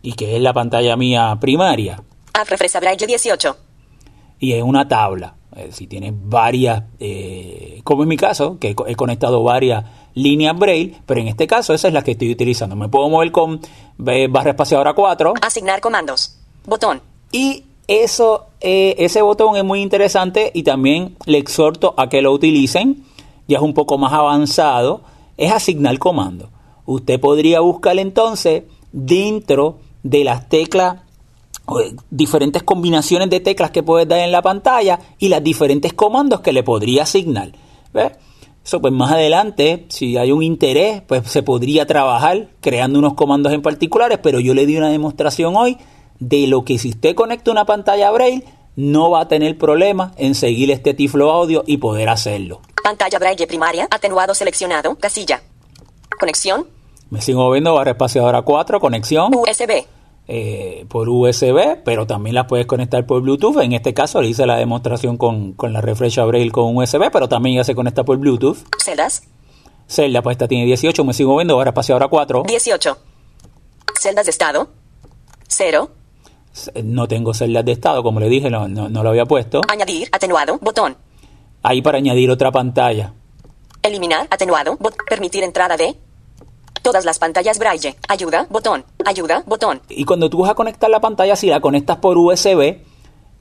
Y 0.01 0.13
que 0.13 0.35
es 0.35 0.41
la 0.41 0.53
pantalla 0.53 0.95
mía 0.95 1.37
primaria. 1.39 2.01
App 2.33 2.47
refresa 2.49 2.79
braille 2.79 3.05
18. 3.05 3.55
Y 4.39 4.53
es 4.53 4.63
una 4.63 4.87
tabla. 4.87 5.35
Eh, 5.55 5.69
si 5.71 5.87
tienes 5.87 6.13
varias, 6.15 6.83
eh, 6.99 7.81
como 7.83 8.03
en 8.03 8.09
mi 8.09 8.15
caso, 8.17 8.57
que 8.59 8.69
he 8.69 8.75
co- 8.75 8.87
he 8.87 8.95
conectado 8.95 9.41
varias 9.43 9.83
líneas 10.13 10.57
Braille, 10.57 10.95
pero 11.05 11.19
en 11.21 11.27
este 11.27 11.47
caso 11.47 11.73
esa 11.73 11.87
es 11.87 11.93
la 11.93 12.03
que 12.03 12.11
estoy 12.11 12.31
utilizando. 12.31 12.75
Me 12.75 12.87
puedo 12.87 13.09
mover 13.09 13.31
con 13.31 13.59
barra 13.97 14.51
espaciadora 14.51 14.93
4. 14.93 15.33
Asignar 15.41 15.81
comandos. 15.81 16.37
Botón. 16.65 17.01
Y 17.31 17.63
eso, 17.87 18.47
eh, 18.61 18.95
ese 18.99 19.21
botón 19.21 19.55
es 19.57 19.63
muy 19.63 19.81
interesante 19.81 20.51
y 20.53 20.63
también 20.63 21.15
le 21.25 21.37
exhorto 21.39 21.93
a 21.97 22.07
que 22.09 22.21
lo 22.21 22.31
utilicen. 22.31 23.03
Ya 23.49 23.57
es 23.57 23.63
un 23.63 23.73
poco 23.73 23.97
más 23.97 24.13
avanzado. 24.13 25.01
Es 25.35 25.51
asignar 25.51 25.97
comando. 25.99 26.51
Usted 26.85 27.19
podría 27.19 27.59
buscar 27.59 27.97
entonces 27.99 28.63
dentro 28.91 29.79
de 30.03 30.23
las 30.23 30.47
teclas 30.47 31.01
eh, 31.69 31.95
diferentes 32.09 32.63
combinaciones 32.63 33.29
de 33.29 33.39
teclas 33.39 33.71
que 33.71 33.83
puedes 33.83 34.07
dar 34.07 34.19
en 34.19 34.31
la 34.31 34.41
pantalla 34.41 34.99
y 35.17 35.29
las 35.29 35.43
diferentes 35.43 35.93
comandos 35.93 36.41
que 36.41 36.53
le 36.53 36.63
podría 36.63 37.03
asignar. 37.03 37.51
¿Ves? 37.93 38.11
Eso 38.63 38.81
pues 38.81 38.93
más 38.93 39.11
adelante, 39.11 39.85
si 39.89 40.17
hay 40.17 40.31
un 40.31 40.43
interés, 40.43 41.01
pues 41.01 41.27
se 41.29 41.41
podría 41.41 41.87
trabajar 41.87 42.49
creando 42.61 42.99
unos 42.99 43.15
comandos 43.15 43.51
en 43.53 43.63
particulares, 43.63 44.19
pero 44.21 44.39
yo 44.39 44.53
le 44.53 44.67
di 44.67 44.77
una 44.77 44.89
demostración 44.89 45.55
hoy 45.55 45.77
de 46.19 46.45
lo 46.45 46.63
que 46.63 46.77
si 46.77 46.89
usted 46.89 47.15
conecta 47.15 47.49
una 47.49 47.65
pantalla 47.65 48.11
Braille, 48.11 48.43
no 48.75 49.09
va 49.09 49.21
a 49.21 49.27
tener 49.27 49.57
problema 49.57 50.13
en 50.17 50.35
seguir 50.35 50.71
este 50.71 50.93
Tiflo 50.93 51.31
Audio 51.31 51.63
y 51.65 51.77
poder 51.77 52.09
hacerlo. 52.09 52.61
Pantalla 52.83 53.19
braille 53.19 53.47
primaria. 53.47 53.87
Atenuado 53.89 54.33
seleccionado. 54.33 54.95
Casilla. 54.95 55.41
Conexión. 56.19 56.67
Me 57.09 57.21
sigo 57.21 57.41
moviendo 57.41 57.73
barra 57.73 57.91
espaciadora 57.91 58.41
4, 58.41 58.79
conexión. 58.79 59.33
USB. 59.33 59.85
eh, 60.27 60.85
por 60.89 61.09
USB, 61.09 61.81
pero 61.83 62.05
también 62.05 62.35
las 62.35 62.45
puedes 62.45 62.67
conectar 62.67 63.03
por 63.07 63.21
Bluetooth. 63.21 63.59
En 63.61 63.73
este 63.73 63.93
caso 63.95 64.21
le 64.21 64.27
hice 64.29 64.45
la 64.45 64.57
demostración 64.57 65.17
con, 65.17 65.53
con 65.53 65.73
la 65.73 65.81
Refresh 65.81 66.19
Braille 66.23 66.51
con 66.51 66.77
USB, 66.77 67.09
pero 67.11 67.27
también 67.27 67.55
ya 67.55 67.63
se 67.63 67.73
conecta 67.73 68.03
por 68.03 68.17
Bluetooth. 68.17 68.57
Celdas. 68.83 69.23
Zelda, 69.89 70.21
pues 70.21 70.35
esta 70.35 70.47
tiene 70.47 70.65
18, 70.65 71.03
me 71.03 71.13
sigo 71.15 71.31
moviendo, 71.31 71.55
ahora 71.55 71.71
espaciadora 71.71 72.07
4. 72.09 72.43
18. 72.47 72.97
Celdas 73.99 74.25
de 74.25 74.29
estado. 74.31 74.69
0. 75.47 75.89
No 76.83 77.07
tengo 77.07 77.33
celdas 77.33 77.65
de 77.65 77.71
estado, 77.71 78.03
como 78.03 78.19
le 78.19 78.29
dije, 78.29 78.51
no, 78.51 78.67
no, 78.67 78.87
no 78.87 79.01
lo 79.01 79.09
había 79.09 79.25
puesto. 79.25 79.61
Añadir. 79.67 80.07
Atenuado. 80.11 80.59
Botón. 80.61 80.95
Ahí 81.63 81.81
para 81.81 81.97
añadir 81.97 82.31
otra 82.31 82.51
pantalla. 82.51 83.13
Eliminar. 83.81 84.27
Atenuado. 84.29 84.77
Bot 84.79 84.95
permitir 85.09 85.43
entrada 85.43 85.77
de. 85.77 85.95
Todas 86.81 87.05
las 87.05 87.19
pantallas 87.19 87.59
braille. 87.59 87.95
Ayuda. 88.07 88.47
Botón. 88.49 88.85
Ayuda. 89.05 89.43
Botón. 89.45 89.81
Y 89.89 90.05
cuando 90.05 90.29
tú 90.29 90.39
vas 90.39 90.51
a 90.51 90.55
conectar 90.55 90.89
la 90.89 91.01
pantalla, 91.01 91.35
si 91.35 91.47
la 91.47 91.59
conectas 91.59 91.97
por 91.97 92.17
USB, 92.17 92.77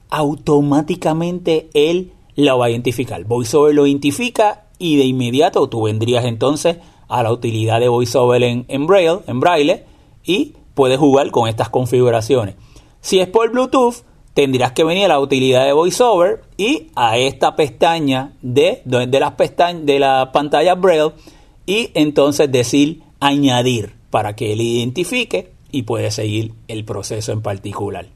automáticamente 0.09 1.69
él 1.73 2.13
la 2.35 2.55
va 2.55 2.65
a 2.65 2.69
identificar. 2.69 3.23
VoiceOver 3.23 3.75
lo 3.75 3.85
identifica 3.85 4.65
y 4.77 4.97
de 4.97 5.05
inmediato 5.05 5.67
tú 5.67 5.83
vendrías 5.83 6.25
entonces 6.25 6.77
a 7.07 7.23
la 7.23 7.31
utilidad 7.31 7.79
de 7.79 7.89
VoiceOver 7.89 8.43
en, 8.43 8.65
en 8.67 8.87
Braille, 8.87 9.19
en 9.27 9.39
Braille 9.39 9.85
y 10.23 10.53
puedes 10.73 10.99
jugar 10.99 11.31
con 11.31 11.47
estas 11.47 11.69
configuraciones. 11.69 12.55
Si 13.01 13.19
es 13.19 13.27
por 13.27 13.51
Bluetooth, 13.51 14.03
tendrás 14.33 14.71
que 14.71 14.83
venir 14.83 15.05
a 15.05 15.09
la 15.09 15.19
utilidad 15.19 15.65
de 15.65 15.73
VoiceOver 15.73 16.41
y 16.57 16.87
a 16.95 17.17
esta 17.17 17.55
pestaña 17.55 18.33
de, 18.41 18.81
de 18.85 19.19
las 19.19 19.33
pestañas 19.33 19.85
de 19.85 19.99
la 19.99 20.31
pantalla 20.31 20.75
Braille 20.75 21.13
y 21.65 21.91
entonces 21.93 22.51
decir 22.51 23.01
añadir 23.19 23.95
para 24.09 24.35
que 24.35 24.53
él 24.53 24.61
identifique 24.61 25.51
y 25.71 25.83
puede 25.83 26.11
seguir 26.11 26.53
el 26.67 26.85
proceso 26.85 27.31
en 27.31 27.41
particular. 27.41 28.07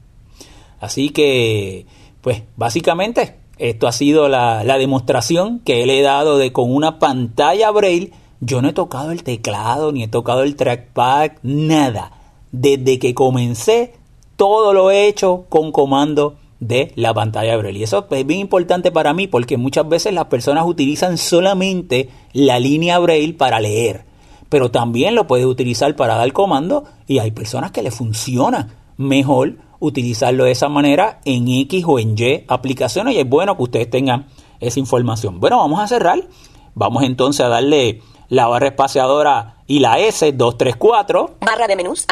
Así 0.80 1.10
que, 1.10 1.86
pues 2.20 2.42
básicamente 2.56 3.36
esto 3.58 3.86
ha 3.86 3.92
sido 3.92 4.28
la, 4.28 4.64
la 4.64 4.78
demostración 4.78 5.60
que 5.60 5.86
le 5.86 6.00
he 6.00 6.02
dado 6.02 6.38
de 6.38 6.52
con 6.52 6.74
una 6.74 6.98
pantalla 6.98 7.70
braille. 7.70 8.12
Yo 8.40 8.60
no 8.60 8.68
he 8.68 8.72
tocado 8.72 9.12
el 9.12 9.22
teclado, 9.22 9.92
ni 9.92 10.02
he 10.02 10.08
tocado 10.08 10.42
el 10.42 10.56
trackpad, 10.56 11.32
nada. 11.42 12.12
Desde 12.50 12.98
que 12.98 13.14
comencé, 13.14 13.94
todo 14.36 14.72
lo 14.72 14.90
he 14.90 15.06
hecho 15.06 15.44
con 15.48 15.72
comando 15.72 16.36
de 16.60 16.92
la 16.96 17.12
pantalla 17.12 17.56
braille. 17.56 17.80
Y 17.80 17.82
eso 17.82 18.06
es 18.10 18.26
bien 18.26 18.40
importante 18.40 18.90
para 18.90 19.12
mí 19.12 19.26
porque 19.26 19.56
muchas 19.56 19.88
veces 19.88 20.12
las 20.14 20.26
personas 20.26 20.64
utilizan 20.66 21.18
solamente 21.18 22.08
la 22.32 22.58
línea 22.58 22.98
braille 22.98 23.34
para 23.34 23.60
leer. 23.60 24.04
Pero 24.48 24.70
también 24.70 25.14
lo 25.14 25.26
puedes 25.26 25.46
utilizar 25.46 25.94
para 25.96 26.16
dar 26.16 26.32
comando 26.32 26.84
y 27.06 27.18
hay 27.18 27.30
personas 27.32 27.70
que 27.70 27.82
le 27.82 27.90
funciona 27.90 28.68
mejor 28.96 29.56
utilizarlo 29.80 30.44
de 30.44 30.52
esa 30.52 30.68
manera 30.68 31.20
en 31.24 31.48
X 31.48 31.84
o 31.86 31.98
en 31.98 32.16
Y 32.16 32.44
aplicaciones 32.48 33.14
y 33.14 33.18
es 33.18 33.28
bueno 33.28 33.56
que 33.56 33.62
ustedes 33.64 33.90
tengan 33.90 34.26
esa 34.60 34.80
información. 34.80 35.40
Bueno, 35.40 35.58
vamos 35.58 35.80
a 35.80 35.88
cerrar. 35.88 36.20
Vamos 36.74 37.04
entonces 37.04 37.44
a 37.44 37.48
darle 37.48 38.00
la 38.28 38.46
barra 38.46 38.68
espaciadora 38.68 39.62
y 39.66 39.78
la 39.80 39.98
S234. 39.98 41.30
Barra 41.40 41.66
de 41.66 41.76
menús. 41.76 42.06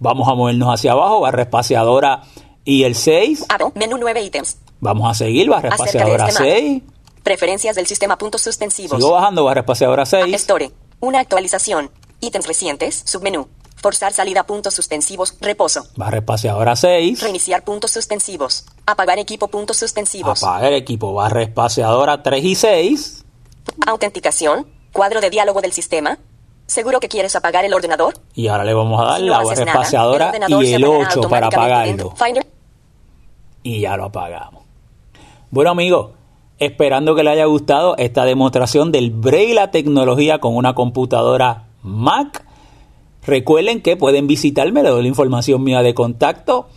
Vamos 0.00 0.26
a 0.28 0.34
movernos 0.34 0.72
hacia 0.72 0.92
abajo, 0.92 1.20
barra 1.20 1.42
espaciadora 1.42 2.22
y 2.64 2.84
el 2.84 2.94
6. 2.94 3.44
Abo. 3.50 3.70
Menú 3.74 3.98
9 3.98 4.22
ítems. 4.22 4.56
Vamos 4.80 5.10
a 5.10 5.14
seguir, 5.14 5.50
barra 5.50 5.68
espaciadora 5.68 6.28
este 6.28 6.40
Mac. 6.40 6.48
6. 6.48 6.82
Preferencias 7.22 7.76
del 7.76 7.86
sistema. 7.86 8.16
Puntos 8.16 8.40
suspensivos. 8.40 8.96
Sigo 8.96 9.12
bajando, 9.12 9.44
barra 9.44 9.60
espaciadora 9.60 10.04
App 10.04 10.08
6. 10.08 10.34
Store. 10.36 10.70
Una 11.00 11.20
actualización. 11.20 11.90
Ítems 12.20 12.46
recientes. 12.46 13.02
Submenú. 13.04 13.48
Forzar 13.76 14.14
salida. 14.14 14.44
Puntos 14.44 14.72
suspensivos. 14.72 15.36
Reposo. 15.38 15.86
Barra 15.96 16.16
espaciadora 16.18 16.76
6. 16.76 17.20
Reiniciar 17.22 17.62
puntos 17.62 17.90
suspensivos. 17.90 18.64
Apagar 18.86 19.18
equipo. 19.18 19.48
Puntos 19.48 19.76
suspensivos. 19.76 20.42
Apagar 20.42 20.72
equipo, 20.72 21.12
barra 21.12 21.42
espaciadora 21.42 22.22
3 22.22 22.42
y 22.42 22.54
6. 22.54 23.24
Autenticación. 23.86 24.66
Cuadro 24.94 25.20
de 25.20 25.28
diálogo 25.28 25.60
del 25.60 25.72
sistema. 25.72 26.18
¿Seguro 26.70 27.00
que 27.00 27.08
quieres 27.08 27.34
apagar 27.34 27.64
el 27.64 27.74
ordenador? 27.74 28.14
Y 28.32 28.46
ahora 28.46 28.62
le 28.62 28.72
vamos 28.72 29.00
a 29.00 29.04
dar 29.04 29.18
Si 29.18 29.26
no 29.26 29.32
la 29.32 29.42
barra 29.42 29.64
espaciadora 29.64 30.32
y 30.46 30.72
el 30.72 30.84
apagará 30.84 31.08
8 31.10 31.28
para 31.28 31.48
apagarlo. 31.48 32.14
Finder. 32.14 32.46
y 33.64 33.80
ya 33.80 33.96
lo 33.96 34.04
apagamos. 34.04 34.62
Bueno 35.50 35.72
amigos, 35.72 36.10
esperando 36.60 37.16
que 37.16 37.24
les 37.24 37.32
haya 37.32 37.46
gustado 37.46 37.96
esta 37.96 38.24
demostración 38.24 38.92
del 38.92 39.10
Braille 39.10 39.54
la 39.54 39.72
tecnología 39.72 40.38
con 40.38 40.54
una 40.54 40.76
computadora 40.76 41.64
Mac. 41.82 42.46
Recuerden 43.26 43.82
que 43.82 43.96
pueden 43.96 44.28
visitarme, 44.28 44.84
le 44.84 44.90
doy 44.90 45.02
la 45.02 45.08
información 45.08 45.64
mía 45.64 45.82
de 45.82 45.92
contacto. 45.92 46.68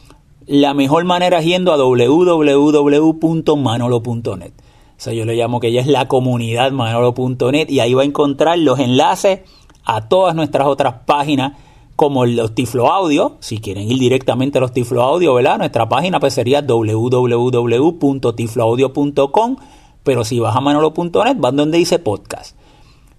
La 0.48 0.74
mejor 0.74 1.04
manera 1.04 1.38
es 1.38 1.46
yendo 1.46 1.72
a 1.72 1.78
www.manolo.net. 1.78 4.54
O 4.98 5.02
sea, 5.04 5.14
yo 5.14 5.26
le 5.26 5.36
llamo 5.36 5.60
que 5.60 5.72
ya 5.72 5.82
es 5.82 5.88
la 5.88 6.08
comunidad 6.08 6.72
manolo.net 6.72 7.70
y 7.70 7.80
ahí 7.80 7.94
va 7.94 8.02
a 8.02 8.06
encontrar 8.06 8.58
los 8.58 8.80
enlaces 8.80 9.42
a 9.84 10.08
todas 10.08 10.36
nuestras 10.36 10.68
otras 10.68 10.94
páginas 11.06 11.54
como 11.96 12.26
los 12.26 12.56
Tiflo 12.56 12.92
Audio, 12.92 13.38
si 13.40 13.60
quieren 13.60 13.92
ir 13.92 14.00
directamente 14.00 14.58
a 14.58 14.62
los 14.62 14.74
Tiflo 14.74 15.04
Audio, 15.04 15.36
¿verdad? 15.36 15.60
Nuestra 15.60 15.88
página 15.88 16.20
pues 16.20 16.34
sería 16.34 16.62
www.tifloaudio.com, 16.62 19.56
pero 20.04 20.24
si 20.24 20.40
vas 20.40 20.56
a 20.56 20.62
manolo.net, 20.62 21.36
van 21.38 21.56
donde 21.56 21.78
dice 21.78 22.00
podcast. 22.00 22.56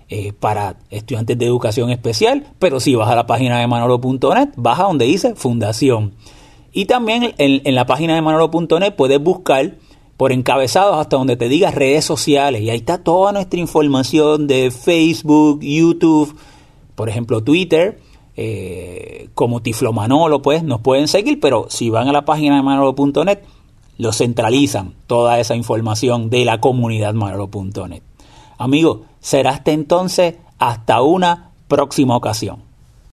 eh, 0.09 0.33
para 0.33 0.77
estudiantes 0.89 1.37
de 1.37 1.45
educación 1.45 1.91
especial, 1.91 2.47
pero 2.57 2.79
si 2.79 2.95
vas 2.95 3.09
a 3.09 3.15
la 3.15 3.27
página 3.27 3.59
de 3.59 3.67
manolo.net, 3.67 4.49
vas 4.55 4.79
a 4.79 4.83
donde 4.83 5.05
dice 5.05 5.35
fundación. 5.35 6.13
Y 6.79 6.85
también 6.85 7.33
en, 7.37 7.75
la 7.75 7.85
página 7.85 8.15
de 8.15 8.21
manolo.net 8.21 8.95
puedes 8.95 9.21
buscar 9.21 9.75
por 10.15 10.31
encabezados 10.31 10.95
hasta 10.95 11.17
donde 11.17 11.35
te 11.35 11.49
diga 11.49 11.71
redes 11.71 12.05
sociales. 12.05 12.61
Y 12.61 12.69
ahí 12.69 12.77
está 12.77 13.03
toda 13.03 13.33
nuestra 13.33 13.59
información 13.59 14.47
de 14.47 14.71
Facebook, 14.71 15.59
YouTube, 15.61 16.33
por 16.95 17.09
ejemplo 17.09 17.43
Twitter, 17.43 17.99
eh, 18.37 19.27
como 19.33 19.61
Tiflo 19.61 19.91
Manolo, 19.91 20.41
pues 20.41 20.63
nos 20.63 20.79
pueden 20.79 21.09
seguir, 21.09 21.41
pero 21.41 21.65
si 21.67 21.89
van 21.89 22.07
a 22.07 22.13
la 22.13 22.23
página 22.23 22.55
de 22.55 22.63
manolo.net, 22.63 23.39
lo 23.97 24.13
centralizan 24.13 24.93
toda 25.05 25.37
esa 25.41 25.57
información 25.57 26.29
de 26.29 26.45
la 26.45 26.61
comunidad 26.61 27.13
manolo.net. 27.13 28.03
Amigos, 28.57 28.99
será 29.19 29.49
hasta 29.49 29.71
entonces 29.71 30.35
hasta 30.59 31.01
una 31.01 31.51
próxima 31.67 32.15
ocasión. 32.15 32.68